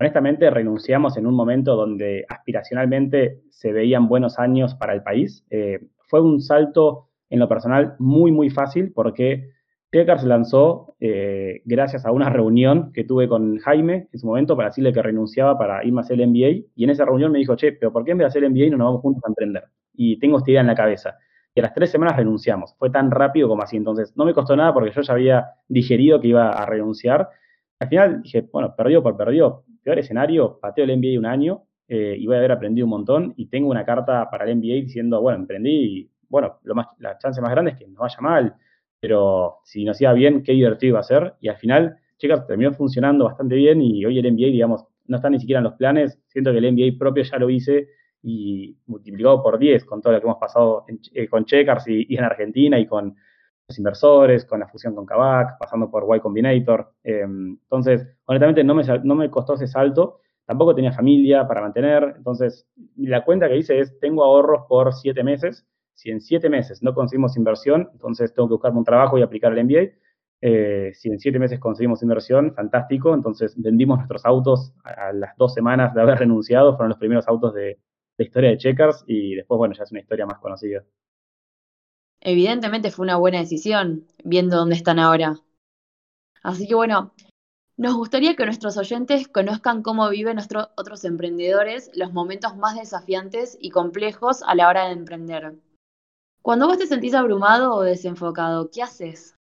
honestamente 0.01 0.51
renunciamos 0.51 1.17
en 1.17 1.29
un 1.29 1.35
momento 1.35 1.77
donde 1.77 2.25
aspiracionalmente 2.29 3.43
se 3.51 3.73
veían 3.73 4.09
buenos 4.09 4.39
años 4.41 4.75
para 4.75 4.95
el 4.95 5.05
país. 5.05 5.47
Eh, 5.51 5.79
fue 6.09 6.21
un 6.21 6.41
salto 6.41 7.11
en 7.31 7.39
lo 7.39 7.49
personal 7.49 7.97
muy, 7.99 8.33
muy 8.33 8.51
fácil 8.51 8.93
porque 8.93 9.51
Checkers 9.93 10.25
lanzó 10.25 10.95
eh, 11.01 11.63
gracias 11.65 12.05
a 12.05 12.13
una 12.13 12.29
reunión 12.29 12.93
que 12.93 13.05
tuve 13.05 13.29
con 13.29 13.59
Jaime 13.59 14.09
en 14.13 14.19
su 14.19 14.27
momento 14.27 14.55
para 14.55 14.69
decirle 14.69 14.93
que 14.93 15.01
renunciaba 15.01 15.57
para 15.57 15.85
irme 15.85 16.01
a 16.01 16.05
hacer 16.05 16.21
el 16.21 16.29
MBA. 16.29 16.67
Y 16.75 16.85
en 16.85 16.91
esa 16.91 17.07
reunión 17.07 17.33
me 17.33 17.39
dijo, 17.39 17.57
che, 17.57 17.73
pero 17.73 17.93
¿por 17.93 18.05
qué 18.05 18.11
en 18.11 18.19
vez 18.19 18.25
de 18.25 18.29
hacer 18.29 18.45
el 18.45 18.51
MBA 18.51 18.71
no 18.71 18.77
nos 18.77 18.87
vamos 18.89 19.01
juntos 19.01 19.25
a 19.25 19.29
emprender? 19.29 19.65
Y 19.95 20.19
tengo 20.19 20.39
esta 20.39 20.51
idea 20.51 20.61
en 20.61 20.67
la 20.67 20.75
cabeza. 20.75 21.17
Y 21.55 21.61
a 21.61 21.63
las 21.63 21.73
tres 21.73 21.91
semanas 21.91 22.17
renunciamos. 22.17 22.75
Fue 22.79 22.91
tan 22.91 23.11
rápido 23.11 23.49
como 23.49 23.63
así. 23.63 23.79
Entonces, 23.79 24.15
no 24.17 24.27
me 24.27 24.35
costó 24.35 24.55
nada 24.55 24.75
porque 24.75 24.91
yo 24.91 25.01
ya 25.01 25.13
había 25.15 25.47
digerido 25.69 26.21
que 26.21 26.29
iba 26.29 26.51
a 26.51 26.67
renunciar. 26.67 27.31
Al 27.79 27.89
final 27.89 28.23
dije, 28.23 28.47
bueno, 28.53 28.75
perdió 28.77 29.03
por 29.03 29.17
perdió. 29.17 29.65
Peor 29.83 29.99
escenario, 29.99 30.59
pateo 30.61 30.85
el 30.85 30.95
MBA 30.99 31.19
un 31.19 31.27
año 31.27 31.63
eh, 31.89 32.17
y 32.19 32.27
voy 32.27 32.35
a 32.35 32.39
haber 32.39 32.53
aprendido 32.53 32.85
un 32.85 32.91
montón. 32.91 33.33
Y 33.39 33.47
tengo 33.47 33.71
una 33.71 33.87
carta 33.87 34.29
para 34.31 34.45
el 34.45 34.57
MBA 34.57 34.75
diciendo, 34.83 35.23
bueno, 35.23 35.39
emprendí 35.39 35.71
y, 35.71 36.11
bueno, 36.29 36.59
lo 36.63 36.75
más, 36.75 36.89
la 36.99 37.19
chance 37.19 37.41
más 37.41 37.51
grande 37.51 37.73
es 37.73 37.79
que 37.79 37.87
no 37.87 38.01
vaya 38.01 38.21
mal 38.21 38.57
pero 39.01 39.59
si 39.65 39.85
nos 39.85 40.01
iba 40.01 40.13
bien, 40.13 40.43
qué 40.43 40.53
divertido 40.53 40.91
iba 40.91 41.01
a 41.01 41.05
ser. 41.05 41.35
Y 41.41 41.49
al 41.49 41.57
final, 41.57 41.97
chicas, 42.19 42.47
terminó 42.47 42.73
funcionando 42.73 43.27
bastante 43.27 43.55
bien 43.55 43.81
y 43.81 44.05
hoy 44.05 44.19
el 44.19 44.25
NBA, 44.35 44.47
digamos, 44.47 44.85
no 45.07 45.17
está 45.17 45.31
ni 45.31 45.39
siquiera 45.39 45.59
en 45.59 45.65
los 45.65 45.75
planes. 45.75 46.19
Siento 46.27 46.53
que 46.53 46.59
el 46.59 46.75
NBA 46.75 46.99
propio 46.99 47.23
ya 47.23 47.39
lo 47.39 47.51
hice 47.51 47.89
y 48.23 48.77
multiplicado 48.87 49.43
por 49.43 49.59
10 49.59 49.85
con 49.85 50.03
todo 50.03 50.13
lo 50.13 50.21
que 50.21 50.27
hemos 50.27 50.39
pasado 50.39 50.85
eh, 51.15 51.29
con 51.29 51.45
Checkers 51.45 51.87
y, 51.87 52.17
en 52.17 52.25
Argentina 52.25 52.79
y 52.79 52.87
con 52.87 53.15
los 53.69 53.79
inversores, 53.79 54.45
con 54.45 54.61
la 54.61 54.67
fusión 54.69 54.95
con 54.95 55.07
Kavak, 55.07 55.59
pasando 55.59 55.91
por 55.91 56.05
Y 56.17 56.21
Combinator. 56.21 56.93
Em, 57.05 57.59
entonces, 57.63 58.07
honestamente, 58.25 58.65
no 58.65 58.75
me, 58.75 58.83
no 59.05 59.15
me 59.15 59.31
costó 59.31 59.55
ese 59.55 59.67
salto. 59.67 60.21
Tampoco 60.45 60.75
tenía 60.75 60.93
familia 60.93 61.47
para 61.47 61.61
mantener. 61.61 62.15
Entonces, 62.17 62.67
la 62.97 63.25
cuenta 63.25 63.49
que 63.49 63.57
hice 63.57 63.79
es, 63.81 63.99
tengo 64.01 64.25
ahorros 64.25 64.65
por 64.69 64.93
7 64.93 65.23
meses 65.23 65.67
si 65.97 66.11
en 66.11 66.21
siete 66.21 66.51
meses 66.51 66.83
no 66.83 66.95
conseguimos 66.95 67.37
inversión, 67.39 67.89
entonces 67.93 68.33
tengo 68.35 68.49
que 68.49 68.55
buscarme 68.55 68.79
un 68.79 68.85
trabajo 68.85 69.19
y 69.19 69.23
aplicar 69.23 69.57
el 69.57 69.65
MBA. 69.65 69.99
Eh, 70.43 70.93
si 70.93 71.09
en 71.09 71.19
siete 71.19 71.39
meses 71.39 71.59
conseguimos 71.59 72.03
inversión, 72.03 72.55
fantástico. 72.55 73.15
Entonces 73.15 73.55
vendimos 73.57 73.97
nuestros 73.97 74.27
autos 74.27 74.75
a, 74.85 75.13
las 75.15 75.35
dos 75.39 75.55
semanas 75.55 75.95
de 75.95 76.03
haber 76.03 76.19
renunciado. 76.21 76.77
Fueron 76.77 76.91
los 76.91 76.99
primeros 76.99 77.27
autos 77.27 77.55
de, 77.55 77.81
de 78.19 78.25
historia 78.25 78.51
de 78.51 78.59
Checkers 78.59 79.05
y 79.07 79.37
después, 79.37 79.57
bueno, 79.57 79.75
ya 79.75 79.85
es 79.85 79.91
una 79.91 80.01
historia 80.01 80.27
más 80.27 80.39
conocida. 80.39 80.85
Evidentemente 82.21 82.91
fue 82.91 83.05
una 83.05 83.17
buena 83.17 83.39
decisión, 83.39 84.07
viendo 84.23 84.57
dónde 84.57 84.77
están 84.77 84.99
ahora. 84.99 85.37
Así 86.43 86.69
que 86.69 86.75
bueno, 86.75 87.15
nos 87.79 87.95
gustaría 87.95 88.37
que 88.37 88.45
nuestros 88.45 88.77
oyentes 88.77 89.29
conozcan 89.29 89.83
cómo 89.83 90.11
viven 90.11 90.35
nuestros 90.35 90.69
otros 90.77 91.05
emprendedores 91.05 91.91
los 91.95 92.13
momentos 92.13 92.55
más 92.57 92.77
desafiantes 92.77 93.57
y 93.61 93.71
complejos 93.71 94.43
a 94.43 94.55
la 94.55 94.69
hora 94.69 94.87
de 94.87 94.93
emprender. 94.93 95.55
Cuando 96.47 96.69
vos 96.69 96.79
te 96.79 96.87
sentís 96.87 97.13
abrumado 97.13 97.75
o 97.75 97.83
desenfocado, 97.83 98.71
¿qué 98.73 98.81
haces? 98.81 99.37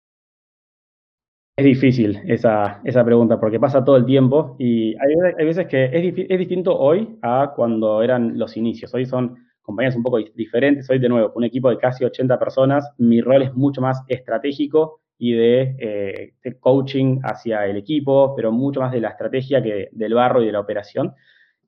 Es 1.56 1.64
difícil 1.64 2.20
esa, 2.28 2.80
esa 2.84 3.04
pregunta 3.04 3.40
porque 3.40 3.58
pasa 3.58 3.84
todo 3.84 3.96
el 3.96 4.06
tiempo 4.06 4.54
y 4.56 4.94
hay, 4.94 5.44
veces 5.44 5.66
que 5.66 5.86
es, 5.86 6.14
es, 6.16 6.38
distinto 6.38 6.78
hoy 6.78 7.18
a 7.22 7.54
cuando 7.56 8.04
eran 8.04 8.38
los 8.38 8.56
inicios. 8.56 8.94
Hoy 8.94 9.04
son 9.04 9.36
compañías 9.62 9.96
un 9.96 10.04
poco 10.04 10.18
diferentes. 10.36 10.88
Hoy, 10.90 11.00
de 11.00 11.08
nuevo, 11.08 11.32
un 11.34 11.42
equipo 11.42 11.70
de 11.70 11.78
casi 11.78 12.04
80 12.04 12.38
personas, 12.38 12.88
mi 12.98 13.20
rol 13.20 13.42
es 13.42 13.52
mucho 13.52 13.80
más 13.80 14.04
estratégico 14.06 15.00
y 15.18 15.32
de, 15.32 15.74
eh, 15.80 16.34
de 16.40 16.60
coaching 16.60 17.18
hacia 17.24 17.66
el 17.66 17.78
equipo, 17.78 18.32
pero 18.36 18.52
mucho 18.52 18.78
más 18.78 18.92
de 18.92 19.00
la 19.00 19.08
estrategia 19.08 19.60
que 19.60 19.88
del 19.90 20.14
barro 20.14 20.40
y 20.40 20.46
de 20.46 20.52
la 20.52 20.60
operación. 20.60 21.12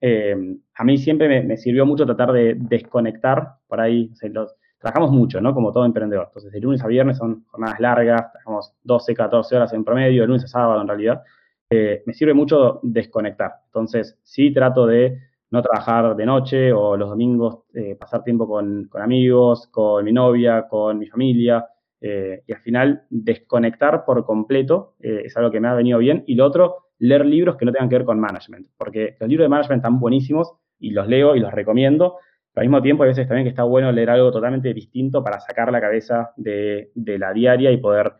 Eh, 0.01 0.37
a 0.77 0.85
mí 0.85 0.97
siempre 0.97 1.43
me, 1.43 1.57
sirvió 1.57 1.85
mucho 1.85 2.07
tratar 2.07 2.31
de 2.31 2.55
desconectar 2.57 3.55
por 3.67 3.81
ahí. 3.81 4.13
Los, 4.31 4.55
trabajamos 4.85 5.13
mucho, 5.13 5.41
¿no? 5.41 5.55
Como 5.55 5.73
todo 5.73 5.87
emprendedor. 5.87 6.27
Entonces, 6.27 6.53
de 6.53 6.61
lunes 6.61 6.85
a 6.85 6.87
viernes 6.87 7.17
son 7.17 7.45
jornadas 7.47 7.81
largas, 7.81 8.31
trabajamos 8.33 8.75
12, 8.83 9.15
14 9.15 9.57
horas 9.57 9.73
en 9.73 9.83
promedio, 9.83 10.23
de 10.23 10.29
lunes 10.29 10.45
a 10.45 10.49
sábado 10.49 10.81
en 10.83 10.89
realidad. 10.89 11.23
Eh, 11.71 12.03
me 12.05 12.13
sirve 12.13 12.35
mucho 12.35 12.81
desconectar. 12.83 13.53
Entonces, 13.67 14.19
sí 14.23 14.53
trato 14.53 14.87
de 14.87 15.19
no 15.51 15.63
trabajar 15.63 16.15
de 16.15 16.27
noche 16.27 16.73
o 16.73 16.97
los 16.97 17.09
domingos 17.09 17.61
eh, 17.73 17.97
pasar 17.99 18.23
tiempo 18.23 18.47
con, 18.47 18.89
con, 18.91 19.01
amigos, 19.01 19.69
con 19.69 20.05
mi 20.05 20.13
novia, 20.13 20.67
con 20.69 20.99
mi 20.99 21.07
familia. 21.07 21.67
Eh, 22.01 22.43
y 22.47 22.53
al 22.53 22.61
final, 22.61 23.05
desconectar 23.09 24.05
por 24.05 24.27
completo 24.27 24.97
eh, 25.01 25.23
es 25.25 25.35
algo 25.39 25.51
que 25.51 25.61
me 25.61 25.69
ha 25.69 25.75
venido 25.75 25.99
bien. 25.99 26.25
Y 26.27 26.35
lo 26.35 26.45
otro, 26.45 26.89
leer 26.99 27.25
libros 27.25 27.57
que 27.57 27.65
no 27.65 27.73
tengan 27.73 27.89
que 27.89 27.97
ver 27.97 28.05
con 28.05 28.21
management, 28.21 28.69
porque 28.77 29.17
los 29.19 29.29
libros 29.31 29.47
de 29.47 29.49
management 29.49 29.81
están 29.81 29.99
buenísimos 29.99 30.53
y 30.79 30.91
los 30.91 31.09
leo 31.09 31.35
y 31.35 31.41
los 31.41 31.53
recomiendo. 31.53 32.19
Al 32.55 32.65
mismo 32.65 32.81
tiempo, 32.81 33.03
hay 33.03 33.09
veces 33.09 33.27
también 33.27 33.45
que 33.45 33.51
está 33.51 33.65
bueno 33.65 33.91
leer 33.91 34.11
algo 34.11 34.31
totalmente 34.31 34.73
distinto 34.73 35.25
para 35.25 35.41
sacar 35.41 35.73
la 35.73 35.81
cabeza 35.81 36.33
de, 36.37 36.91
la 36.95 37.33
diaria 37.33 37.73
y 37.73 37.79
poder 37.79 38.13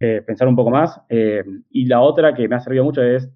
eh, 0.00 0.22
pensar 0.26 0.48
un 0.48 0.56
poco 0.56 0.70
más. 0.70 1.00
Eh, 1.08 1.44
y 1.70 1.86
la 1.86 2.00
otra 2.00 2.34
que 2.34 2.48
me 2.48 2.56
ha 2.56 2.60
servido 2.60 2.84
mucho 2.84 3.02
es 3.02 3.30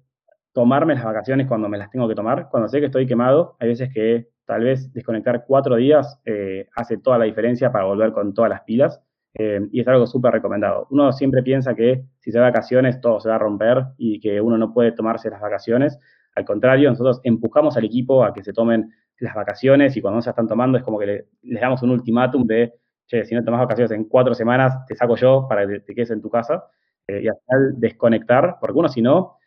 tomarme 0.51 0.95
las 0.95 1.05
vacaciones 1.05 1.47
cuando 1.47 1.69
me 1.69 1.77
las 1.77 1.89
tengo 1.89 2.07
que 2.09 2.15
tomar. 2.15 2.49
Cuando 2.49 2.67
sé 2.67 2.79
que 2.79 2.87
estoy 2.87 3.07
quemado, 3.07 3.55
hay 3.59 3.69
veces 3.69 3.93
que 3.93 4.27
tal 4.45 4.65
vez 4.65 4.91
desconectar 4.91 5.45
cuatro 5.47 5.77
días 5.77 6.19
eh, 6.25 6.67
hace 6.75 6.97
toda 6.97 7.17
la 7.17 7.25
diferencia 7.25 7.71
para 7.71 7.85
volver 7.85 8.11
con 8.11 8.33
todas 8.33 8.49
las 8.49 8.61
pilas. 8.61 9.01
Y 9.35 9.79
es 9.79 9.87
algo 9.87 10.05
súper 10.05 10.31
recomendado. 10.31 10.85
Uno 10.91 11.11
siempre 11.11 11.41
piensa 11.41 11.73
que 11.73 12.05
si 12.19 12.31
se 12.31 12.37
va 12.37 12.45
vacaciones 12.45 13.01
todo 13.01 13.19
se 13.19 13.29
va 13.29 13.35
a 13.35 13.39
romper 13.39 13.85
y 13.97 14.19
que 14.19 14.39
uno 14.39 14.59
no 14.59 14.71
puede 14.71 14.91
tomarse 14.91 15.31
las 15.31 15.41
vacaciones. 15.41 15.97
Al 16.35 16.45
contrario, 16.45 16.89
nosotros 16.89 17.21
empujamos 17.23 17.77
al 17.77 17.85
equipo 17.85 18.23
a 18.23 18.33
que 18.33 18.43
se 18.43 18.53
tomen 18.53 18.91
las 19.19 19.35
vacaciones 19.35 19.95
y 19.95 20.01
cuando 20.01 20.17
no 20.17 20.21
se 20.21 20.29
están 20.29 20.47
tomando 20.47 20.77
es 20.77 20.83
como 20.83 20.99
que 20.99 21.05
le, 21.05 21.27
les 21.43 21.61
damos 21.61 21.81
un 21.83 21.91
ultimátum 21.91 22.45
de, 22.45 22.73
che, 23.07 23.25
si 23.25 23.35
no 23.35 23.43
tomas 23.43 23.61
vacaciones 23.61 23.91
en 23.91 24.05
cuatro 24.05 24.33
semanas, 24.33 24.85
te 24.87 24.95
saco 24.95 25.15
yo 25.15 25.47
para 25.47 25.67
que 25.67 25.79
te 25.79 25.95
quedes 25.95 26.11
en 26.11 26.21
tu 26.21 26.29
casa. 26.29 26.65
Eh, 27.07 27.21
y 27.23 27.27
al 27.27 27.35
final 27.45 27.79
desconectar, 27.79 28.57
porque 28.59 28.79
uno 28.79 28.87
si 28.87 29.01
no, 29.01 29.37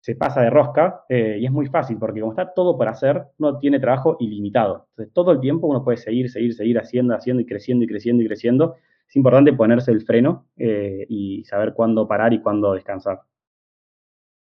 se 0.00 0.14
pasa 0.14 0.40
de 0.40 0.50
rosca 0.50 1.04
eh, 1.08 1.36
y 1.38 1.44
es 1.44 1.52
muy 1.52 1.66
fácil 1.66 1.98
porque 1.98 2.20
como 2.20 2.32
está 2.32 2.54
todo 2.54 2.76
por 2.76 2.88
hacer, 2.88 3.22
uno 3.38 3.58
tiene 3.58 3.78
trabajo 3.78 4.16
ilimitado. 4.18 4.88
Entonces, 4.90 5.12
todo 5.12 5.32
el 5.32 5.40
tiempo 5.40 5.66
uno 5.66 5.84
puede 5.84 5.98
seguir, 5.98 6.30
seguir, 6.30 6.54
seguir 6.54 6.78
haciendo, 6.78 7.14
haciendo 7.14 7.42
y 7.42 7.46
creciendo 7.46 7.84
y 7.84 7.88
creciendo 7.88 8.22
y 8.22 8.26
creciendo. 8.26 8.76
Es 9.06 9.16
importante 9.16 9.52
ponerse 9.52 9.90
el 9.90 10.02
freno 10.02 10.46
eh, 10.56 11.04
y 11.08 11.44
saber 11.44 11.74
cuándo 11.74 12.08
parar 12.08 12.32
y 12.32 12.40
cuándo 12.40 12.72
descansar. 12.72 13.20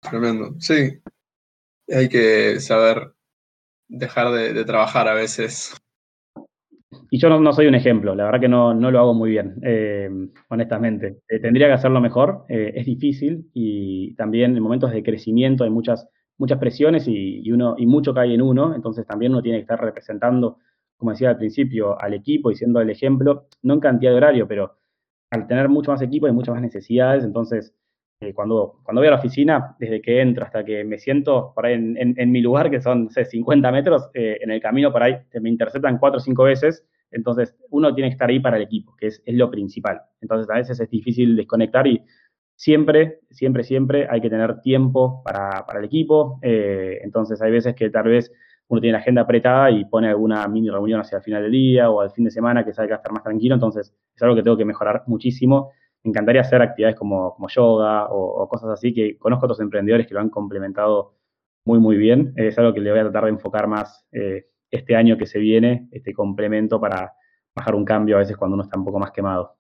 Tremendo, 0.00 0.54
sí. 0.58 1.00
Hay 1.88 2.08
que 2.08 2.60
saber 2.60 3.12
dejar 3.88 4.32
de, 4.32 4.64
trabajar 4.64 5.08
a 5.08 5.14
veces. 5.14 5.74
Y 7.10 7.18
yo 7.18 7.28
no, 7.28 7.52
soy 7.52 7.66
un 7.66 7.74
ejemplo, 7.74 8.14
la 8.14 8.24
verdad 8.24 8.40
que 8.40 8.48
no, 8.48 8.72
no 8.72 8.90
lo 8.90 8.98
hago 8.98 9.14
muy 9.14 9.30
bien, 9.30 9.56
eh, 9.62 10.08
honestamente. 10.48 11.18
Eh, 11.28 11.40
tendría 11.40 11.66
que 11.66 11.74
hacerlo 11.74 12.00
mejor, 12.00 12.44
eh, 12.48 12.72
es 12.74 12.86
difícil 12.86 13.50
y 13.52 14.14
también 14.14 14.56
en 14.56 14.62
momentos 14.62 14.92
de 14.92 15.02
crecimiento 15.02 15.64
hay 15.64 15.70
muchas, 15.70 16.08
muchas 16.38 16.58
presiones 16.58 17.06
y, 17.08 17.40
y, 17.46 17.52
uno, 17.52 17.74
y 17.76 17.86
mucho 17.86 18.14
cae 18.14 18.32
en 18.32 18.40
uno, 18.40 18.74
entonces 18.74 19.06
también 19.06 19.32
uno 19.32 19.42
tiene 19.42 19.58
que 19.58 19.62
estar 19.62 19.80
representando, 19.80 20.58
como 20.96 21.10
decía 21.10 21.30
al 21.30 21.36
principio, 21.36 22.00
al 22.00 22.14
equipo 22.14 22.50
y 22.50 22.56
siendo 22.56 22.80
el 22.80 22.88
ejemplo, 22.88 23.46
no 23.62 23.74
en 23.74 23.80
cantidad 23.80 24.12
de 24.12 24.16
horario, 24.16 24.48
pero 24.48 24.78
al 25.30 25.46
tener 25.46 25.68
mucho 25.68 25.90
más 25.90 26.00
equipo 26.02 26.26
hay 26.26 26.32
muchas 26.32 26.54
más 26.54 26.62
necesidades, 26.62 27.24
entonces 27.24 27.74
eh, 28.22 28.32
cuando, 28.32 28.78
cuando 28.84 29.00
voy 29.00 29.08
a 29.08 29.10
la 29.10 29.16
oficina, 29.16 29.74
desde 29.80 30.00
que 30.00 30.20
entro 30.20 30.44
hasta 30.44 30.64
que 30.64 30.84
me 30.84 30.98
siento 30.98 31.52
por 31.54 31.66
ahí 31.66 31.74
en, 31.74 32.14
en, 32.16 32.30
mi 32.30 32.40
lugar, 32.40 32.70
que 32.70 32.80
son 32.80 33.10
sé, 33.10 33.24
50 33.24 33.72
metros, 33.72 34.08
eh, 34.14 34.38
en 34.40 34.52
el 34.52 34.60
camino 34.60 34.92
por 34.92 35.02
ahí 35.02 35.16
me 35.40 35.48
interceptan 35.48 35.98
cuatro 35.98 36.18
o 36.18 36.20
cinco 36.20 36.44
veces, 36.44 36.86
entonces 37.10 37.56
uno 37.70 37.92
tiene 37.92 38.10
que 38.10 38.12
estar 38.12 38.30
ahí 38.30 38.38
para 38.38 38.58
el 38.58 38.62
equipo, 38.62 38.94
que 38.96 39.08
es, 39.08 39.20
es 39.26 39.34
lo 39.34 39.50
principal. 39.50 40.02
Entonces 40.20 40.48
a 40.50 40.54
veces 40.54 40.78
es 40.78 40.88
difícil 40.88 41.34
desconectar 41.34 41.84
y 41.88 42.00
siempre, 42.54 43.18
siempre, 43.30 43.64
siempre 43.64 44.06
hay 44.08 44.20
que 44.20 44.30
tener 44.30 44.60
tiempo 44.60 45.20
para, 45.24 45.66
para 45.66 45.80
el 45.80 45.86
equipo. 45.86 46.38
Eh, 46.42 47.00
entonces 47.02 47.42
hay 47.42 47.50
veces 47.50 47.74
que 47.74 47.90
tal 47.90 48.04
vez 48.04 48.32
uno 48.68 48.80
tiene 48.80 48.92
la 48.92 48.98
agenda 49.00 49.22
apretada 49.22 49.68
y 49.72 49.84
pone 49.84 50.08
alguna 50.08 50.46
mini 50.46 50.70
reunión 50.70 51.00
hacia 51.00 51.18
el 51.18 51.24
final 51.24 51.42
del 51.42 51.50
día 51.50 51.90
o 51.90 52.00
al 52.00 52.12
fin 52.12 52.24
de 52.24 52.30
semana 52.30 52.64
que 52.64 52.72
sabe 52.72 52.86
que 52.86 52.92
va 52.92 52.96
a 52.98 53.00
estar 53.00 53.12
más 53.12 53.24
tranquilo. 53.24 53.54
Entonces 53.54 53.92
es 54.14 54.22
algo 54.22 54.36
que 54.36 54.44
tengo 54.44 54.56
que 54.56 54.64
mejorar 54.64 55.02
muchísimo 55.08 55.72
encantaría 56.04 56.40
hacer 56.40 56.62
actividades 56.62 56.96
como, 56.98 57.36
yoga 57.48 58.06
o, 58.10 58.48
cosas 58.48 58.70
así, 58.70 58.92
que 58.92 59.18
conozco 59.18 59.44
a 59.44 59.48
otros 59.48 59.60
emprendedores 59.60 60.06
que 60.06 60.14
lo 60.14 60.20
han 60.20 60.30
complementado 60.30 61.14
muy, 61.64 61.78
muy 61.78 61.96
bien. 61.96 62.32
Es 62.36 62.58
algo 62.58 62.74
que 62.74 62.80
le 62.80 62.90
voy 62.90 63.00
a 63.00 63.04
tratar 63.04 63.24
de 63.24 63.30
enfocar 63.30 63.68
más 63.68 64.04
eh, 64.12 64.46
este 64.70 64.96
año 64.96 65.16
que 65.16 65.26
se 65.26 65.38
viene, 65.38 65.88
este 65.92 66.12
complemento 66.12 66.80
para 66.80 67.14
bajar 67.54 67.74
un 67.74 67.84
cambio 67.84 68.16
a 68.16 68.20
veces 68.20 68.36
cuando 68.36 68.54
uno 68.54 68.64
está 68.64 68.78
un 68.78 68.84
poco 68.84 68.98
más 68.98 69.12
quemado. 69.12 69.56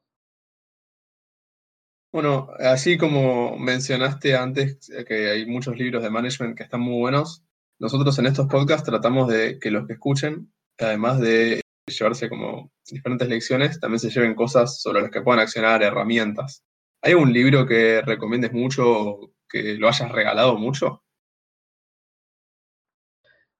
Bueno, 2.12 2.48
así 2.58 2.98
como 2.98 3.56
mencionaste 3.56 4.36
antes 4.36 4.90
que 5.06 5.30
hay 5.30 5.46
muchos 5.46 5.78
libros 5.78 6.02
de 6.02 6.10
management 6.10 6.56
que 6.56 6.62
están 6.62 6.82
muy 6.82 7.00
buenos, 7.00 7.42
nosotros 7.78 8.18
en 8.18 8.26
estos 8.26 8.48
podcasts 8.48 8.84
tratamos 8.84 9.28
de 9.28 9.58
que 9.58 9.70
los 9.70 9.86
que 9.86 9.94
escuchen, 9.94 10.52
además 10.78 11.20
de 11.20 11.62
llevarse 11.86 12.28
como 12.28 12.70
diferentes 12.88 13.28
lecciones, 13.28 13.80
también 13.80 13.98
se 13.98 14.10
lleven 14.10 14.34
cosas 14.34 14.80
sobre 14.80 15.02
las 15.02 15.10
que 15.10 15.22
puedan 15.22 15.40
accionar, 15.40 15.82
herramientas. 15.82 16.64
¿Hay 17.02 17.14
un 17.14 17.32
libro 17.32 17.66
que 17.66 18.00
recomiendes 18.02 18.52
mucho 18.52 19.32
que 19.48 19.74
lo 19.74 19.88
hayas 19.88 20.10
regalado 20.12 20.56
mucho? 20.56 21.02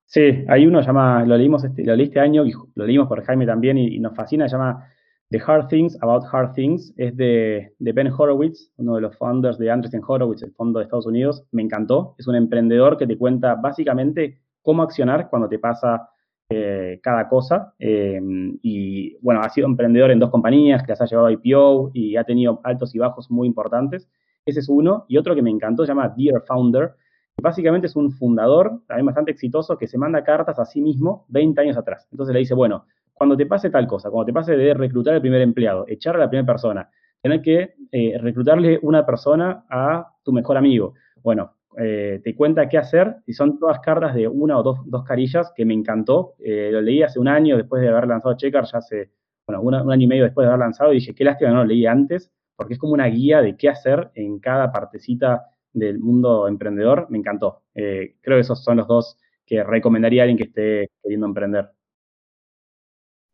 Sí, 0.06 0.44
hay 0.46 0.66
uno, 0.66 0.82
llama, 0.82 1.24
lo 1.24 1.36
leímos 1.36 1.64
este, 1.64 1.84
lo 1.84 1.96
leí 1.96 2.06
este 2.06 2.20
año 2.20 2.44
lo 2.74 2.86
leímos 2.86 3.08
por 3.08 3.24
Jaime 3.24 3.46
también 3.46 3.78
y, 3.78 3.96
y, 3.96 3.98
nos 3.98 4.14
fascina, 4.14 4.46
se 4.46 4.56
llama 4.56 4.86
The 5.30 5.40
Hard 5.44 5.68
Things 5.68 5.96
About 6.02 6.24
Hard 6.30 6.52
Things, 6.52 6.92
es 6.98 7.16
de, 7.16 7.74
de, 7.78 7.92
Ben 7.92 8.12
Horowitz, 8.12 8.70
uno 8.76 8.96
de 8.96 9.00
los 9.00 9.16
founders 9.16 9.56
de 9.56 9.70
Andreessen 9.70 10.02
Horowitz, 10.06 10.42
el 10.42 10.52
fondo 10.52 10.78
de 10.78 10.84
Estados 10.84 11.06
Unidos, 11.06 11.44
me 11.50 11.62
encantó, 11.62 12.14
es 12.18 12.26
un 12.26 12.36
emprendedor 12.36 12.98
que 12.98 13.06
te 13.06 13.16
cuenta 13.16 13.54
básicamente 13.54 14.42
cómo 14.60 14.82
accionar 14.82 15.30
cuando 15.30 15.48
te 15.48 15.58
pasa 15.58 16.10
eh, 16.54 17.00
cada 17.02 17.28
cosa. 17.28 17.74
Eh, 17.78 18.20
y 18.62 19.16
bueno, 19.20 19.40
ha 19.40 19.48
sido 19.48 19.66
emprendedor 19.66 20.10
en 20.10 20.18
dos 20.18 20.30
compañías 20.30 20.82
que 20.82 20.92
las 20.92 21.00
ha 21.00 21.06
llevado 21.06 21.28
a 21.28 21.32
IPO 21.32 21.90
y 21.94 22.16
ha 22.16 22.24
tenido 22.24 22.60
altos 22.64 22.94
y 22.94 22.98
bajos 22.98 23.30
muy 23.30 23.48
importantes. 23.48 24.08
Ese 24.44 24.60
es 24.60 24.68
uno. 24.68 25.06
Y 25.08 25.16
otro 25.16 25.34
que 25.34 25.42
me 25.42 25.50
encantó 25.50 25.84
se 25.84 25.88
llama 25.88 26.12
Dear 26.16 26.42
Founder. 26.46 26.92
Básicamente 27.40 27.86
es 27.86 27.96
un 27.96 28.10
fundador, 28.10 28.82
también 28.86 29.06
bastante 29.06 29.30
exitoso, 29.30 29.78
que 29.78 29.86
se 29.86 29.96
manda 29.96 30.22
cartas 30.22 30.58
a 30.58 30.66
sí 30.66 30.82
mismo 30.82 31.24
20 31.28 31.60
años 31.60 31.76
atrás. 31.78 32.06
Entonces 32.10 32.34
le 32.34 32.40
dice, 32.40 32.54
bueno, 32.54 32.84
cuando 33.14 33.36
te 33.36 33.46
pase 33.46 33.70
tal 33.70 33.86
cosa, 33.86 34.10
cuando 34.10 34.26
te 34.26 34.32
pase 34.32 34.56
de 34.56 34.74
reclutar 34.74 35.14
al 35.14 35.20
primer 35.20 35.40
empleado, 35.40 35.86
echar 35.88 36.16
a 36.16 36.18
la 36.18 36.28
primera 36.28 36.46
persona, 36.46 36.90
tener 37.22 37.40
que 37.40 37.74
eh, 37.90 38.18
reclutarle 38.20 38.78
una 38.82 39.06
persona 39.06 39.64
a 39.70 40.12
tu 40.22 40.32
mejor 40.32 40.56
amigo. 40.56 40.94
Bueno, 41.22 41.52
eh, 41.78 42.20
te 42.22 42.34
cuenta 42.36 42.68
qué 42.68 42.76
hacer 42.76 43.16
y 43.26 43.32
son 43.32 43.58
todas 43.58 43.80
cartas 43.80 44.14
de 44.14 44.28
una 44.28 44.58
o 44.58 44.62
dos, 44.62 45.04
carillas 45.04 45.52
que 45.56 45.64
me 45.64 45.74
encantó. 45.74 46.34
Eh, 46.38 46.70
lo 46.70 46.80
leí 46.80 47.02
hace 47.02 47.18
un 47.18 47.28
año 47.28 47.56
después 47.56 47.82
de 47.82 47.88
haber 47.88 48.06
lanzado 48.06 48.36
Checker, 48.36 48.64
ya 48.64 48.78
hace, 48.78 49.10
bueno, 49.46 49.62
un 49.62 49.90
año 49.90 50.04
y 50.04 50.06
medio 50.06 50.24
después 50.24 50.44
de 50.44 50.48
haber 50.48 50.60
lanzado 50.60 50.92
y 50.92 50.96
dije, 50.96 51.14
qué 51.14 51.24
lástima 51.24 51.50
no 51.50 51.58
lo 51.58 51.64
leí 51.64 51.86
antes, 51.86 52.30
porque 52.56 52.74
es 52.74 52.78
como 52.78 52.92
una 52.92 53.06
guía 53.06 53.40
de 53.40 53.56
qué 53.56 53.68
hacer 53.68 54.10
en 54.14 54.38
cada 54.38 54.70
partecita 54.70 55.46
del 55.72 55.98
mundo 55.98 56.46
emprendedor. 56.46 57.06
Me 57.08 57.18
encantó. 57.18 57.62
Eh, 57.74 58.16
creo 58.20 58.36
que 58.36 58.42
esos 58.42 58.62
son 58.62 58.76
los 58.76 58.86
dos 58.86 59.18
que 59.46 59.64
recomendaría 59.64 60.22
a 60.22 60.24
alguien 60.24 60.38
que 60.38 60.44
esté 60.44 60.90
queriendo 61.02 61.26
emprender. 61.26 61.70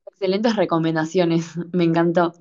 Excelentes 0.07 0.55
recomendaciones, 0.57 1.57
me 1.73 1.85
encantó. 1.85 2.33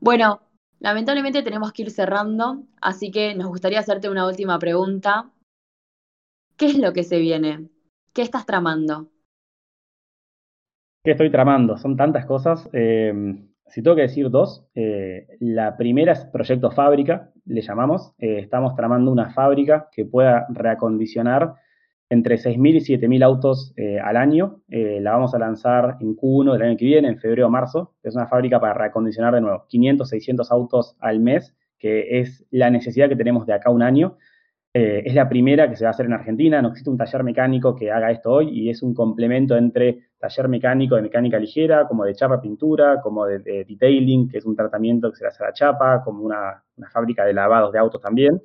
Bueno, 0.00 0.40
lamentablemente 0.80 1.42
tenemos 1.42 1.72
que 1.72 1.82
ir 1.82 1.90
cerrando, 1.90 2.64
así 2.80 3.10
que 3.10 3.34
nos 3.34 3.48
gustaría 3.48 3.80
hacerte 3.80 4.08
una 4.08 4.26
última 4.26 4.58
pregunta 4.58 5.30
¿Qué 6.56 6.66
es 6.66 6.78
lo 6.78 6.92
que 6.92 7.02
se 7.02 7.18
viene? 7.18 7.68
¿Qué 8.12 8.22
estás 8.22 8.46
tramando? 8.46 9.08
¿Qué 11.02 11.10
estoy 11.10 11.30
tramando? 11.30 11.76
Son 11.76 11.96
tantas 11.96 12.26
cosas. 12.26 12.68
Eh, 12.72 13.12
si 13.66 13.82
tengo 13.82 13.96
que 13.96 14.02
decir 14.02 14.30
dos, 14.30 14.64
eh, 14.74 15.26
la 15.40 15.76
primera 15.76 16.12
es 16.12 16.24
Proyecto 16.26 16.70
Fábrica, 16.70 17.32
le 17.44 17.60
llamamos. 17.60 18.12
Eh, 18.18 18.38
estamos 18.38 18.76
tramando 18.76 19.10
una 19.10 19.30
fábrica 19.30 19.88
que 19.90 20.04
pueda 20.04 20.46
reacondicionar 20.48 21.54
entre 22.08 22.36
6.000 22.36 22.76
y 22.76 22.80
7.000 22.80 23.24
autos 23.24 23.74
al 24.02 24.16
año. 24.16 24.60
La 24.68 25.12
vamos 25.12 25.34
a 25.34 25.38
lanzar 25.38 25.96
en 26.00 26.14
Q1 26.14 26.52
del 26.52 26.62
año 26.62 26.76
que 26.76 26.84
viene, 26.84 27.08
en 27.08 27.18
febrero 27.18 27.48
o 27.48 27.50
marzo. 27.50 27.94
Es 28.02 28.14
una 28.14 28.28
fábrica 28.28 28.60
para 28.60 28.74
reacondicionar 28.74 29.34
de 29.34 29.40
nuevo 29.40 29.64
500, 29.68 30.08
600 30.08 30.52
autos 30.52 30.96
al 31.00 31.18
mes, 31.18 31.56
que 31.78 32.20
es 32.20 32.46
la 32.50 32.70
necesidad 32.70 33.08
que 33.08 33.16
tenemos 33.16 33.46
de 33.46 33.54
acá 33.54 33.70
un 33.70 33.82
año. 33.82 34.16
Eh, 34.76 35.02
es 35.06 35.14
la 35.14 35.28
primera 35.28 35.70
que 35.70 35.76
se 35.76 35.84
va 35.84 35.90
a 35.90 35.92
hacer 35.92 36.06
en 36.06 36.14
Argentina. 36.14 36.60
No 36.60 36.68
existe 36.68 36.90
un 36.90 36.98
taller 36.98 37.22
mecánico 37.22 37.76
que 37.76 37.92
haga 37.92 38.10
esto 38.10 38.32
hoy 38.32 38.50
y 38.50 38.70
es 38.70 38.82
un 38.82 38.92
complemento 38.92 39.56
entre 39.56 40.08
taller 40.18 40.48
mecánico 40.48 40.96
de 40.96 41.02
mecánica 41.02 41.38
ligera, 41.38 41.86
como 41.86 42.04
de 42.04 42.14
chapa 42.14 42.40
pintura, 42.40 43.00
como 43.00 43.24
de, 43.26 43.38
detailing, 43.38 44.28
que 44.28 44.38
es 44.38 44.44
un 44.44 44.56
tratamiento 44.56 45.10
que 45.10 45.16
se 45.16 45.26
hace 45.26 45.44
a 45.44 45.46
la 45.46 45.52
chapa, 45.52 46.02
como 46.02 46.24
una, 46.24 46.62
una 46.76 46.90
fábrica 46.90 47.24
de 47.24 47.34
lavados 47.34 47.72
de 47.72 47.78
autos 47.78 48.00
también 48.00 48.42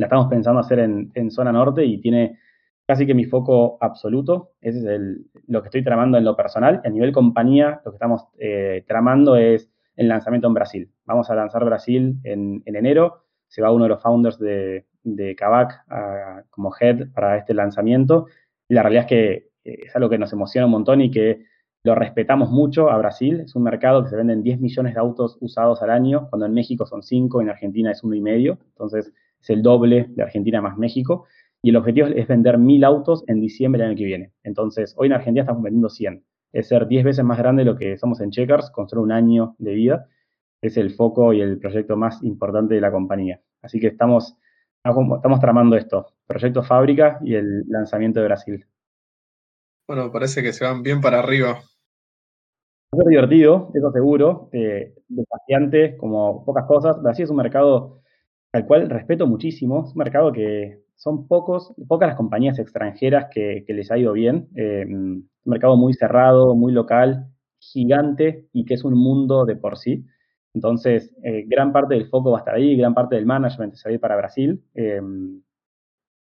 la 0.00 0.06
estamos 0.06 0.28
pensando 0.28 0.60
hacer 0.60 0.78
en, 0.78 1.30
zona 1.30 1.52
norte 1.52 1.84
y 1.84 2.00
tiene 2.00 2.38
casi 2.86 3.06
que 3.06 3.12
mi 3.12 3.26
foco 3.26 3.76
absoluto. 3.82 4.52
Ese 4.62 4.78
es 4.78 4.84
el, 4.86 5.26
lo 5.46 5.60
que 5.60 5.68
estoy 5.68 5.84
tramando 5.84 6.16
en 6.16 6.24
lo 6.24 6.34
personal. 6.34 6.80
A 6.82 6.88
nivel 6.88 7.12
compañía, 7.12 7.82
lo 7.84 7.90
que 7.90 7.96
estamos 7.96 8.26
eh, 8.38 8.82
tramando 8.88 9.36
es 9.36 9.70
el 9.96 10.08
lanzamiento 10.08 10.48
en 10.48 10.54
Brasil. 10.54 10.90
Vamos 11.04 11.28
a 11.28 11.34
lanzar 11.34 11.66
Brasil 11.66 12.18
en, 12.24 12.62
enero. 12.64 13.24
Se 13.46 13.60
va 13.60 13.72
uno 13.72 13.84
de 13.84 13.90
los 13.90 14.02
founders 14.02 14.38
de, 14.38 14.86
de 15.02 15.34
Kavak 15.34 15.84
como 16.50 16.72
head 16.78 17.10
para 17.12 17.38
este 17.38 17.54
lanzamiento. 17.54 18.26
la 18.68 18.82
realidad 18.82 19.04
es 19.04 19.08
que 19.08 19.32
eh, 19.64 19.84
es 19.86 19.96
algo 19.96 20.08
que 20.08 20.18
nos 20.18 20.32
emociona 20.32 20.66
un 20.66 20.72
montón 20.72 21.00
y 21.00 21.10
que 21.10 21.44
lo 21.82 21.94
respetamos 21.94 22.50
mucho 22.50 22.90
a 22.90 22.98
Brasil. 22.98 23.40
Es 23.40 23.54
un 23.56 23.62
mercado 23.62 24.02
que 24.02 24.10
se 24.10 24.16
venden 24.16 24.42
10 24.42 24.60
millones 24.60 24.94
de 24.94 25.00
autos 25.00 25.38
usados 25.40 25.82
al 25.82 25.90
año, 25.90 26.28
cuando 26.28 26.46
en 26.46 26.52
México 26.52 26.86
son 26.86 27.02
5, 27.02 27.40
en 27.40 27.48
Argentina 27.48 27.90
es 27.90 28.04
uno 28.04 28.14
y 28.14 28.20
medio. 28.20 28.58
Entonces, 28.68 29.12
es 29.40 29.50
el 29.50 29.62
doble 29.62 30.06
de 30.10 30.22
Argentina 30.22 30.60
más 30.60 30.76
México, 30.76 31.26
y 31.62 31.70
el 31.70 31.76
objetivo 31.76 32.08
es 32.08 32.26
vender 32.26 32.58
mil 32.58 32.84
autos 32.84 33.24
en 33.26 33.40
diciembre 33.40 33.80
del 33.80 33.90
año 33.90 33.98
que 33.98 34.04
viene. 34.04 34.32
Entonces, 34.42 34.94
hoy 34.96 35.06
en 35.06 35.14
Argentina 35.14 35.42
estamos 35.42 35.62
vendiendo 35.62 35.88
100. 35.88 36.24
Es 36.52 36.68
ser 36.68 36.86
10 36.86 37.04
veces 37.04 37.24
más 37.24 37.38
grande 37.38 37.64
de 37.64 37.70
lo 37.70 37.76
que 37.76 37.96
somos 37.98 38.20
en 38.20 38.30
Checkers, 38.30 38.70
con 38.70 38.88
solo 38.88 39.02
un 39.02 39.12
año 39.12 39.54
de 39.58 39.74
vida. 39.74 40.06
Es 40.62 40.76
el 40.76 40.90
foco 40.90 41.32
y 41.32 41.40
el 41.40 41.58
proyecto 41.58 41.96
más 41.96 42.22
importante 42.22 42.74
de 42.74 42.80
la 42.80 42.90
compañía. 42.90 43.40
Así 43.62 43.78
que 43.78 43.88
estamos, 43.88 44.36
estamos 44.84 45.40
tramando 45.40 45.76
esto, 45.76 46.06
proyecto 46.26 46.62
fábrica 46.62 47.18
y 47.22 47.34
el 47.34 47.64
lanzamiento 47.68 48.20
de 48.20 48.26
Brasil. 48.26 48.66
Bueno, 49.86 50.10
parece 50.10 50.42
que 50.42 50.52
se 50.52 50.64
van 50.64 50.82
bien 50.82 51.00
para 51.00 51.18
arriba. 51.18 51.62
Va 52.92 52.98
a 52.98 53.02
ser 53.02 53.06
divertido, 53.08 53.70
eso 53.74 53.92
seguro, 53.92 54.48
eh, 54.52 54.94
desafiante, 55.08 55.96
como 55.96 56.44
pocas 56.44 56.64
cosas. 56.66 57.02
Brasil 57.02 57.24
es 57.24 57.30
un 57.30 57.36
mercado 57.36 58.00
al 58.52 58.66
cual 58.66 58.88
respeto 58.88 59.26
muchísimo. 59.26 59.84
Es 59.84 59.92
un 59.92 59.98
mercado 59.98 60.32
que 60.32 60.82
son 60.96 61.26
pocos, 61.26 61.72
pocas 61.88 62.08
las 62.08 62.16
compañías 62.16 62.58
extranjeras 62.58 63.26
que, 63.32 63.64
les 63.68 63.90
ha 63.90 63.98
ido 63.98 64.12
bien. 64.12 64.48
Eh, 64.56 64.86
un 64.88 65.28
mercado 65.44 65.76
muy 65.76 65.94
cerrado, 65.94 66.54
muy 66.54 66.72
local, 66.72 67.26
gigante 67.58 68.48
y 68.52 68.64
que 68.64 68.74
es 68.74 68.84
un 68.84 68.94
mundo 68.94 69.44
de 69.44 69.56
por 69.56 69.78
sí. 69.78 70.04
Entonces, 70.54 71.14
eh, 71.22 71.44
gran 71.46 71.72
parte 71.72 71.94
del 71.94 72.08
foco 72.08 72.32
va 72.32 72.38
a 72.38 72.40
estar 72.40 72.54
ahí, 72.54 72.76
gran 72.76 72.94
parte 72.94 73.14
del 73.16 73.26
management 73.26 73.74
va 73.74 73.90
a 73.90 73.92
ir 73.92 74.00
para 74.00 74.16
Brasil. 74.16 74.62
Eh, 74.74 75.00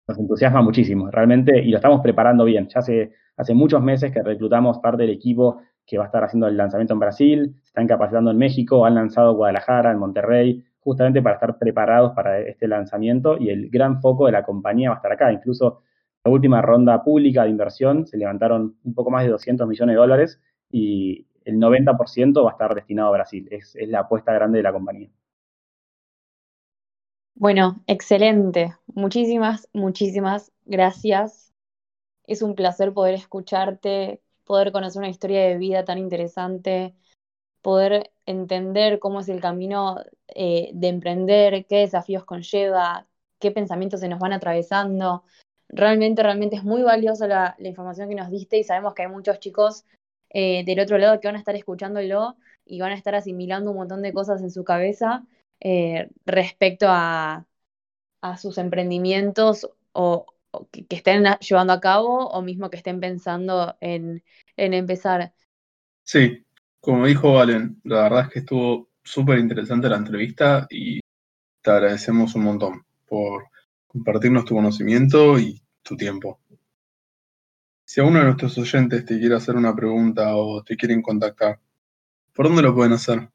nos 0.07 0.17
entusiasma 0.17 0.61
muchísimo, 0.61 1.09
realmente, 1.09 1.59
y 1.59 1.69
lo 1.69 1.77
estamos 1.77 2.01
preparando 2.01 2.45
bien. 2.45 2.67
Ya 2.67 2.79
hace, 2.79 3.13
hace 3.37 3.53
muchos 3.53 3.81
meses 3.81 4.11
que 4.11 4.21
reclutamos 4.21 4.79
parte 4.79 5.03
del 5.03 5.11
equipo 5.11 5.61
que 5.85 5.97
va 5.97 6.05
a 6.05 6.07
estar 6.07 6.23
haciendo 6.23 6.47
el 6.47 6.57
lanzamiento 6.57 6.93
en 6.93 6.99
Brasil, 6.99 7.55
se 7.61 7.67
están 7.67 7.87
capacitando 7.87 8.31
en 8.31 8.37
México, 8.37 8.85
han 8.85 8.95
lanzado 8.95 9.33
Guadalajara, 9.35 9.91
en 9.91 9.97
Monterrey, 9.97 10.63
justamente 10.79 11.21
para 11.21 11.35
estar 11.35 11.57
preparados 11.57 12.13
para 12.13 12.39
este 12.39 12.67
lanzamiento 12.67 13.37
y 13.39 13.49
el 13.49 13.69
gran 13.69 14.01
foco 14.01 14.25
de 14.25 14.31
la 14.31 14.43
compañía 14.43 14.89
va 14.89 14.95
a 14.95 14.97
estar 14.97 15.11
acá. 15.11 15.31
Incluso 15.31 15.81
la 16.23 16.31
última 16.31 16.61
ronda 16.61 17.03
pública 17.03 17.43
de 17.43 17.49
inversión 17.49 18.05
se 18.07 18.17
levantaron 18.17 18.75
un 18.83 18.93
poco 18.93 19.11
más 19.11 19.23
de 19.23 19.31
200 19.31 19.67
millones 19.67 19.93
de 19.93 19.99
dólares 19.99 20.41
y 20.71 21.27
el 21.45 21.57
90% 21.57 22.43
va 22.43 22.49
a 22.49 22.53
estar 22.53 22.75
destinado 22.75 23.09
a 23.09 23.11
Brasil. 23.13 23.47
Es, 23.51 23.75
es 23.75 23.89
la 23.89 24.01
apuesta 24.01 24.33
grande 24.33 24.59
de 24.59 24.63
la 24.63 24.73
compañía. 24.73 25.09
Bueno, 27.35 27.81
excelente. 27.87 28.75
Muchísimas, 28.87 29.67
muchísimas 29.73 30.51
gracias. 30.65 31.53
Es 32.25 32.41
un 32.41 32.55
placer 32.55 32.93
poder 32.93 33.15
escucharte, 33.15 34.21
poder 34.43 34.71
conocer 34.71 34.99
una 34.99 35.09
historia 35.09 35.41
de 35.43 35.57
vida 35.57 35.83
tan 35.83 35.97
interesante 35.97 36.95
poder 37.61 38.11
entender 38.25 38.99
cómo 38.99 39.19
es 39.19 39.29
el 39.29 39.41
camino 39.41 39.97
eh, 40.27 40.71
de 40.73 40.87
emprender, 40.87 41.65
qué 41.67 41.77
desafíos 41.77 42.25
conlleva, 42.25 43.07
qué 43.39 43.51
pensamientos 43.51 43.99
se 43.99 44.09
nos 44.09 44.19
van 44.19 44.33
atravesando. 44.33 45.23
Realmente, 45.69 46.23
realmente 46.23 46.57
es 46.57 46.63
muy 46.63 46.81
valiosa 46.81 47.27
la, 47.27 47.55
información 47.59 48.09
que 48.09 48.15
nos 48.15 48.29
diste 48.29 48.57
y 48.57 48.63
sabemos 48.63 48.93
que 48.93 49.03
hay 49.03 49.07
muchos 49.07 49.39
chicos 49.39 49.85
eh, 50.33 50.63
del 50.65 50.79
otro 50.79 50.97
lado 50.97 51.19
que 51.19 51.27
van 51.27 51.35
a 51.35 51.39
estar 51.39 51.55
escuchándolo 51.55 52.37
y 52.65 52.79
van 52.79 52.91
a 52.91 52.95
estar 52.95 53.15
asimilando 53.15 53.71
un 53.71 53.77
montón 53.77 54.01
de 54.01 54.13
cosas 54.13 54.41
en 54.41 54.51
su 54.51 54.63
cabeza 54.63 55.25
eh, 55.59 56.09
respecto 56.25 56.87
a, 56.89 57.45
sus 58.39 58.59
emprendimientos 58.59 59.67
o, 59.93 60.27
que, 60.71 60.85
estén 60.89 61.25
llevando 61.39 61.73
a 61.73 61.81
cabo 61.81 62.27
o 62.27 62.41
mismo 62.43 62.69
que 62.69 62.77
estén 62.77 62.99
pensando 62.99 63.75
en, 63.81 64.23
en 64.57 64.73
empezar. 64.75 65.33
Sí, 66.03 66.45
como 66.79 67.07
dijo 67.07 67.33
Valen, 67.33 67.81
la 67.83 68.03
verdad 68.03 68.25
es 68.25 68.29
que 68.29 68.39
estuvo 68.39 68.89
súper 69.03 69.39
interesante 69.39 69.89
la 69.89 69.97
entrevista 69.97 70.67
y 70.69 70.99
te 71.61 71.71
agradecemos 71.71 72.35
un 72.35 72.43
montón 72.43 72.85
por 73.07 73.47
compartirnos 73.87 74.45
tu 74.45 74.55
conocimiento 74.55 75.39
y 75.39 75.61
tu 75.81 75.97
tiempo. 75.97 76.39
Si 77.91 77.99
alguno 77.99 78.19
de 78.19 78.25
nuestros 78.25 78.57
oyentes 78.57 79.03
te 79.03 79.19
quiere 79.19 79.35
hacer 79.35 79.57
una 79.57 79.75
pregunta 79.75 80.33
o 80.37 80.63
te 80.63 80.77
quieren 80.77 81.01
contactar, 81.01 81.59
¿por 82.33 82.47
dónde 82.47 82.61
lo 82.61 82.73
pueden 82.73 82.93
hacer? 82.93 83.27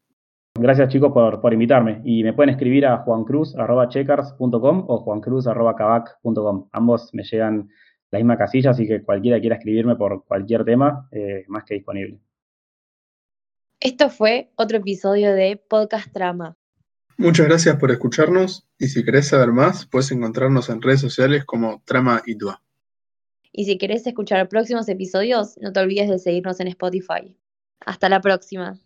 Gracias 0.54 0.88
chicos 0.88 1.12
por, 1.12 1.52
invitarme 1.52 2.00
y 2.06 2.24
me 2.24 2.32
pueden 2.32 2.54
escribir 2.54 2.86
a 2.86 2.96
juancruz.checkers.com 2.96 4.84
o 4.88 4.98
juancruz.cabac.com. 5.02 6.68
Ambos 6.72 7.10
me 7.12 7.22
llegan 7.24 7.68
la 8.10 8.18
misma 8.18 8.38
casilla, 8.38 8.70
así 8.70 8.88
que 8.88 9.02
cualquiera 9.02 9.38
quiera 9.40 9.56
escribirme 9.56 9.94
por 9.94 10.24
cualquier 10.24 10.64
tema, 10.64 11.06
eh, 11.12 11.44
más 11.48 11.64
que 11.64 11.74
disponible. 11.74 12.18
Esto 13.78 14.08
fue 14.08 14.52
otro 14.56 14.78
episodio 14.78 15.34
de 15.34 15.62
Podcast 15.68 16.10
Trama. 16.14 16.56
Muchas 17.18 17.46
gracias 17.46 17.76
por 17.76 17.90
escucharnos 17.90 18.66
y 18.78 18.86
si 18.86 19.04
querés 19.04 19.28
saber 19.28 19.52
más, 19.52 19.84
puedes 19.84 20.10
encontrarnos 20.12 20.70
en 20.70 20.80
redes 20.80 21.02
sociales 21.02 21.44
como 21.44 21.82
Trama 21.84 22.22
y 22.24 22.38
Tua. 22.38 22.62
Y 23.56 23.64
si 23.64 23.78
querés 23.78 24.06
escuchar 24.06 24.48
próximos 24.50 24.86
episodios, 24.86 25.56
no 25.62 25.72
te 25.72 25.80
olvides 25.80 26.10
de 26.10 26.18
seguirnos 26.18 26.60
en 26.60 26.68
Spotify. 26.68 27.34
Hasta 27.80 28.10
la 28.10 28.20
próxima. 28.20 28.78